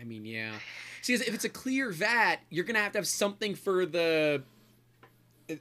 [0.00, 0.52] I mean, yeah.
[1.00, 4.42] See, if it's a clear vat, you're gonna have to have something for the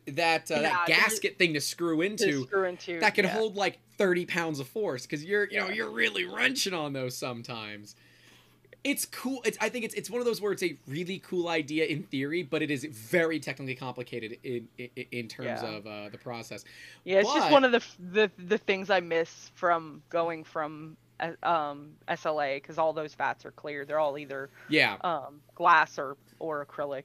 [0.07, 3.31] that uh, Yeah, that gasket thing to screw to into screw into that can yeah.
[3.31, 7.17] hold like 30 pounds of force because you're you know you're really wrenching on those
[7.17, 7.95] sometimes.
[8.83, 9.41] It's cool.
[9.45, 12.01] It's I think it's it's one of those where it's a really cool idea in
[12.03, 15.69] theory, but it is very technically complicated in in, in terms Yeah.
[15.77, 16.63] of uh, the process.
[17.03, 21.33] Yeah, it's just one of the the the things I miss from going from uh,
[21.43, 23.85] um SLA because all those vats are clear.
[23.85, 24.97] They're all either Yeah.
[25.03, 27.03] um glass or or acrylic.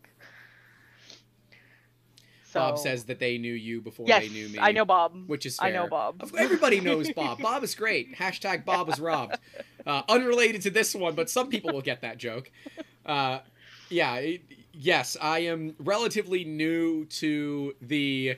[2.45, 4.59] So Bob says that they knew you before yes, they knew me.
[4.59, 5.15] I know Bob.
[5.29, 5.89] which is I know.
[5.89, 6.31] Bob.
[6.39, 7.39] Everybody knows Bob.
[7.43, 8.15] Bob is great.
[8.17, 9.37] Hashtag Bob was robbed.
[9.87, 12.51] Uh, unrelated to this one, but some people will get that joke.
[13.05, 13.39] Uh,
[13.89, 14.43] yeah, it-
[14.73, 18.37] yes, I am relatively new to the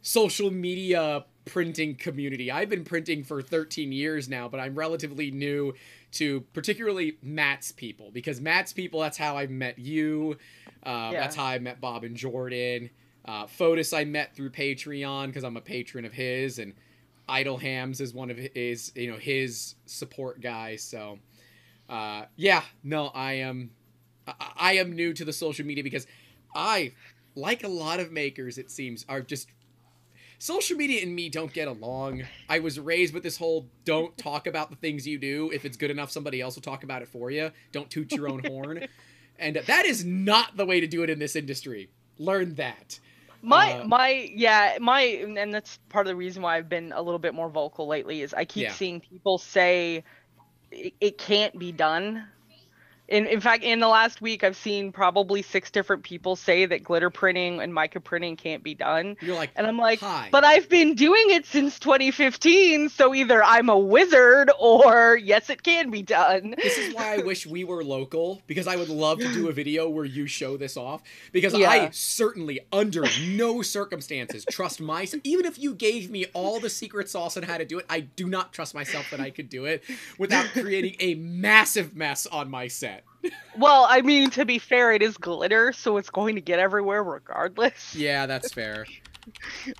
[0.00, 2.50] social media printing community.
[2.50, 5.74] I've been printing for 13 years now, but I'm relatively new
[6.12, 10.36] to particularly Matt's people because Matt's people, that's how I met you.
[10.84, 11.20] Uh, Yeah.
[11.20, 12.88] That's how I met Bob and Jordan.
[13.26, 16.72] Uh, Fotis I met through Patreon because I'm a patron of his, and
[17.28, 20.82] Idle Hams is one of his, you know, his support guys.
[20.82, 21.18] So,
[21.88, 23.70] uh, yeah, no, I am,
[24.26, 26.06] I, I am new to the social media because
[26.54, 26.92] I,
[27.34, 29.48] like a lot of makers, it seems, are just
[30.38, 32.22] social media and me don't get along.
[32.48, 35.50] I was raised with this whole don't talk about the things you do.
[35.52, 37.50] If it's good enough, somebody else will talk about it for you.
[37.72, 38.86] Don't toot your own horn.
[39.38, 41.90] And that is not the way to do it in this industry.
[42.18, 42.98] Learn that.
[43.42, 47.00] My Uh, my yeah my and that's part of the reason why I've been a
[47.02, 48.72] little bit more vocal lately is I keep Yeah.
[48.72, 50.04] seeing people say
[50.70, 52.28] it, it can't be done.
[53.08, 56.84] In in fact, in the last week, I've seen probably six different people say that
[56.84, 60.28] glitter printing and mica printing can't be done, You're like, and I'm like, hi.
[60.30, 65.62] but I've been doing it since 2015, so either I'm a wizard or yes, it
[65.62, 66.54] can be done.
[66.58, 69.52] this is why I wish we were local because I would love to do a
[69.52, 71.02] video where you show this off
[71.32, 76.70] because I certainly under no circumstances trust myself even if you gave me all the
[76.70, 79.48] secret sauce on how to do it I do not trust myself that I could
[79.48, 79.82] do it
[80.18, 82.97] without creating a massive mess on my set.
[83.56, 87.02] Well, I mean, to be fair, it is glitter, so it's going to get everywhere
[87.02, 87.94] regardless.
[87.94, 88.86] Yeah, that's fair.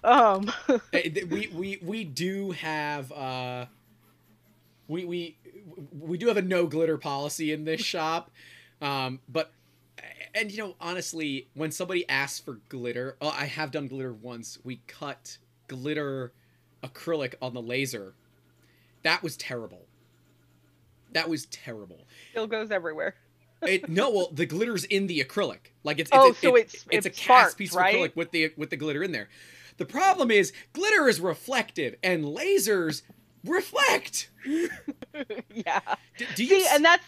[0.03, 0.51] Um.
[0.93, 3.67] We we we do have uh
[4.89, 5.39] we we
[5.99, 8.31] we do have a no glitter policy in this shop
[8.81, 9.53] um but
[10.35, 14.59] and you know honestly when somebody asks for glitter oh, i have done glitter once
[14.65, 16.33] we cut glitter
[16.83, 18.15] acrylic on the laser
[19.03, 19.87] that was terrible
[21.13, 22.01] that was terrible
[22.31, 23.15] still goes everywhere.
[23.63, 26.61] It, no well the glitter's in the acrylic like it's, it's oh, a, so it-
[26.61, 27.95] it's it's a it's cast sparked, piece right?
[27.95, 29.29] of acrylic with the with the glitter in there.
[29.79, 33.03] The problem is glitter is reflective and lasers
[33.45, 34.31] reflect.
[34.45, 35.81] yeah.
[36.17, 37.05] D- do you See, s- and that's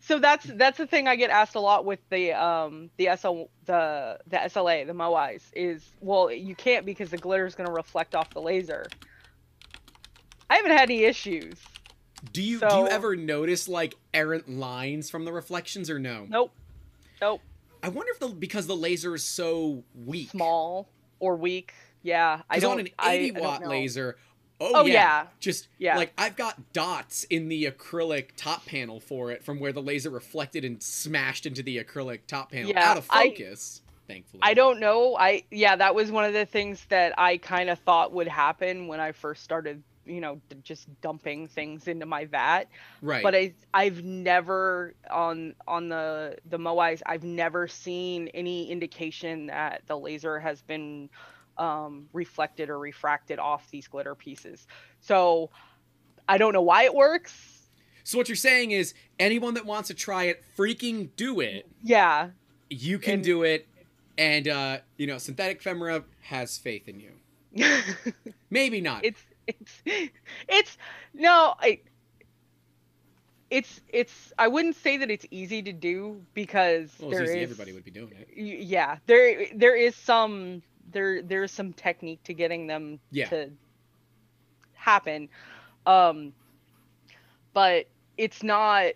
[0.00, 3.44] so that's that's the thing I get asked a lot with the um the SL
[3.66, 7.72] the the SLA the Moais is well you can't because the glitter is going to
[7.72, 8.86] reflect off the laser.
[10.50, 11.54] I haven't had any issues.
[12.32, 16.26] Do you do you ever notice like errant lines from the reflections or no?
[16.28, 16.52] Nope.
[17.20, 17.40] Nope.
[17.82, 20.30] I wonder if the because the laser is so weak.
[20.30, 20.88] Small
[21.18, 21.72] or weak.
[22.02, 22.42] Yeah.
[22.48, 22.72] I don't.
[22.74, 23.68] on an I- 80 I watt know.
[23.68, 24.16] laser,
[24.60, 25.26] oh, Oh, yeah, yeah.
[25.40, 25.96] just Yeah.
[25.96, 30.10] like I've got dots in the acrylic top panel for it from where the laser
[30.10, 33.82] reflected and smashed into the acrylic top panel Yeah, out of I- focus.
[34.08, 35.16] thankfully, I don't know.
[35.16, 38.86] I yeah, that was one of the things that I kind of thought would happen
[38.88, 42.64] when I first started, you know, just dumping things into my vat.
[43.00, 43.22] right.
[43.22, 49.82] But I I've never on on the the Moais, I've never seen any indication that
[49.86, 51.08] the laser has been
[51.58, 54.66] um, reflected or refracted off these glitter pieces.
[55.00, 55.50] So
[56.28, 57.68] I don't know why it works.
[58.04, 61.68] So what you're saying is anyone that wants to try it, freaking do it.
[61.84, 62.30] Yeah,
[62.70, 63.68] You can And- do it,
[64.18, 67.12] and uh, you know, synthetic ephemera has faith in you.
[68.50, 69.04] Maybe not.
[69.04, 69.82] it's it's
[70.48, 70.78] it's
[71.14, 71.80] no i
[73.50, 77.72] it's it's i wouldn't say that it's easy to do because well, there is- Everybody
[77.72, 78.28] would be doing it.
[78.36, 83.28] yeah there there is some there there's some technique to getting them Yeah.
[83.28, 83.50] to
[84.74, 85.28] happen.
[85.86, 86.32] Um,
[87.54, 87.86] but
[88.16, 88.92] it's not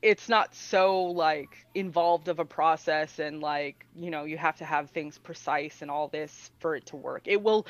[0.00, 4.64] it's not so like involved of a process and like you know you have to
[4.64, 7.66] have things precise and all this for it to work it will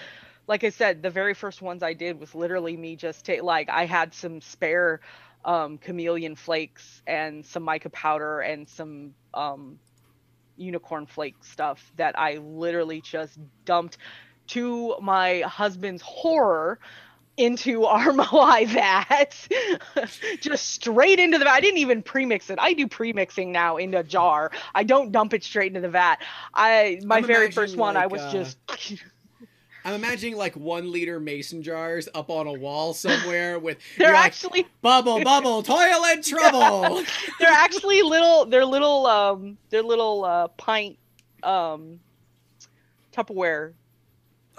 [0.49, 3.69] like i said the very first ones i did was literally me just take like
[3.69, 5.01] i had some spare
[5.45, 9.79] um, chameleon flakes and some mica powder and some um,
[10.57, 13.99] unicorn flake stuff that i literally just dumped
[14.49, 16.81] to my husband's horror
[17.37, 19.49] into our Moai vat,
[20.41, 21.53] just straight into the vat.
[21.53, 22.59] I didn't even pre-mix it.
[22.61, 24.51] I do pre-mixing now in a jar.
[24.75, 26.17] I don't dump it straight into the vat.
[26.53, 28.59] I my I'm very first one, like, I was uh, just
[29.89, 34.27] I'm imagining like one liter mason jars up on a wall somewhere with they're like,
[34.27, 37.03] actually bubble bubble toilet trouble.
[37.41, 40.99] they're actually little they're little um they're little uh pint
[41.43, 42.01] um
[43.17, 43.73] Tupperware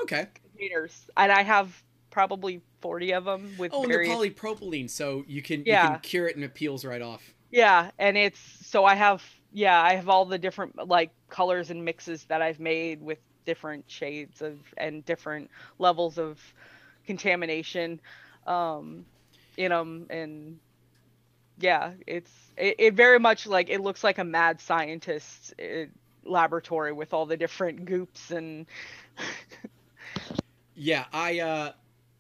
[0.02, 0.28] okay.
[0.52, 5.44] containers, and I have probably forty of them with Oh, and they're polypropylene, so you
[5.44, 5.88] can you Yeah.
[5.90, 7.36] can cure it and it peels right off.
[7.52, 11.86] Yeah, and it's so I have yeah, I have all the different like colors and
[11.86, 13.20] mixes that I've made with
[13.50, 15.50] different shades of and different
[15.80, 16.40] levels of
[17.08, 18.00] contamination
[18.46, 19.06] um
[19.58, 20.60] in them and
[21.60, 25.86] yeah, it's it, it very much like it looks like a mad scientist uh,
[26.24, 28.66] laboratory with all the different goops and
[30.76, 31.72] Yeah, I uh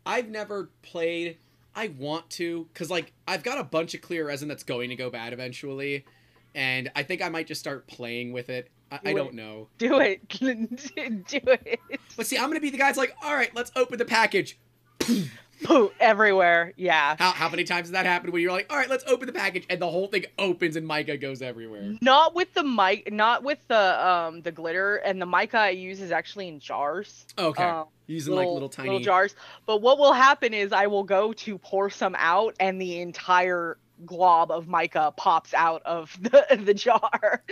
[0.05, 1.37] I've never played
[1.75, 4.95] I want to cuz like I've got a bunch of clear resin that's going to
[4.95, 6.05] go bad eventually
[6.53, 8.69] and I think I might just start playing with it.
[8.91, 9.33] I, I Do don't it.
[9.35, 9.67] know.
[9.77, 11.79] do it do it
[12.17, 14.57] But see, I'm going to be the guy's like, "All right, let's open the package."
[15.61, 18.89] Poo, everywhere yeah How how many times has that happened when you're like, "All right,
[18.89, 21.95] let's open the package," and the whole thing opens and mica goes everywhere?
[22.01, 25.99] Not with the mic, not with the um the glitter and the mica I use
[25.99, 27.25] is actually in jars.
[27.37, 27.63] Okay.
[27.63, 29.35] Um, Using like little tiny little jars.
[29.65, 33.77] But what will happen is I will go to pour some out and the entire
[34.05, 37.43] glob of mica pops out of the the jar.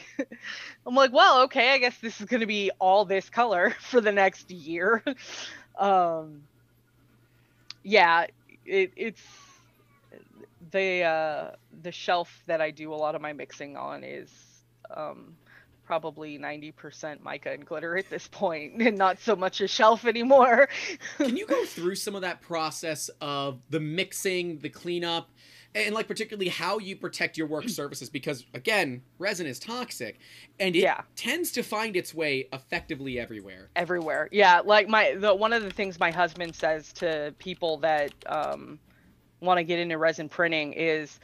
[0.86, 4.12] I'm like, well, okay, I guess this is gonna be all this color for the
[4.12, 5.02] next year.
[5.78, 6.42] um,
[7.82, 8.26] yeah,
[8.64, 9.22] it, it's
[10.70, 11.50] the uh,
[11.82, 14.30] the shelf that I do a lot of my mixing on is
[14.94, 15.36] um,
[15.84, 20.68] probably 90% mica and glitter at this point, and not so much a shelf anymore.
[21.18, 25.30] Can you go through some of that process of the mixing, the cleanup,
[25.74, 28.10] and like particularly how you protect your work surfaces?
[28.10, 30.18] Because again, resin is toxic,
[30.60, 31.00] and it Yeah.
[31.16, 33.70] tends to find its way effectively everywhere.
[33.76, 34.28] everywhere.
[34.32, 38.78] Yeah, like my the one of the things my husband says to people that um,
[39.40, 41.18] want to get into resin printing is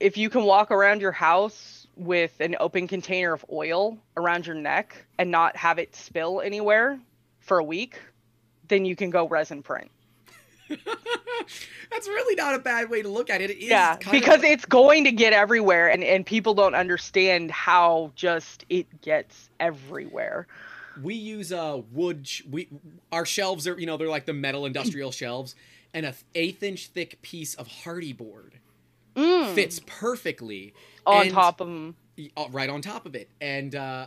[0.00, 4.54] if you can walk around your house with an open container of oil around your
[4.54, 6.98] neck and not have it spill anywhere
[7.40, 7.98] for a week,
[8.68, 9.90] then you can go resin print.
[11.90, 13.50] That's really not a bad way to look at it.
[13.50, 18.12] It is yeah, because it's going to get everywhere and and people don't understand how
[18.14, 20.46] just it gets everywhere.
[21.02, 22.26] we use uh wood.
[22.26, 22.68] Sh- we
[23.12, 25.54] our shelves are you know they're like the metal industrial shelves,
[25.94, 28.58] and a eighth inch thick piece of hardy board
[29.16, 30.74] Mm, fits perfectly
[31.04, 31.96] on and- top of them.
[32.36, 33.28] uh, right on top of it.
[33.40, 34.06] And uh,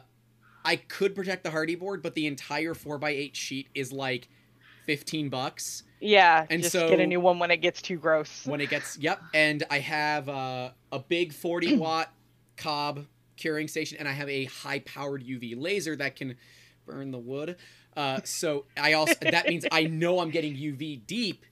[0.64, 4.30] I could protect the hardy board, but the entire four x eight sheet is like
[4.86, 8.46] fifteen bucks Yeah, And just so- get a new one when it gets too gross.
[8.46, 8.98] when it gets.
[8.98, 9.22] Yep.
[9.34, 12.12] And I have uh, a big forty watt
[12.58, 13.06] cob
[13.38, 16.36] curing station, and I have a high powered UV laser that can
[16.86, 17.56] burn the wood.
[17.96, 21.46] Uh, so I also that means I know I'm getting UV deep.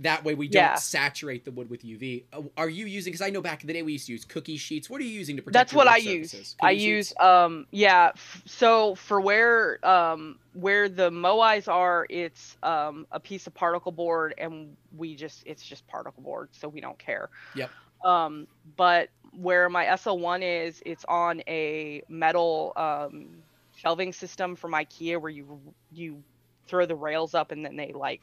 [0.00, 0.74] That way we don't Yeah.
[0.76, 2.24] saturate the wood with UV.
[2.32, 3.12] Uh, Are you using?
[3.12, 4.90] Because I know back in the day we used to use cookie sheets.
[4.90, 5.52] What are you using to protect?
[5.52, 6.30] That's what I use.
[6.32, 6.56] surfaces?
[6.60, 7.20] I Cookie use sheets?
[7.20, 13.46] um yeah, f- so for where um where the moais are, it's um a piece
[13.46, 17.28] of particle board and we just it's just particle board, so we don't care.
[17.54, 17.70] Yep.
[18.04, 23.28] Um but where my SL1 is, it's on a metal um
[23.76, 25.60] shelving system from IKEA where you
[25.92, 26.22] you
[26.66, 28.20] throw the rails up and then they like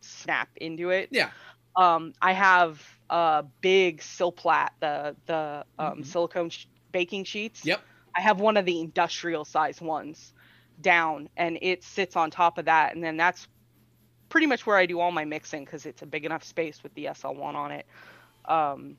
[0.00, 1.08] snap into it.
[1.10, 1.30] Yeah.
[1.76, 6.06] Um I have a big Silpat, the the um Mhm.
[6.06, 7.64] silicone sh- baking sheets.
[7.64, 7.80] Yep.
[8.16, 10.32] I have one of the industrial size ones
[10.80, 13.48] down and it sits on top of that and then that's
[14.28, 16.92] pretty much where I do all my mixing because it's a big enough space with
[16.94, 17.86] the SL1 on it.
[18.44, 18.96] Um,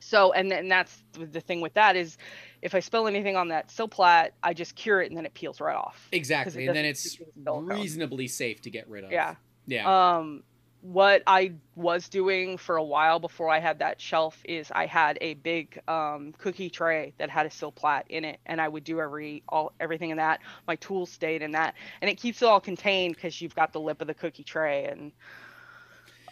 [0.00, 2.16] so and then that's the- thing with that is
[2.60, 5.60] if I spill anything on that Silpat, I just cure it and then it peels
[5.60, 6.08] right off.
[6.12, 7.66] Exactly, and then it's stick to the silicone.
[7.80, 9.12] reasonably safe to get rid of.
[9.12, 9.34] Yeah.
[9.66, 10.16] Yeah.
[10.16, 10.42] Um,
[10.82, 15.16] what I was doing for a while before I had that shelf is I had
[15.20, 19.00] a big um, cookie tray that had a Silpat in it, and I would do
[19.00, 20.40] every all everything in that.
[20.66, 23.80] My tools stayed in that, and it keeps it all contained because you've got the
[23.80, 25.12] lip of the cookie tray and.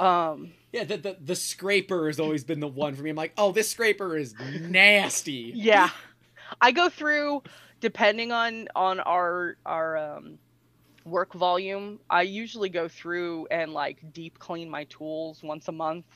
[0.01, 3.11] Um, yeah, the, the the scraper has always been the one for me.
[3.11, 5.53] I'm like, oh, this scraper is nasty.
[5.55, 5.91] Yeah,
[6.61, 7.43] I go through
[7.81, 10.39] depending on on our our um,
[11.05, 16.07] work volume, I usually go through and like deep clean my tools once a month,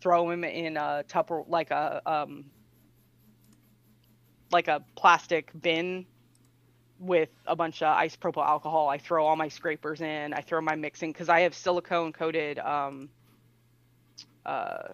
[0.00, 2.46] throw them in a tupper like a um
[4.50, 6.06] like a plastic bin
[6.98, 8.88] with a bunch of isopropyl alcohol.
[8.88, 10.34] I throw all my scrapers in.
[10.34, 13.08] I throw my mixing because I have silicone coated um,
[14.44, 14.88] uh,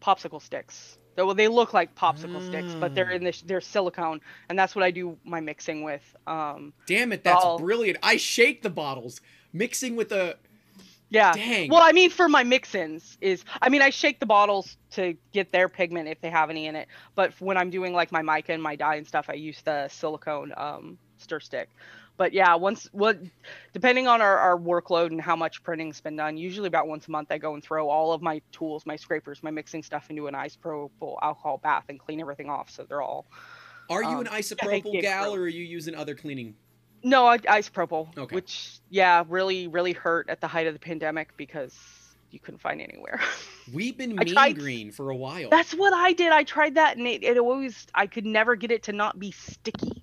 [0.00, 4.58] popsicle sticks well, they look like popsicle sticks, but they're in this they're silicone, and
[4.58, 6.02] that's what I do my mixing with.
[6.26, 7.98] Um, Damn it, that's I'll, brilliant!
[8.02, 9.20] I shake the bottles,
[9.52, 10.36] mixing with a.
[11.10, 11.32] Yeah.
[11.32, 11.70] Dang.
[11.70, 15.50] Well, I mean, for my mix-ins is, I mean, I shake the bottles to get
[15.52, 16.86] their pigment if they have any in it.
[17.14, 19.88] But when I'm doing like my mica and my dye and stuff, I use the
[19.88, 21.70] silicone um, stir stick
[22.18, 23.18] but yeah, once what
[23.72, 27.10] depending on our, our workload and how much printing's been done, usually about once a
[27.10, 30.26] month I go and throw all of my tools, my scrapers, my mixing stuff into
[30.26, 33.24] an isopropyl alcohol bath and clean everything off so they're all
[33.88, 36.54] Are you um, an isopropyl yeah, gal or are you using other cleaning?
[37.04, 38.34] No, I, isopropyl, okay.
[38.34, 41.78] which yeah, really really hurt at the height of the pandemic because
[42.32, 43.20] you couldn't find anywhere.
[43.72, 45.50] We've been mean tried, green for a while.
[45.50, 46.32] That's what I did.
[46.32, 49.30] I tried that and it, it always I could never get it to not be
[49.30, 50.02] sticky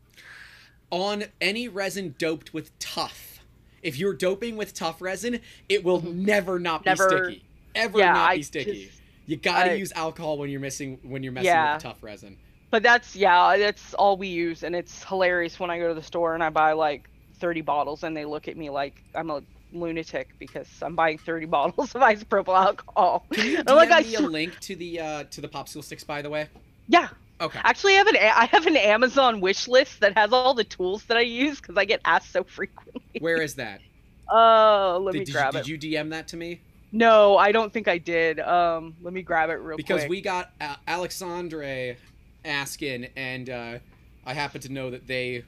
[0.96, 3.40] on any resin doped with tough.
[3.84, 6.26] If you're doping with tough resin, it will mm-hmm.
[6.26, 7.46] never not never, be sticky.
[7.76, 8.86] Ever yeah, not be sticky.
[8.86, 11.74] Just, you gotta use alcohol when you're missing when you're messing yeah.
[11.74, 12.38] with tough resin.
[12.72, 16.02] But that's yeah, that's all we use, and it's hilarious when I go to the
[16.02, 17.10] store and I buy like
[17.40, 19.44] 30 bottles, and they look at me like I'm a
[19.74, 23.26] lunatic because I'm buying 30 bottles of isopropyl alcohol.
[23.34, 24.20] Can you DM like, me I...
[24.20, 26.48] a link to the uh, to the popsicle sticks, by the way?
[26.88, 27.10] Yeah,
[27.42, 27.60] Okay.
[27.64, 31.04] Actually, I have an I have an Amazon wish list that has all the tools
[31.06, 33.02] that I use because I get asked so frequently.
[33.20, 33.82] Where is that?
[34.30, 34.38] Oh,
[34.96, 35.66] uh, let did, me did grab you, it.
[35.66, 36.62] Did you DM that to me?
[36.92, 38.40] No, I don't think I did.
[38.40, 40.10] Um, let me grab it real because quick.
[40.10, 41.98] Because we got uh, Alexandre
[42.46, 43.78] asking, and uh,
[44.26, 45.44] I happen to know that they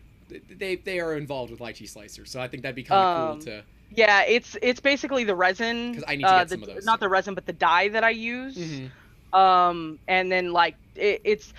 [0.49, 3.33] they they are involved with lychee slicer, so I think that'd be kind of um,
[3.35, 3.63] cool to.
[3.95, 5.91] Yeah, it's it's basically the resin.
[5.91, 6.85] Because I need to uh, get the, some of those.
[6.85, 8.57] Not the resin, but the dye that I use.
[8.57, 8.87] Mm-hmm
[9.33, 11.53] um and then like it, it's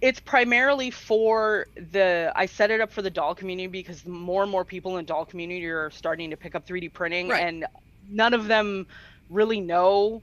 [0.00, 4.50] it's primarily for the i set it up for the doll community because more and
[4.50, 7.42] more people in the doll community are starting to pick up 3d printing right.
[7.42, 7.66] and
[8.10, 8.86] none of them
[9.30, 10.22] really know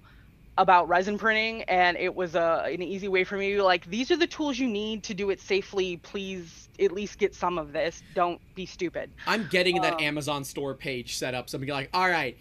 [0.57, 1.63] about resin printing.
[1.63, 4.67] And it was a an easy way for me like these are the tools you
[4.67, 5.97] need to do it safely.
[5.97, 8.01] Please at least get some of this.
[8.15, 9.09] Don't be stupid.
[9.27, 11.49] I'm getting um, that amazon store page set up.
[11.49, 12.37] So i'm like all right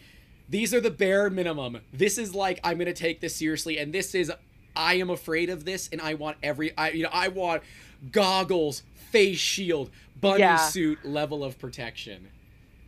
[0.52, 1.80] these are the bare minimum.
[1.94, 4.30] This is like I'm gonna take this seriously, and this is
[4.76, 7.62] I am afraid of this, and I want every I you know I want
[8.10, 10.58] goggles, face shield, bunny yeah.
[10.58, 12.28] suit level of protection.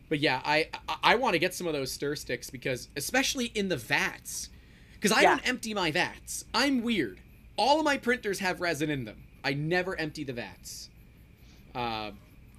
[0.09, 3.45] But yeah, I I, I want to get some of those stir sticks because especially
[3.47, 4.49] in the vats,
[4.93, 5.31] because I yeah.
[5.31, 6.45] don't empty my vats.
[6.53, 7.19] I'm weird.
[7.57, 9.23] All of my printers have resin in them.
[9.43, 10.89] I never empty the vats.
[11.73, 12.11] Uh,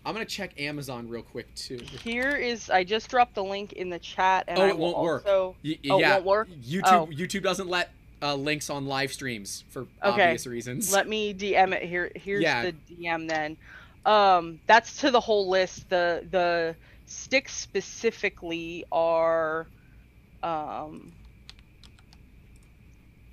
[0.06, 1.80] I'm gonna check Amazon real quick too.
[2.04, 4.94] Here is I just dropped the link in the chat, and oh, I it won't
[4.94, 5.48] also...
[5.48, 5.56] work.
[5.64, 6.48] Y- oh, yeah, won't work.
[6.48, 7.06] YouTube oh.
[7.08, 7.90] YouTube doesn't let
[8.22, 10.22] uh, links on live streams for okay.
[10.22, 10.92] obvious reasons.
[10.92, 12.12] Let me DM it here.
[12.14, 12.70] Here's yeah.
[12.70, 13.56] the DM then.
[14.06, 15.88] Um, that's to the whole list.
[15.88, 16.76] The the
[17.06, 19.66] sticks specifically are.
[20.40, 21.12] Um,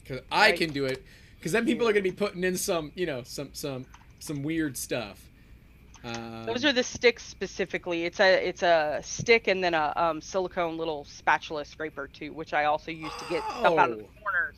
[0.07, 1.03] Cause I can do it,
[1.37, 3.85] because then people are gonna be putting in some, you know, some some
[4.17, 5.29] some weird stuff.
[6.03, 8.03] Um, Those are the sticks specifically.
[8.05, 12.53] It's a it's a stick and then a um, silicone little spatula scraper too, which
[12.53, 13.59] I also use to get oh.
[13.59, 14.21] stuff out of the oh.
[14.21, 14.55] corners.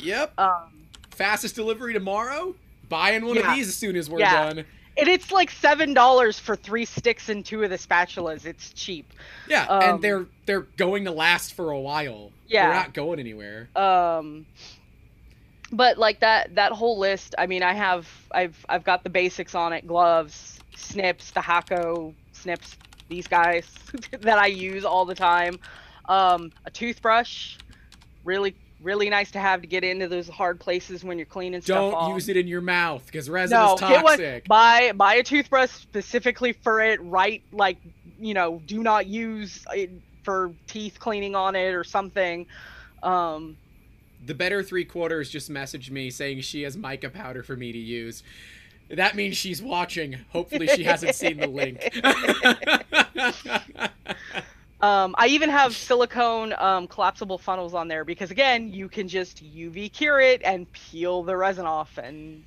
[0.00, 0.38] Yep.
[0.38, 0.72] Um,
[1.10, 2.54] Fastest delivery tomorrow.
[2.88, 3.50] Buying one yeah.
[3.50, 4.48] of these as soon as we're yeah.
[4.48, 4.64] done.
[4.96, 8.44] And it's like seven dollars for three sticks and two of the spatulas.
[8.44, 9.10] It's cheap.
[9.48, 12.30] Yeah, um, and they're they're going to last for a while.
[12.48, 13.68] Yeah, they're not going anywhere.
[13.74, 14.44] Um,
[15.72, 17.34] but like that that whole list.
[17.38, 22.14] I mean, I have I've I've got the basics on it: gloves, snips, the Hakko
[22.32, 22.76] snips,
[23.08, 23.68] these guys
[24.20, 25.58] that I use all the time.
[26.08, 27.56] Um, a toothbrush,
[28.24, 31.62] really, really nice to have to get into those hard places when you're cleaning Don't
[31.62, 34.48] stuff Don't use it in your mouth because resin no, is toxic.
[34.48, 37.00] buy buy a toothbrush specifically for it.
[37.02, 37.78] Right, like
[38.18, 39.90] you know, do not use it
[40.22, 42.46] for teeth cleaning on it or something.
[43.02, 43.56] Um,
[44.24, 47.78] the better three quarters just messaged me saying she has mica powder for me to
[47.78, 48.22] use.
[48.92, 50.18] That means she's watching.
[50.30, 51.80] Hopefully, she hasn't seen the link.
[54.80, 59.44] Um, I even have silicone um, collapsible funnels on there because again, you can just
[59.44, 62.42] UV cure it and peel the resin off, and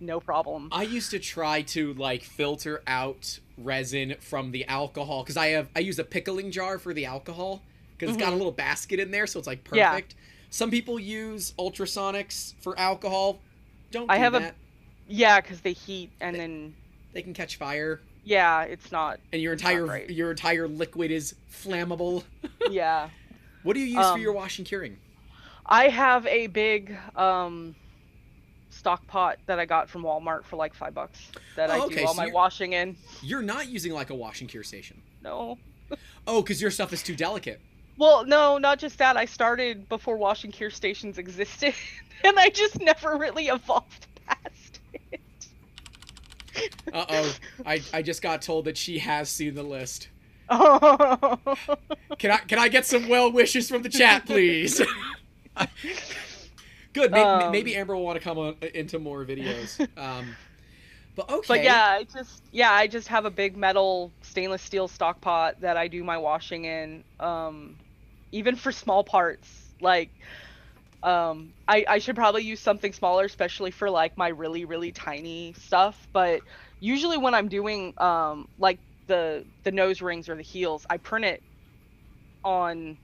[0.00, 0.68] no problem.
[0.72, 5.68] I used to try to like filter out resin from the alcohol because I have
[5.76, 7.62] I use a pickling jar for the alcohol
[7.96, 8.38] because it's got a Mhm.
[8.38, 10.14] little basket in there, so it's like perfect.
[10.18, 10.24] Yeah.
[10.50, 13.38] Some people use ultrasonics for alcohol.
[13.92, 14.54] Don't do I have a- that.
[15.08, 16.74] Yeah, because they heat and then
[17.12, 19.20] They can catch fire, yeah, it's not.
[19.32, 20.10] and your entire great.
[20.10, 22.24] your entire liquid is flammable.
[22.70, 23.10] Yeah,
[23.62, 24.98] What do you use for Um, your wash and curing?
[25.64, 27.74] I have a big um,
[28.70, 32.04] stock pot that I got from Walmart for like five bucks that I Oh, do
[32.04, 32.96] all so my washing in.
[33.22, 35.00] You're not using like a wash and cure station.
[35.22, 35.58] No.
[36.26, 37.60] Oh, because your stuff is too delicate.
[37.98, 39.16] Well, no, not just that.
[39.16, 41.72] I started before wash and cure stations existed,
[42.24, 44.08] and I just never really evolved.
[46.92, 47.34] Uh oh,
[47.66, 50.08] I I just got told that she has seen the list.
[50.48, 51.38] Oh.
[52.18, 54.80] Can I can I get some well wishes from the chat, please?
[56.92, 57.10] Good.
[57.10, 59.86] Maybe, Um, maybe Amber will want to come on, into more videos.
[59.98, 60.34] Um,
[61.14, 61.44] but okay.
[61.48, 65.60] But yeah, I just yeah, I just have a big metal stainless steel stock pot
[65.60, 67.04] that I do my washing in.
[67.20, 67.76] Um,
[68.32, 69.48] even for small parts,
[69.80, 70.10] like
[71.06, 75.54] um, I I should probably use something smaller, especially for like my really really tiny
[75.54, 76.06] stuff.
[76.12, 76.40] But
[76.80, 81.24] usually when I'm doing um like the the nose rings or the heels, I print
[81.24, 81.42] it
[82.44, 82.98] on.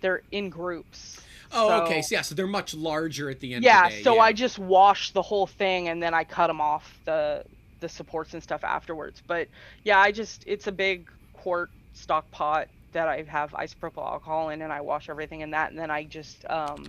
[0.00, 1.20] They're in groups.
[1.52, 2.02] Oh, okay.
[2.02, 3.64] so- So yeah, so they're much larger at the end.
[3.64, 4.02] yeah of the day.
[4.02, 4.20] so yeah.
[4.22, 7.44] i just wash the whole thing and then i cut them off the
[7.80, 9.46] the supports and stuff afterwards but
[9.84, 12.66] yeah i just it's a big quart stock pot
[12.96, 16.02] that i have isopropyl alcohol in and i wash everything in that and then i
[16.02, 16.82] just um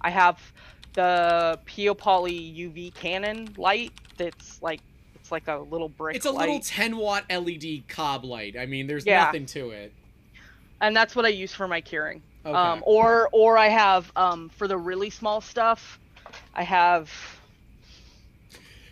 [0.00, 0.40] i have
[0.94, 4.80] the Peopoly uv cannon light that's like
[5.14, 8.56] it's like a little brick It's a light little 10 watt LED cob light.
[8.58, 9.24] I mean, there's Yeah.
[9.24, 9.92] nothing to it.
[10.80, 12.56] and that's what i use for my curing Okay.
[12.58, 15.98] um or or i have um for the really small stuff
[16.54, 17.10] i have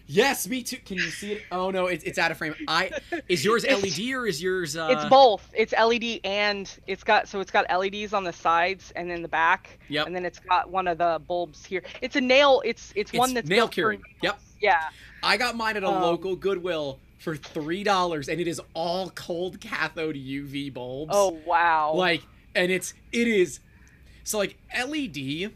[0.06, 0.76] yes, me too.
[0.78, 1.42] Can you see it?
[1.50, 2.54] Oh no, it's, it's out of frame.
[2.68, 2.90] I
[3.28, 4.76] is yours It's- LED or is yours?
[4.76, 4.88] Uh...
[4.90, 5.48] It's both.
[5.54, 9.28] It's LED and it's got so it's got LEDs on the sides and in the
[9.28, 10.06] back, Yep.
[10.06, 11.82] and then it's got one of the bulbs here.
[12.00, 12.62] It's a nail.
[12.64, 14.02] It's it's, one It's that's nail built curing.
[14.22, 14.38] Yep.
[14.60, 14.80] Yeah.
[15.22, 19.10] I got mine at a Um, local Goodwill for three dollars, and it is all
[19.10, 21.12] cold cathode UV bulbs.
[21.14, 21.92] Oh wow.
[21.94, 22.22] like,
[22.54, 23.60] and it's it is
[24.24, 25.52] so like LED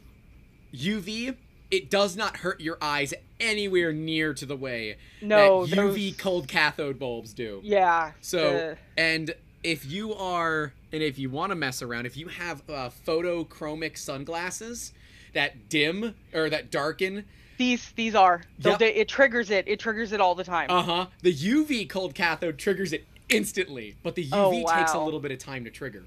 [0.74, 1.36] UV.
[1.70, 6.16] It does not hurt your eyes anywhere near to the way no that UV those-
[6.16, 7.60] cold cathode bulbs do.
[7.62, 8.12] Yeah.
[8.20, 12.28] So, the- and if you are, and if you want to mess around, if you
[12.28, 14.92] have uh, photochromic sunglasses
[15.34, 17.24] that dim or that darken,
[17.58, 18.78] these these are so Yep.
[18.78, 19.66] they, it triggers it.
[19.66, 20.70] It triggers it all the time.
[20.70, 25.00] uh huh, the UV cold cathode triggers it instantly, but the Oh, UV takes a
[25.00, 26.04] little bit of time to trigger.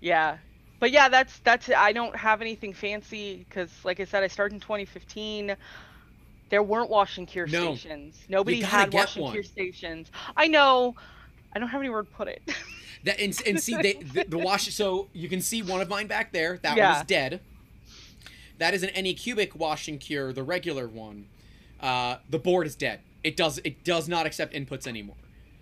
[0.00, 0.38] Yeah.
[0.80, 1.68] But yeah, that's that's.
[1.76, 5.56] I don't have anything fancy because, like I said, I started in 2015.
[6.50, 7.74] There weren't wash and cure No.
[7.76, 8.18] stations.
[8.28, 9.32] Nobody had get wash and one.
[9.32, 10.10] cure stations.
[10.36, 10.94] I know.
[11.54, 12.42] I don't have anywhere to put it.
[13.04, 14.74] That and, and see they, the, the wash.
[14.74, 16.58] So you can see one of mine back there.
[16.62, 16.98] That one Yeah.
[16.98, 17.40] is dead.
[18.58, 21.26] That is an Anycubic wash and cure, the regular one.
[21.80, 22.98] Uh, the board is dead.
[23.22, 25.14] It does it does not accept inputs anymore.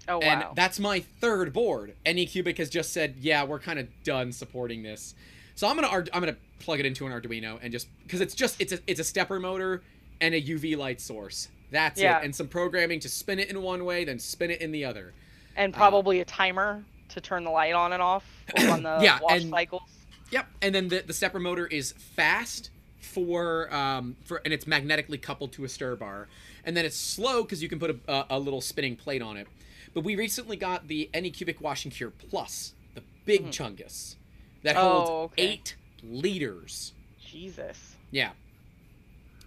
[0.08, 0.22] oh wow.
[0.24, 1.94] and that's my third board.
[2.06, 5.14] Anycubic has just said, "Yeah, we're kind of done supporting this."
[5.56, 8.58] So I'm gonna I'm gonna plug it into an Arduino and just because it's just
[8.60, 9.82] it's a it's a stepper motor
[10.20, 11.48] and a UV light source.
[11.70, 12.18] That's Yeah.
[12.20, 14.84] it, and some programming to spin it in one way, then spin it in the
[14.84, 15.12] other.
[15.56, 18.24] and uh, probably a timer to turn the light on and off
[18.58, 19.82] on the Yeah, wash and- cycles.
[20.30, 22.70] Yep, and then the the stepper motor is fast
[23.00, 26.26] for um for and it's magnetically coupled to a stir bar,
[26.64, 29.36] and then it's slow because you can put a, a, a little spinning plate on
[29.36, 29.46] it.
[29.94, 34.16] But we recently got the Anycubic Wash and Cure Plus, the big chungus,
[34.62, 35.42] that Oh, holds okay.
[35.42, 36.92] eight liters.
[37.24, 37.94] Jesus.
[38.10, 38.30] Yeah,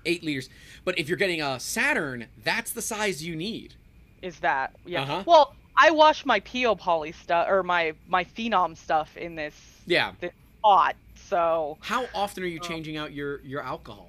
[0.06, 0.50] eight liters.
[0.86, 3.76] But if you're getting a Saturn, that's the size you need.
[4.22, 5.04] Is that yeah?
[5.04, 5.24] Uh-huh.
[5.26, 9.56] Well, I wash my Peopoly stuff or my my Phenom stuff in this
[9.86, 10.14] Yeah.
[10.64, 12.68] pot, so How often are you Oh.
[12.68, 14.08] changing out your your alcohol?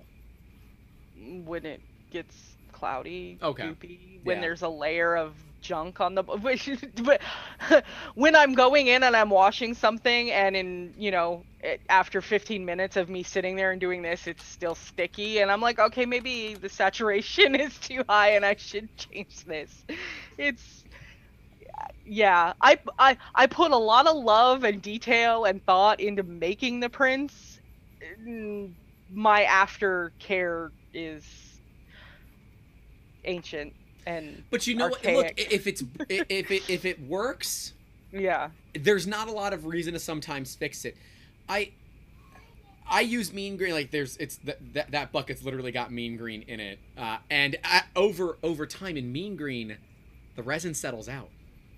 [1.44, 1.80] when it
[2.10, 2.34] gets
[2.72, 3.64] cloudy, Okay.
[3.64, 4.40] goopy, when Yeah.
[4.40, 6.22] there's a layer of junk on the
[8.14, 11.44] when I'm going in and I'm washing something and in you know
[11.88, 15.60] after 15 minutes of me sitting there and doing this it's still sticky and I'm
[15.60, 19.84] like okay maybe the saturation is too high and I should change this.
[20.38, 20.84] It's
[22.04, 26.80] yeah I, I I put a lot of love and detail and thought into making
[26.80, 27.60] the prints.
[28.26, 28.74] Mm,
[29.10, 31.26] my aftercare is
[33.24, 33.74] ancient
[34.06, 35.04] and But you know what?
[35.04, 37.72] Look, if it's if it if it works,
[38.12, 38.50] Yeah.
[38.74, 40.96] there's not a lot of reason to sometimes fix it.
[41.48, 41.72] I
[42.88, 46.42] I use mean green like there's it's th- that that bucket's literally got mean green
[46.42, 49.76] in it, uh, and at, over over time in mean green,
[50.36, 51.28] the resin settles out.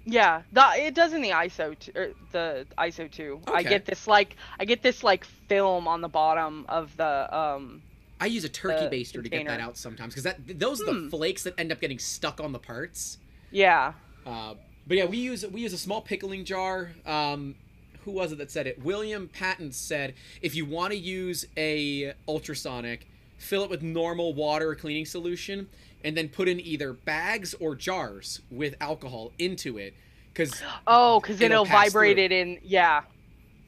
[0.05, 3.41] Yeah, the, it does in the ISO t- er, the ISO too.
[3.47, 7.83] I get this like I get this like film on the bottom of the um
[8.23, 10.87] I use a turkey The baster to get that out sometimes because that those are
[10.87, 11.09] the Hmm.
[11.09, 13.19] flakes that end up getting stuck on the parts.
[13.51, 13.93] yeah.
[14.25, 14.55] Uh,
[14.87, 16.93] but yeah, we use we use a small pickling jar.
[17.07, 17.57] Um,
[18.05, 18.83] who was it that said it?
[18.83, 23.07] William Patton said if you want to use a ultrasonic,
[23.39, 25.69] fill it with normal water or cleaning solution,
[26.05, 29.95] and then put in either bags or jars with alcohol into it.
[30.33, 32.25] Because Oh, because It'll it'll vibrate through.
[32.25, 32.59] it in.
[32.65, 33.03] Yeah.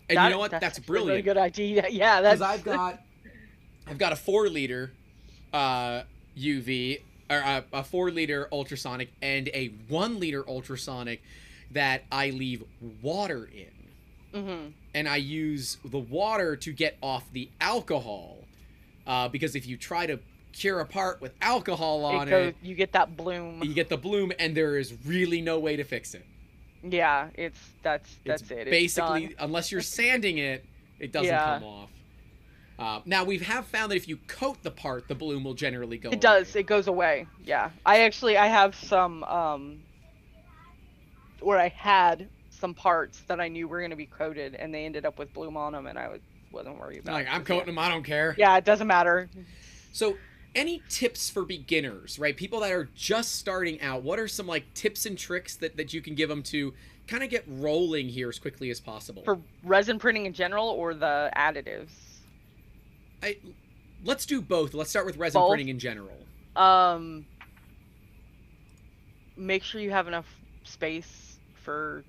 [0.09, 0.51] and that- you know what?
[0.51, 1.10] That's, a brilliant.
[1.10, 1.86] Really good idea.
[1.90, 2.39] Yeah, that's.
[2.40, 3.01] because I've got
[3.86, 4.93] I've got a four liter
[5.52, 6.02] uh,
[6.39, 7.01] UV
[7.31, 11.23] or a, a four liter ultrasonic and a one liter ultrasonic
[11.73, 12.62] that I leave
[13.02, 18.39] water in, hmm and I use the water to get off the alcohol,
[19.09, 20.20] uh, because if you try to
[20.52, 22.48] cure a part with alcohol on It goes.
[22.51, 23.61] it, You get that bloom.
[23.65, 26.24] you get the bloom, and there is really no way to fix it.
[26.85, 28.70] Yeah, it's that's that's it's it.
[28.70, 30.65] Basically unless you're sanding it,
[31.01, 31.55] it doesn't Yeah.
[31.59, 31.90] come off.
[32.78, 35.96] Uh, now we have found that if you coat the part, the bloom will generally
[35.96, 36.10] go.
[36.10, 36.56] It does.
[36.56, 37.26] It goes away.
[37.44, 37.70] Yeah.
[37.86, 39.82] I actually I have some um
[41.40, 44.84] where I had some parts that I knew were going to be coated and they
[44.86, 46.20] ended up with bloom on them and I was,
[46.51, 47.32] wasn't worried about like it.
[47.34, 47.78] I'm coating them.
[47.78, 48.34] I don't care.
[48.38, 48.52] Yeah.
[48.52, 49.28] yeah, it doesn't matter.
[49.92, 50.16] So,
[50.55, 52.36] any tips for beginners, right?
[52.36, 54.02] People that are just starting out.
[54.02, 56.72] What are some like tips and tricks that that you can give them to
[57.06, 59.22] kind of get rolling here as quickly as possible?
[59.24, 61.90] For resin printing in general or the additives?
[63.24, 63.36] I,
[64.05, 64.74] let's do both.
[64.74, 65.51] Let's start with resin Both?
[65.51, 66.16] printing in general.
[66.56, 67.26] Um
[69.36, 70.26] make sure you have enough
[70.62, 72.05] space for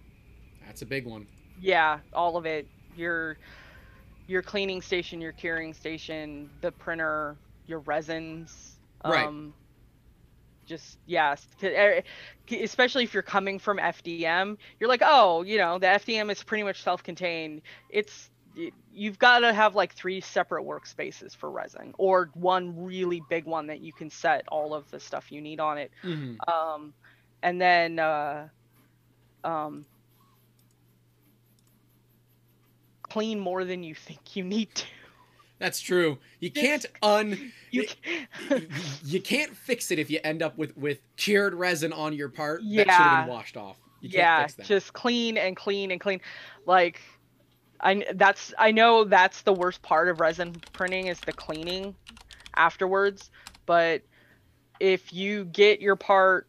[0.65, 1.25] That's a big one.
[1.59, 2.67] yeah, all of it.
[2.95, 3.37] Your
[4.27, 7.35] your cleaning station, your curing station, the printer,
[7.67, 8.75] your resins.
[9.03, 9.25] Right.
[9.27, 9.53] Um,
[10.65, 12.01] just yes, eh,
[12.51, 16.63] especially if you're coming from FDM, you're like, oh, you know, the FDM is pretty
[16.63, 17.61] much self-contained.
[17.89, 18.31] It's
[18.91, 23.67] you've got to have like three separate workspaces for resin, or one really big one
[23.67, 26.93] that you can set all of the stuff you need on it hmm um,
[27.43, 28.49] and then uh,
[29.43, 29.85] um,
[33.03, 34.85] clean more than you think you need to.
[35.59, 36.19] That's true.
[36.39, 37.41] You can't un.
[37.71, 38.27] You It- can-
[39.01, 42.67] you can't fix it if you end up with with cured resin on your part
[42.75, 43.11] that should have Yeah.
[43.11, 43.79] been washed off.
[44.01, 44.67] You can't yeah, fix that.
[44.67, 46.21] just clean and clean and clean.
[46.65, 47.01] Like,
[47.79, 51.95] I that's I know that's the worst part of resin printing is the cleaning
[52.55, 53.29] afterwards.
[53.65, 54.03] But
[54.79, 56.47] if you get your part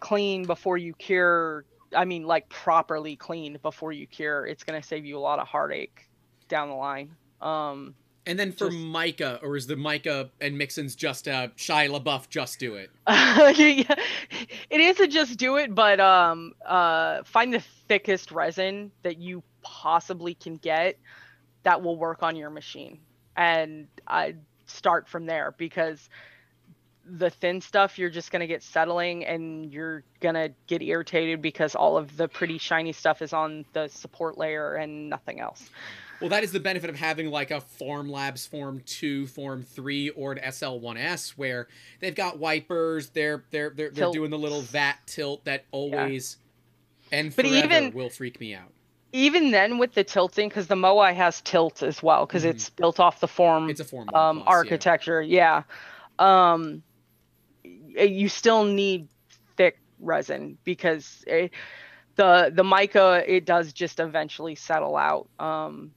[0.00, 1.64] clean before you cure,
[1.94, 5.46] I mean like properly cleaned before you cure, it's gonna save you a lot of
[5.46, 6.08] heartache
[6.48, 7.14] down the line.
[7.40, 7.94] Um,
[8.26, 12.28] and then for just- mica, or is the mica and mix-ins just uh, Shia LaBeouf
[12.28, 12.90] just do it?
[13.08, 13.94] yeah,
[14.70, 19.42] it is a just do it, but um, uh, find the thickest resin that you
[19.62, 20.98] possibly can get
[21.62, 22.98] that will work on your machine,
[23.36, 24.34] and I
[24.66, 26.08] start from there because
[27.04, 31.96] the thin stuff you're just gonna get settling and you're gonna get irritated because all
[31.96, 35.68] of the pretty shiny stuff is on the support layer and nothing else.
[36.22, 40.10] Well, that is the benefit of having like a Form Labs Form 2, Form 3,
[40.10, 41.66] or an SL1S where
[42.00, 46.36] they've got wipers, they're they're they're, they're doing the little vat tilt that always
[47.10, 48.72] and But forever even- will freak me out.
[49.14, 52.50] Even then, with the tilting, because the Moai has tilt as well, because Mhm.
[52.50, 55.20] it's built off the form It's a Form um, plus, architecture.
[55.20, 55.64] Yeah.
[56.18, 56.82] Um,
[57.64, 59.08] you still need
[59.56, 61.50] thick resin because it,
[62.14, 65.28] the the mica it does just eventually settle out.
[65.38, 65.90] Um,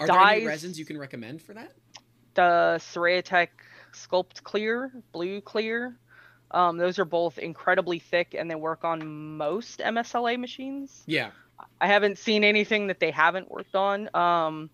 [0.00, 1.72] Are there any resins you can recommend for that?
[2.38, 3.50] the Siraya Tech
[3.92, 5.98] Sculpt Clear, Blu Clear.
[6.52, 11.02] Um, those are both incredibly thick and they work on most MSLA machines.
[11.06, 11.30] Yeah.
[11.80, 14.08] I haven't seen anything that they haven't worked on.
[14.14, 14.70] Um,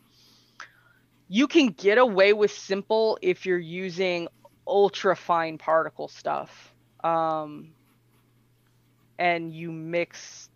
[1.26, 4.28] you can get away with simple if you're using
[4.66, 6.70] ultra fine particle stuff.
[7.02, 7.72] Um,
[9.18, 10.51] and you mix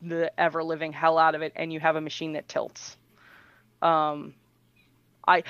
[0.00, 2.96] the ever living hell out of it and you have a machine that tilts.
[3.82, 4.34] Um,
[5.26, 5.42] I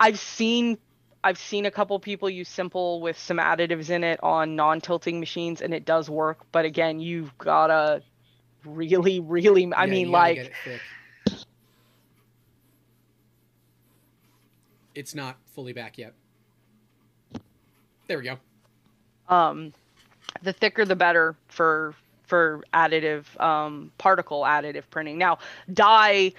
[0.00, 0.78] I've seen
[1.22, 5.60] I've seen a couple people use simple with some additives in it on non-tilting machines
[5.62, 8.02] and it does work, but again, you've gotta
[8.64, 10.82] really really I Yeah, mean like it.
[14.94, 16.14] It's not fully back yet.
[18.06, 18.38] There we go.
[19.28, 19.72] um
[20.42, 21.94] the thicker the better for
[22.24, 25.18] for additive um, particle additive printing.
[25.18, 25.38] Now,
[25.72, 26.32] dye,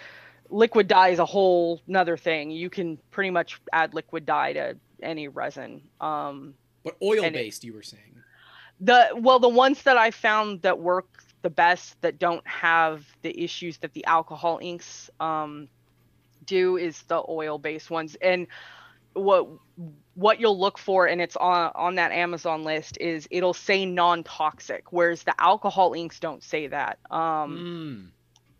[0.50, 2.52] liquid dye is a whole another thing.
[2.52, 5.82] You can pretty much add liquid dye to any resin.
[6.02, 6.54] Um,
[6.84, 8.04] but oil based, you were saying.
[8.82, 13.44] The well, the ones that I found that work the best that don't have the
[13.44, 15.68] issues that the alcohol inks um,
[16.44, 18.48] do is the oil based ones and
[19.14, 19.48] what
[20.16, 24.92] what you'll look for and it's on on that Amazon list is it'll say non-toxic
[24.92, 28.15] whereas the alcohol inks don't say that um, mm.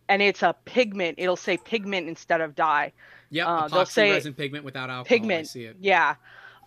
[0.10, 2.92] And it's a pigment it'll say pigment instead of dye.
[3.30, 5.56] Yeah uh, they'll say resin pigment without alcohol pigment.
[5.80, 6.16] yeah.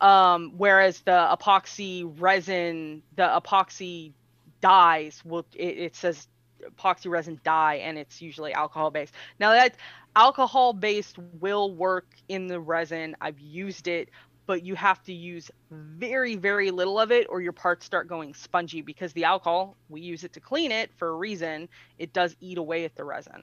[0.01, 4.12] Um, whereas the epoxy resin the epoxy
[4.60, 6.28] dyes will it, it says
[6.62, 9.15] epoxy resin dye and it's usually alcohol based.
[9.40, 9.77] Now that
[10.16, 13.16] alcohol based will work in the resin.
[13.20, 14.10] I've used it
[14.49, 18.35] but you have to use very very little of it or your parts start going
[18.35, 21.69] spongy because the alcohol we use it to clean it for a reason
[21.99, 23.43] it does eat away at the resin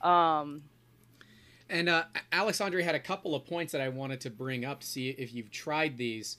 [0.00, 0.62] um
[1.68, 4.86] and uh, alexandre had a couple of points that i wanted to bring up to
[4.86, 6.38] see if you've tried these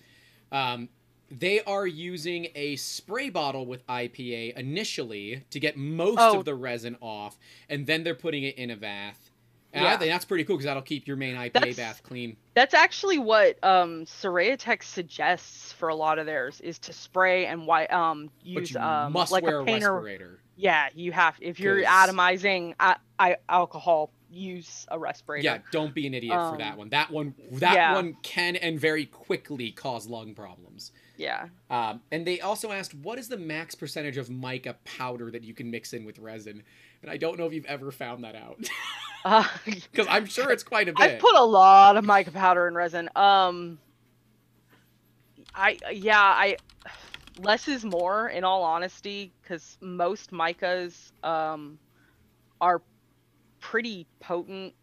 [0.51, 0.89] um,
[1.29, 6.39] they are using a spray bottle with IPA initially to get most oh.
[6.39, 9.24] of the resin off, and then they're putting it in a bath.
[9.75, 9.93] And yeah.
[9.93, 12.37] I think that's pretty cool because that'll keep your main IPA that's, bath clean.
[12.53, 14.05] That's actually what um,
[14.57, 19.11] Tech suggests for a lot of theirs is to spray and why um use um
[19.11, 19.93] like a painter.
[19.93, 20.39] respirator.
[20.55, 25.43] Yeah, you have if you're atomizing uh, I, alcohol, use a respirator.
[25.43, 26.89] Yeah, don't be an idiot um, for that um, one.
[26.89, 27.95] That one that yeah.
[27.95, 30.93] one can and very quickly cause lung problems.
[31.17, 31.47] Yeah.
[31.69, 35.53] Um, and they also asked, what is the max percentage of mica powder that you
[35.53, 36.63] can mix in with resin?
[37.05, 38.57] And I don't know if you've ever found that out.
[39.23, 40.99] Because uh, I'm sure it's quite a bit.
[40.99, 43.11] I've put a lot of mica powder in resin.
[43.15, 43.77] Um,
[45.53, 46.57] I yeah, I
[47.37, 51.77] less is more in all honesty, because most micas um
[52.59, 52.81] are
[53.59, 54.73] pretty potent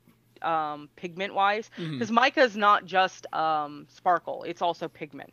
[0.42, 2.14] um, pigment wise because mm-hmm.
[2.14, 5.32] mica is not just um, sparkle it's also pigment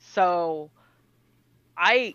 [0.00, 0.68] so
[1.76, 2.14] I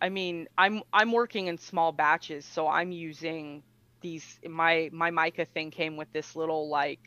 [0.00, 3.62] I mean, I'm I'm working in small batches, so I'm using
[4.00, 7.00] these my my mica thing came with this little like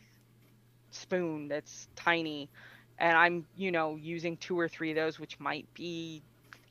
[0.90, 2.48] spoon that's tiny
[2.98, 6.22] and I'm, you know, using two or three of those which might be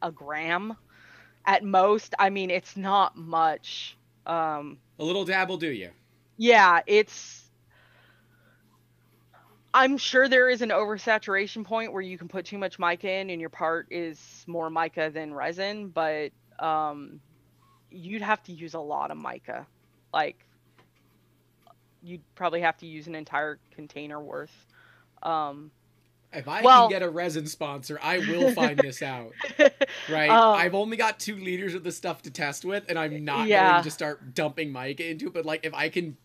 [0.02, 0.78] a gram
[1.46, 2.16] at most.
[2.18, 3.98] I mean, it's not much.
[4.26, 5.90] Um a little dab will do you.
[6.38, 7.43] Yeah, it's
[9.74, 13.30] I'm sure there is an oversaturation point where you can put too much mica in
[13.32, 17.20] and your part is more mica than resin, but um,
[17.90, 19.66] you'd have to use a lot of mica.
[20.14, 20.46] Like,
[22.04, 24.54] you'd probably have to use an entire container worth.
[25.24, 25.72] Um,
[26.32, 29.32] if I well, can get a resin sponsor, I will find this out.
[30.10, 30.30] Right?
[30.30, 33.48] Um, I've only got two liters of the stuff to test with, and I'm not
[33.48, 33.72] yeah.
[33.72, 35.34] going to start dumping mica into it.
[35.34, 36.18] But like, if I can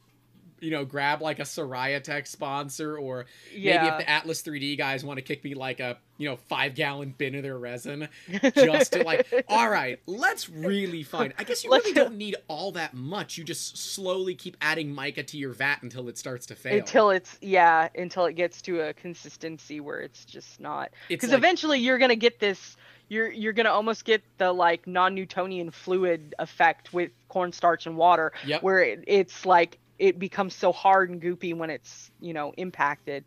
[0.61, 3.83] you know, grab like a Siraya Tech sponsor, or yeah.
[3.83, 6.75] maybe if the Atlas 3D guys want to kick me like a you know five
[6.75, 8.09] gallon bin of their resin,
[8.55, 11.35] just to like, all right, let's really find.
[11.39, 13.39] I guess you really don't need all that much.
[13.39, 16.79] You just slowly keep adding mica to your vat until it starts to fail.
[16.79, 20.91] Until it's yeah, until it gets to a consistency where it's just not.
[21.09, 22.77] Because like, eventually you're gonna get this
[23.09, 28.63] you're you're gonna almost get the like non-Newtonian fluid effect with cornstarch and water, yep.
[28.63, 33.25] where it, it's like it becomes so hard and goopy when it's you know impacted.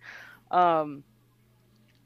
[0.51, 1.03] Um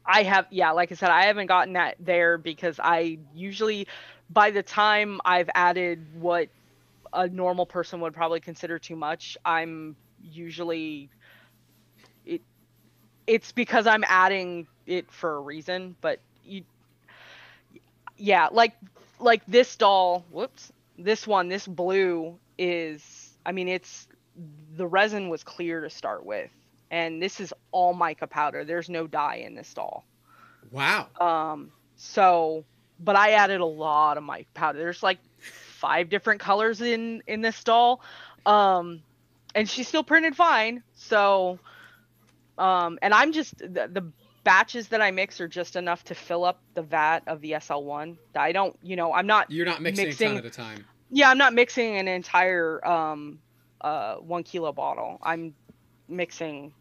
[0.06, 3.88] i have yeah like i said i haven't gotten that there because i usually
[4.30, 6.50] by the time i've added what
[7.14, 11.10] a normal person would probably consider too much i'm usually
[12.26, 12.42] it
[13.28, 16.64] it's because i'm adding it for a reason but you
[18.18, 18.74] yeah like
[19.20, 24.08] like this doll whoops this one this blue is i mean it's
[24.76, 26.50] the resin was clear to start with,
[26.92, 28.64] and this is all mica powder.
[28.64, 30.06] There's no dye in this doll.
[30.72, 31.08] Wow.
[31.20, 31.72] Um.
[31.98, 32.66] So,
[33.00, 34.80] but I added a lot of mica powder.
[34.80, 38.02] There's like five different colors in in this doll,
[38.46, 39.02] um,
[39.54, 40.84] and she still printed fine.
[40.96, 41.60] So,
[42.58, 44.12] um, and I'm just the, the
[44.46, 48.16] batches that I mix are just enough to fill up the vat of the SL1.
[48.36, 49.52] I don't, you know, I'm not.
[49.52, 50.86] You're not mixing, mixing a ton at a time.
[51.12, 53.40] Yeah, I'm not mixing an entire um,
[53.82, 55.20] uh, one kilo bottle.
[55.22, 55.54] I'm
[56.08, 56.74] mixing,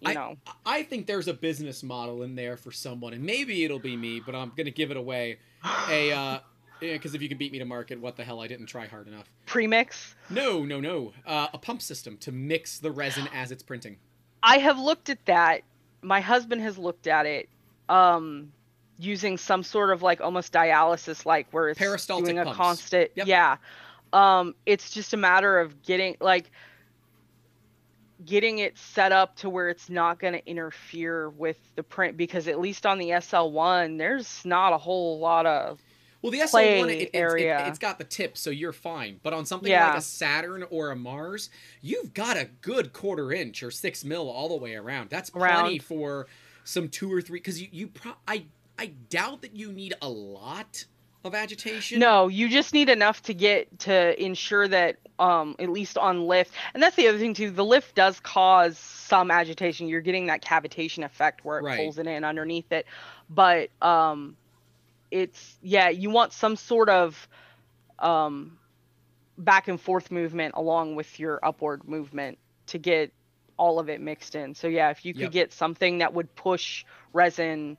[0.00, 0.36] you I, know.
[0.64, 4.20] I think there's a business model in there for someone, and maybe it'll be me,
[4.24, 5.38] but I'm gonna give it away.
[5.90, 6.38] A uh,
[6.80, 8.40] because if you can beat me to market, what the hell?
[8.40, 9.30] I didn't try hard enough.
[9.46, 10.14] Premix?
[10.30, 11.12] No, no, no.
[11.26, 13.98] Uh, a pump system to mix the resin as it's printing.
[14.42, 15.62] I have looked at that.
[16.00, 17.48] My husband has looked at it.
[17.90, 18.52] Um,
[18.98, 22.56] using some sort of like almost dialysis like where it's Peristaltic doing a pumps.
[22.56, 23.26] constant Yep.
[23.26, 23.56] yeah
[24.12, 26.50] um it's just a matter of getting like
[28.24, 32.48] getting it set up to where it's not going to interfere with the print because
[32.48, 35.80] at least on the SL1 there's not a whole lot of
[36.20, 37.58] Well, the SL1 play it, it, area.
[37.60, 39.20] It, has got the tip, so you're fine.
[39.22, 39.88] But on something Yeah.
[39.88, 41.48] like a Saturn or a Mars,
[41.80, 45.08] you've got a good quarter inch or six mil all the way around.
[45.08, 46.26] That's plenty for
[46.64, 47.38] some two or three.
[47.38, 48.44] Because you, you pro- I,
[48.78, 50.84] I doubt that you need a lot
[51.24, 52.00] of agitation.
[52.00, 56.52] No, you just need enough to get to ensure that um at least on lift.
[56.74, 57.50] And that's the other thing too.
[57.50, 59.88] The lift does cause some agitation.
[59.88, 61.76] You're getting that cavitation effect where it Right.
[61.76, 62.86] pulls it in underneath it.
[63.28, 64.36] But um
[65.10, 67.28] it's yeah, you want some sort of
[67.98, 68.58] um
[69.38, 73.12] back and forth movement along with your upward movement to get
[73.56, 74.54] all of it mixed in.
[74.54, 75.32] So yeah, if you could Yep.
[75.32, 77.76] get something that would push resin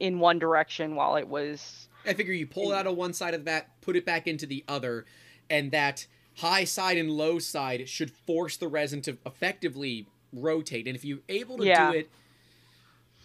[0.00, 3.34] in one direction while it was I figure you pull it out of one side
[3.34, 5.06] of that, put it back into the other,
[5.48, 6.06] and that
[6.36, 10.86] high side and low side should force the resin to effectively rotate.
[10.86, 11.92] And if you're able to Yeah.
[11.92, 12.10] do it,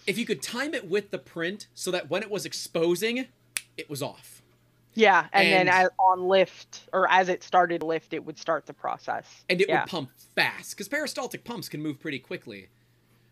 [0.05, 3.27] if you could time it with the print so that when it was exposing,
[3.77, 4.41] it was off.
[4.95, 8.73] Yeah, and, then as, on lift or as it started lift, it would start the
[8.73, 9.45] process.
[9.47, 9.81] and it yeah.
[9.81, 12.69] would pump fast because peristaltic pumps can move pretty quickly.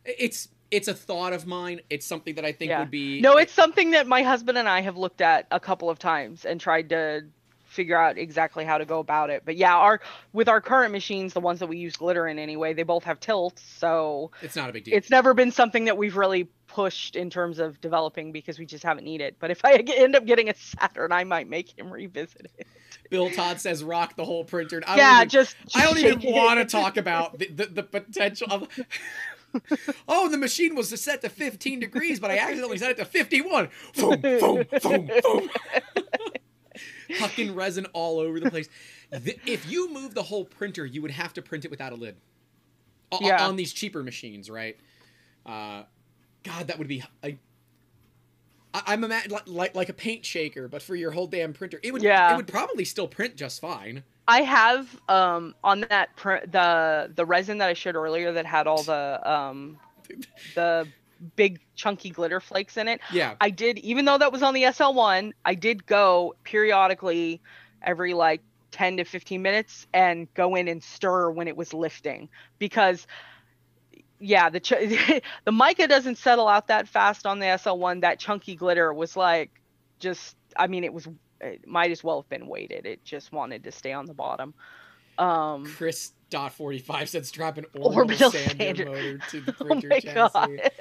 [0.05, 1.81] It's it's a thought of mine.
[1.89, 2.79] It's something that I think Yeah.
[2.81, 5.89] would be No, it's something that my husband and I have looked at a couple
[5.89, 7.25] of times and tried to
[7.65, 9.43] figure out exactly how to go about it.
[9.45, 10.01] But yeah, our
[10.33, 13.19] with our current machines, the ones that we use glitter in anyway, they both have
[13.19, 14.95] tilts, so it's not a big deal.
[14.95, 18.83] it's never been something that we've really pushed in terms of developing because we just
[18.83, 19.35] haven't needed.
[19.39, 22.67] But if I end up getting a Saturn, I might make him revisit it.
[23.09, 24.81] Bill Todd says rock the whole printer.
[24.85, 27.83] I don't yeah, even- just, I don't even want to talk about the, the, the
[27.83, 28.67] potential of.
[30.07, 33.69] oh, the machine was set to 15 degrees, but I accidentally set it to 51.
[33.95, 35.49] Boom, boom, boom, boom.
[37.09, 38.69] Hucking resin all over the place.
[39.11, 41.95] The- if you move the whole printer, you would have to print it without a
[41.95, 42.17] lid.
[43.11, 43.47] O- Yeah.
[43.47, 44.77] On these cheaper machines, right?
[45.45, 45.83] Uh,
[46.43, 47.03] God, that would be.
[47.23, 47.37] I,
[48.73, 51.93] I'm ima- like, like like a paint shaker, but for your whole damn printer, it
[51.93, 52.33] would Yeah.
[52.33, 54.03] it would probably still print just fine.
[54.27, 58.67] I have um on that pr- the the resin that I showed earlier that had
[58.67, 59.79] all the um
[60.53, 60.91] the
[61.35, 63.01] big chunky glitter flakes in it.
[63.09, 67.41] Yeah, I did even though that was on the SL1, I did go periodically
[67.81, 68.41] every like
[68.71, 72.29] 10 to 15 minutes and go in and stir when it was lifting
[72.59, 73.07] because
[74.19, 74.69] yeah, the ch-
[75.45, 78.01] the mica doesn't settle out that fast on the SL1.
[78.01, 79.51] That chunky glitter was like
[79.99, 81.07] just I mean it was
[81.41, 82.85] it might as well have been weighted.
[82.85, 84.53] It just wanted to stay on the bottom.
[85.17, 88.85] Um Chris dot forty five said strap an orbital, Orbital sander sander.
[88.85, 90.13] motor to the oh printer my chassis.
[90.13, 90.71] god.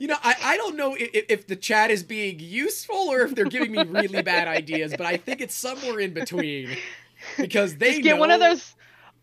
[0.00, 3.34] You know, I, I don't know if, if the chat is being useful or if
[3.34, 6.70] they're giving me really bad ideas, but I think it's somewhere in between
[7.36, 8.74] because they Just get one of those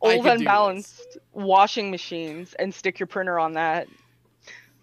[0.01, 3.87] old unbalanced washing machines and stick your printer on that.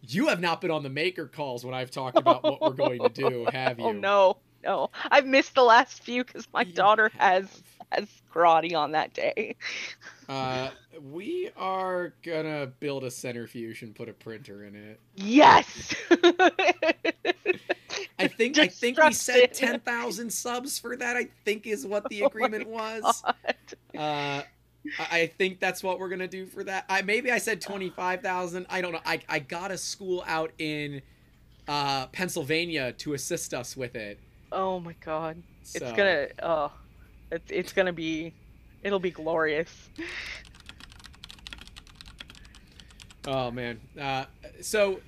[0.03, 3.01] You have not been on the maker calls when I've talked about what we're going
[3.01, 3.87] to do, have you?
[3.87, 4.91] Oh no, no.
[5.11, 7.63] I've missed the last few because my You daughter has have.
[7.93, 9.57] has karate on that day.
[10.29, 10.71] Uh,
[11.01, 15.01] we are gonna build a centrifuge and put a printer in it.
[15.17, 15.95] Yes.
[18.19, 21.17] I think I think we said ten thousand subs for that.
[21.17, 23.25] I think is what the Oh agreement was.
[23.25, 23.35] God.
[23.97, 24.43] Uh,
[24.99, 26.85] I I think that's what we're gonna do for that.
[26.89, 28.67] I maybe I said twenty five thousand.
[28.71, 29.01] I don't know.
[29.05, 31.03] I I got a school out in
[31.69, 34.21] uh, Pennsylvania to assist us with it.
[34.53, 35.43] Oh my god.
[35.63, 36.73] So, It's gonna oh
[37.31, 38.33] it's it's gonna be
[38.83, 39.89] it'll be glorious.
[43.27, 43.81] Oh man.
[44.01, 44.25] Uh,
[44.61, 45.01] so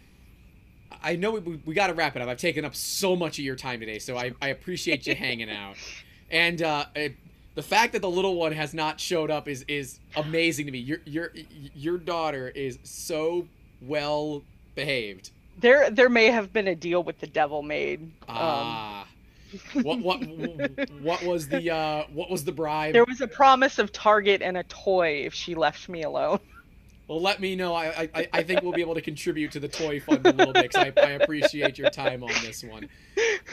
[1.02, 2.28] I know we, we got to wrap it up.
[2.28, 5.50] I've taken up so much of your time today, so I, I appreciate you hanging
[5.50, 5.76] out.
[6.30, 7.16] And uh, it,
[7.54, 10.78] the fact that the little one has not showed up is is amazing to me.
[10.78, 11.32] Your your
[11.74, 13.46] your daughter is so
[13.80, 14.42] well
[14.74, 15.30] behaved.
[15.58, 18.00] There there may have been a deal with the devil made.
[18.28, 19.06] Um, Ah.
[19.82, 20.20] What what
[21.00, 22.92] what was the uh what was the bribe?
[22.92, 26.40] there was a promise of Target and a toy if she left me alone.
[27.08, 27.74] Well, let me know.
[27.74, 30.54] I, I I think we'll be able to contribute to the toy fund a little
[30.54, 32.88] bit because I, I appreciate your time on this one.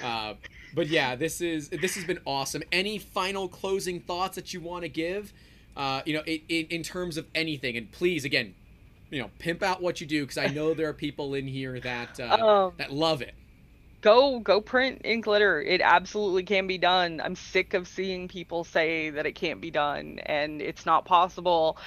[0.03, 0.35] Uh,
[0.73, 2.63] but yeah, this is this has been awesome.
[2.71, 5.33] Any final closing thoughts that you want to give?
[5.75, 8.53] Uh, you know, in, in, in terms of anything, and please again,
[9.09, 11.79] you know, pimp out what you do because I know there are people in here
[11.79, 13.33] that uh, Um, that love it.
[14.01, 15.61] Go go print in glitter.
[15.61, 17.21] It absolutely can be done.
[17.23, 21.77] I'm sick of seeing people say that it can't be done and it's not possible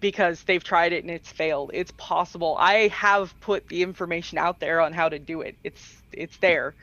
[0.00, 1.72] because they've tried it and it's failed.
[1.74, 2.56] It's possible.
[2.58, 5.56] I have put the information out there on how to do it.
[5.64, 6.74] It's it's there.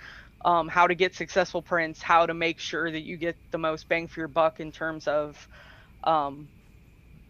[0.44, 3.90] Um, how to get successful prints, how to make sure that you get the most
[3.90, 5.48] bang for your buck in terms of
[6.04, 6.48] um,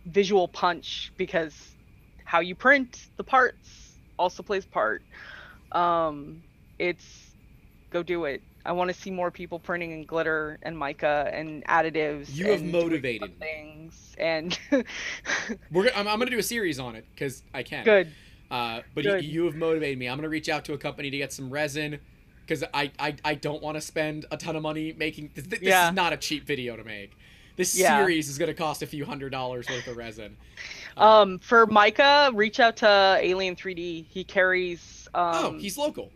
[0.05, 1.55] visual punch, because
[2.25, 5.01] how you print the parts also plays part.
[5.71, 6.43] Um,
[6.77, 7.24] it's
[7.95, 8.41] go do it.
[8.65, 12.35] I want to see more people printing in glitter and mica and additives.
[12.35, 14.57] You have motivated things and
[15.71, 17.85] We're gonna, I'm, I'm gonna do a series on it because I can.
[17.85, 18.11] good.
[18.51, 19.23] Uh, but Good.
[19.23, 20.07] You, you have motivated me.
[20.09, 21.99] I'm gonna reach out to a company to get some resin
[22.41, 25.31] because I, I I don't want to spend a ton of money making.
[25.33, 25.89] This, this Yeah.
[25.89, 27.13] is not a cheap video to make.
[27.55, 27.97] This Yeah.
[27.97, 30.35] series is gonna cost a few hundred dollars worth of resin.
[30.97, 34.05] Um, for mica, reach out to Alien 3D.
[34.07, 35.09] He carries.
[35.13, 36.09] Um, oh, he's local.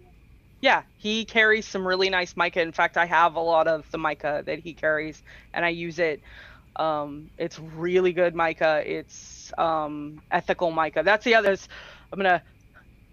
[0.62, 2.62] Yeah, he carries some really nice mica.
[2.62, 5.22] In fact, I have a lot of the mica that he carries,
[5.54, 6.22] and I use it.
[6.76, 8.84] Um, it's really good mica.
[8.86, 11.02] It's um, ethical mica.
[11.04, 11.56] That's the other.
[12.12, 12.42] I'm gonna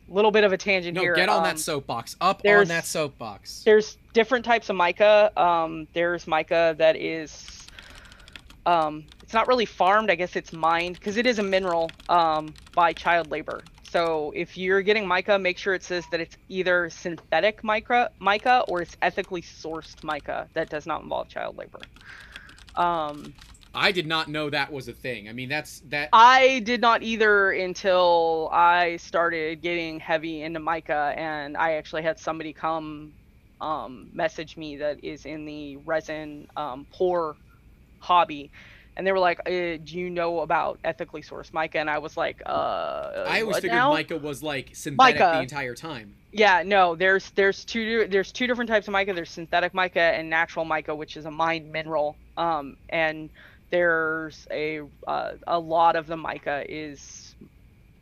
[0.08, 1.14] little bit of a tangent No, here.
[1.14, 2.16] get on Um, that soapbox.
[2.20, 3.62] Up on that soapbox.
[3.64, 5.32] there's different types of mica.
[5.40, 7.66] Um, there's mica that is,
[8.66, 10.10] um, it's not really farmed.
[10.10, 13.62] I guess it's mined because it is a mineral um, by child labor.
[13.96, 18.62] So if you're getting mica, make sure it says that it's either synthetic mica, mica
[18.68, 21.78] or it's ethically sourced mica that does not involve child labor.
[22.74, 23.32] Um,
[23.72, 25.30] I did not know that was a thing.
[25.30, 26.10] I mean, that's that.
[26.12, 32.18] I did not either until I started getting heavy into mica, and I actually had
[32.18, 33.14] somebody come
[33.62, 37.38] um, message me that is in the resin um, pour
[38.00, 38.50] hobby,
[38.96, 42.16] and they were like, uh, "Do you know about ethically sourced mica?" And I was
[42.16, 45.32] like, "Uh, I always figured now?" mica was like synthetic mica.
[45.36, 46.14] the entire time.
[46.32, 49.12] Yeah, no, there's there's two there's two different types of mica.
[49.12, 52.16] There's synthetic mica and natural mica, which is a mined mineral.
[52.36, 53.30] Um, and
[53.70, 57.25] there's a uh, a lot of the mica is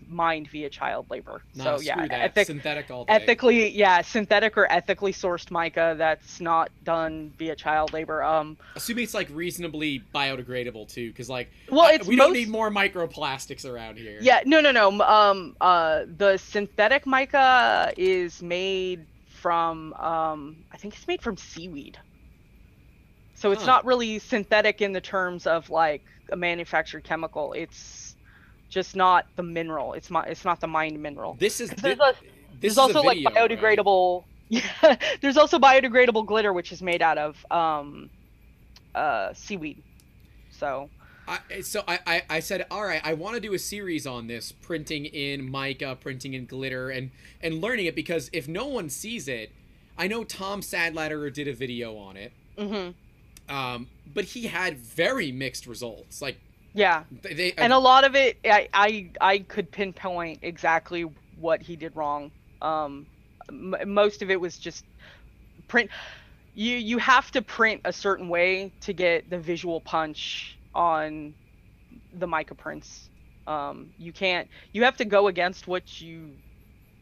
[0.09, 1.43] mined via child labor.
[1.55, 3.15] Nah, so yeah, ethic, synthetic all day.
[3.15, 8.23] ethically yeah, synthetic or ethically sourced mica that's not done via child labor.
[8.23, 12.35] Um, Assuming it's like reasonably biodegradable too, because like well, I- it's we most, don't
[12.35, 14.19] need more microplastics around here.
[14.21, 14.89] Yeah, no, no, no.
[15.03, 21.99] Um, uh, the synthetic mica is made from, um, I think it's made from seaweed.
[23.37, 23.67] So it's Huh.
[23.67, 27.53] not really synthetic in the terms of like a manufactured chemical.
[27.53, 28.04] It's
[28.75, 29.95] just not the mineral.
[29.95, 30.29] It's not.
[30.29, 31.37] It's not the mined mineral.
[31.39, 32.15] This is There's, a,
[32.61, 33.49] this there's is also like video, right?
[33.51, 34.25] biodegradable.
[34.51, 38.11] Yeah, there's also biodegradable glitter, which is made out of um,
[38.95, 39.83] uh, seaweed.
[40.51, 40.91] So
[41.27, 44.27] I, so I, I, I said, all right, I want to do a series on
[44.27, 47.11] this, printing in mica, printing in glitter, and
[47.41, 49.53] and learning it because if no one sees it,
[49.97, 52.91] I know Tom Sadlatter did a video on it, hmm
[53.49, 56.21] um, but he had very mixed results.
[56.23, 56.39] Like
[56.75, 61.07] yeah, they, they and a lot of it I, I i could pinpoint exactly
[61.37, 62.33] what he did wrong.
[62.63, 63.07] Um
[63.51, 64.85] m- most of it was just
[65.69, 65.91] print
[66.55, 71.35] you you have to print a certain way to get the visual punch on
[72.13, 73.09] the mica prints
[73.47, 76.37] um you can't you have to go against what you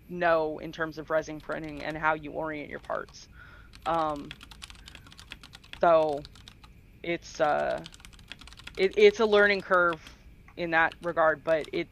[0.08, 3.28] know in terms of resin printing and how you orient your parts.
[3.86, 4.28] Um
[5.80, 6.20] so
[7.02, 7.82] it's uh
[8.76, 10.00] it, it's a learning curve
[10.56, 11.88] in that regard but it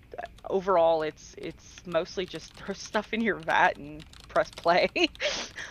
[0.51, 4.89] overall it's it's mostly just throw stuff in your vat and press play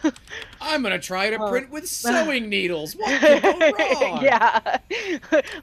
[0.61, 2.93] I'm gonna try to Uh, print with sewing needles.
[2.95, 4.21] What could go wrong?
[4.23, 4.77] yeah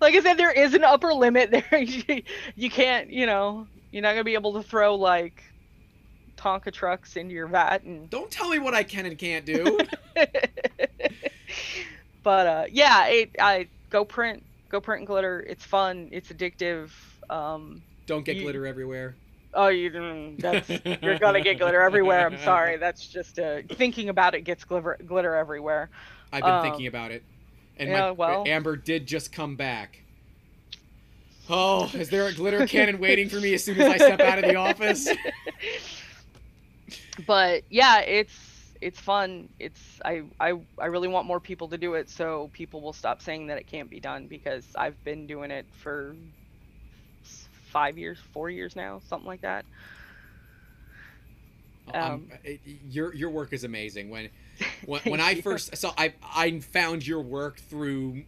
[0.00, 2.22] like i said there is an upper limit there you,
[2.54, 5.42] you can't you know you're not gonna be able to throw like
[6.38, 9.78] tonka trucks into your vat and Don't tell me what I can and can't do.
[12.22, 16.90] but uh yeah it i go print go print and glitter it's fun it's addictive
[17.30, 19.14] um Don't get You- glitter everywhere.
[19.54, 20.68] Oh, you mm, that's
[21.02, 22.26] you're gonna get glitter everywhere.
[22.26, 22.76] I'm sorry.
[22.76, 25.88] That's just uh, thinking about it gets glitter glitter everywhere.
[26.30, 27.22] I've been Um, thinking about it,
[27.78, 30.02] and yeah, my well- Amber did just come back.
[31.48, 34.38] Oh, is there a glitter cannon waiting for me as soon as I step out
[34.38, 35.08] of the office?
[37.26, 38.45] But yeah, it's
[38.80, 39.48] it's fun.
[39.58, 43.22] It's I I I really want more people to do it so people will stop
[43.22, 46.14] saying that it can't be done because I've been doing it for
[47.70, 49.64] five years, four years now, something like that.
[51.94, 54.10] Um, Um, it- your your work is amazing.
[54.10, 54.28] When
[54.86, 58.24] when, when I first so I I found your work through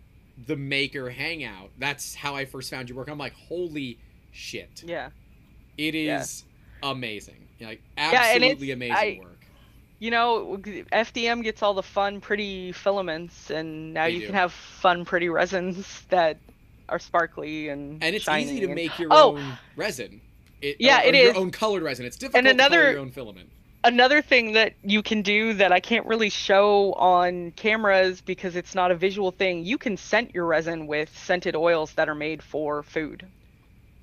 [0.46, 1.70] the Maker Hangout.
[1.78, 3.08] That's how I first found your work.
[3.08, 3.98] I'm like, holy
[4.30, 4.84] shit!
[4.86, 5.10] Yeah.
[5.76, 6.44] It is
[6.82, 6.90] Yeah.
[6.90, 7.48] amazing.
[7.60, 9.37] Like absolutely amazing I- work.
[10.00, 10.58] You know,
[10.92, 14.26] FDM gets all the fun, pretty filaments, and now They you do.
[14.26, 16.38] can have fun, pretty resins that
[16.88, 19.36] are sparkly and And it's shiny easy to and- make your Oh!
[19.36, 20.20] own resin.
[20.62, 21.36] It, Yeah, or, it or your is.
[21.36, 22.06] own colored resin.
[22.06, 23.50] It's difficult And to color another- your own filament.
[23.84, 28.74] another thing that you can do that I can't really show on cameras because it's
[28.74, 32.42] not a visual thing, you can scent your resin with scented oils that are made
[32.42, 33.26] for food.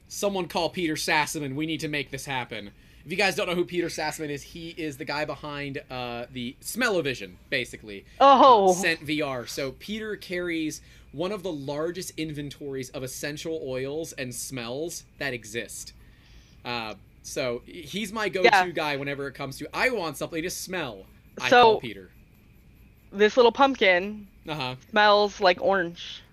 [0.07, 1.55] Someone call Peter Sassaman.
[1.55, 2.71] We need to make this happen.
[3.05, 6.25] If you guys don't know who Peter Sassaman is, he is the guy behind uh,
[6.31, 8.03] the Smell-O-Vision, basically.
[8.19, 9.47] Oh, Scent VR.
[9.47, 15.93] So Peter carries one of the largest inventories of essential oils and smells that exist.
[16.65, 18.67] Uh, so he's my go-to Yeah.
[18.69, 21.05] guy whenever it comes to I want something to smell.
[21.39, 22.09] I So- call Peter.
[23.11, 24.75] this little pumpkin Uh huh.
[24.89, 26.23] smells like orange.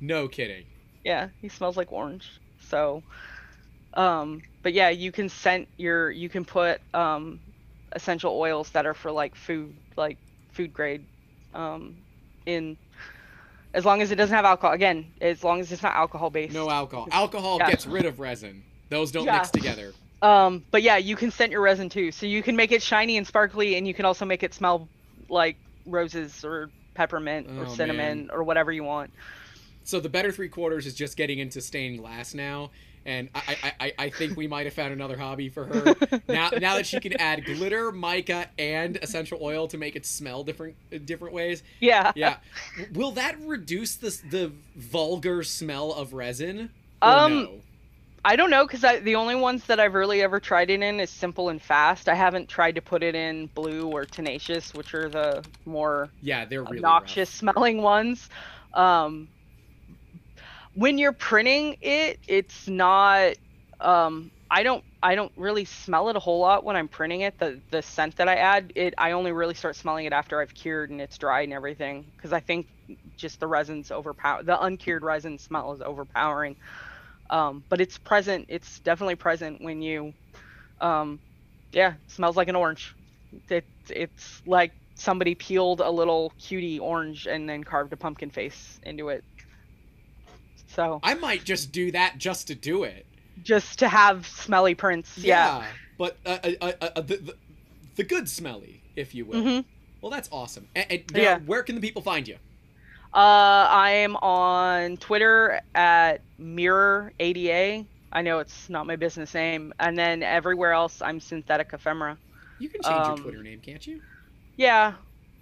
[0.00, 0.64] No kidding.
[1.04, 2.28] Yeah, he smells like orange.
[2.60, 3.02] So,
[3.94, 7.40] um, but yeah, you can scent your, you can put um,
[7.92, 10.18] essential oils that are for like food, like
[10.52, 11.04] food grade,
[11.54, 11.96] um,
[12.46, 12.76] in
[13.74, 14.74] as long as it doesn't have alcohol.
[14.74, 16.54] Again, as long as it's not alcohol based.
[16.54, 17.08] No alcohol.
[17.10, 17.68] Alcohol Yeah.
[17.68, 18.64] gets rid of resin.
[18.88, 19.38] Those don't Yeah.
[19.38, 19.94] mix together.
[20.22, 22.12] Um, but yeah, you can scent your resin too.
[22.12, 24.88] So you can make it shiny and sparkly, and you can also make it smell
[25.28, 25.56] like
[25.86, 28.30] roses or peppermint or Oh, cinnamon man.
[28.32, 29.10] or whatever you want.
[29.84, 32.70] So the better three quarters is just getting into stained glass now,
[33.06, 35.94] and I I, I, think we might have found another hobby for her
[36.28, 36.50] now.
[36.50, 40.76] Now that she can add glitter, mica, and essential oil to make it smell different
[41.06, 41.62] different ways.
[41.80, 42.12] Yeah.
[42.14, 42.36] Yeah,
[42.92, 46.70] will that reduce the the vulgar smell of resin?
[47.02, 47.50] Um, no?
[48.24, 51.00] I don't know because I the only ones that I've really ever tried it in
[51.00, 52.08] is simple and fast.
[52.08, 56.44] I haven't tried to put it in Blu or tenacious, which are the more yeah,
[56.44, 58.28] they're really obnoxious smelling ones.
[58.74, 59.28] Um,
[60.74, 63.34] when you're printing it, it's not.
[63.80, 64.84] Um, I don't.
[65.02, 67.38] I don't really smell it a whole lot when I'm printing it.
[67.38, 70.54] The the scent that I add, it I only really start smelling it after I've
[70.54, 72.12] cured and it's dried and everything.
[72.16, 72.68] Because I think
[73.16, 74.42] just the resin's overpower.
[74.42, 76.56] The uncured resin smell is overpowering.
[77.30, 78.46] Um, but it's present.
[78.48, 80.14] It's definitely present when you.
[80.80, 81.20] Um,
[81.72, 82.94] yeah, smells like an orange.
[83.50, 88.78] It, it's like somebody peeled a little cutie orange and then carved a pumpkin face
[88.84, 89.24] into it.
[90.74, 93.06] So I might just do that just to do it.
[93.42, 95.72] just to have smelly prints, yeah.
[95.98, 97.36] but uh, uh, uh, uh, the, the
[97.96, 99.42] the good smelly, if you will.
[99.42, 99.60] hmm
[100.00, 100.68] Well, that's awesome.
[100.74, 101.38] And, and now, Yeah.
[101.38, 102.38] where can the people find you?
[103.12, 107.88] Uh, I am on Twitter at Mirror ADA.
[108.12, 112.18] I know it's not my business name, and then everywhere else I'm Synthetic Ephemera.
[112.58, 114.02] You can change Um, your Twitter name, can't you?
[114.56, 114.94] Yeah,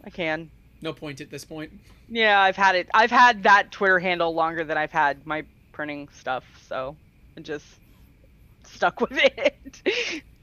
[0.05, 0.51] I can.
[0.81, 1.73] No point at this point.
[2.09, 2.89] Yeah, I've had it.
[2.95, 6.97] I've had that Twitter handle longer than I've had my printing stuff, so
[7.37, 7.67] I just
[8.65, 9.83] stuck with it.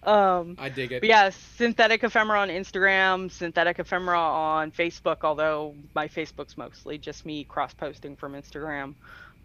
[0.03, 1.01] um, I dig it.
[1.01, 5.17] but yeah, synthetic ephemera on Instagram, synthetic ephemera on Facebook.
[5.23, 8.93] Although my Facebook's mostly just me cross-posting from Instagram.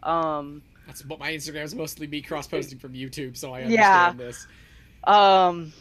[0.03, 4.09] Um, That's what my Instagram is mostly me cross posting from YouTube, so I Yeah.
[4.09, 4.47] understand this.
[5.05, 5.73] um,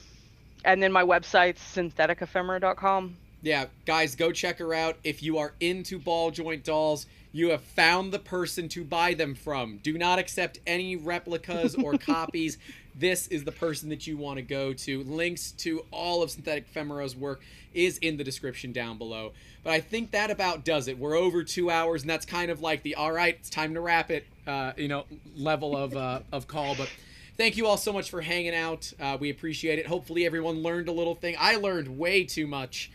[0.66, 3.18] and then my website's syntheticephemera.com.
[3.41, 4.98] Yeah, guys, go check her out.
[5.03, 9.36] If you are into ball joint dolls, you have found the person to buy them
[9.36, 9.78] from.
[9.78, 12.57] Do not accept any replicas or copies.
[12.95, 15.03] This is the person that you want to go to.
[15.03, 17.41] Links to all of Synthetic Ephemera's work
[17.74, 19.32] is in the description down below.
[19.64, 20.98] But I think that about does it.
[20.98, 23.82] We're over two hours, and that's kind of like the all right, it's time to
[23.82, 25.06] wrap it, uh, you know,
[25.38, 26.76] level of uh, of call.
[26.76, 26.90] But
[27.38, 28.91] thank you all so much for hanging out.
[28.99, 29.86] Uh, we appreciate it.
[29.86, 31.36] Hopefully, everyone learned a little thing.
[31.40, 32.91] I learned way too much.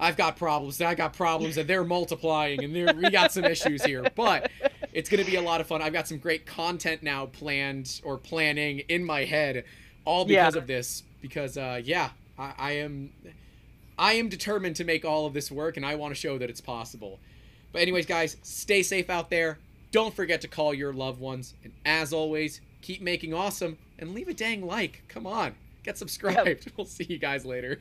[0.00, 0.80] I've got problems.
[0.80, 4.04] I got problems, and they're multiplying, and they're, we got some issues here.
[4.14, 4.50] But
[4.92, 5.82] it's going to be a lot of fun.
[5.82, 9.64] I've got some great content now planned or planning in my head,
[10.04, 10.60] all because Yeah.
[10.60, 11.02] of this.
[11.20, 13.10] Because uh, yeah, I, I am,
[13.98, 16.48] I am determined to make all of this work, and I want to show that
[16.48, 17.18] it's possible.
[17.72, 19.58] But anyways, guys, stay safe out there.
[19.90, 24.28] Don't forget to call your loved ones, and as always, keep making awesome and leave
[24.28, 25.02] a dang like.
[25.08, 26.70] Come on, get subscribed.
[26.76, 27.80] We'll see you guys later.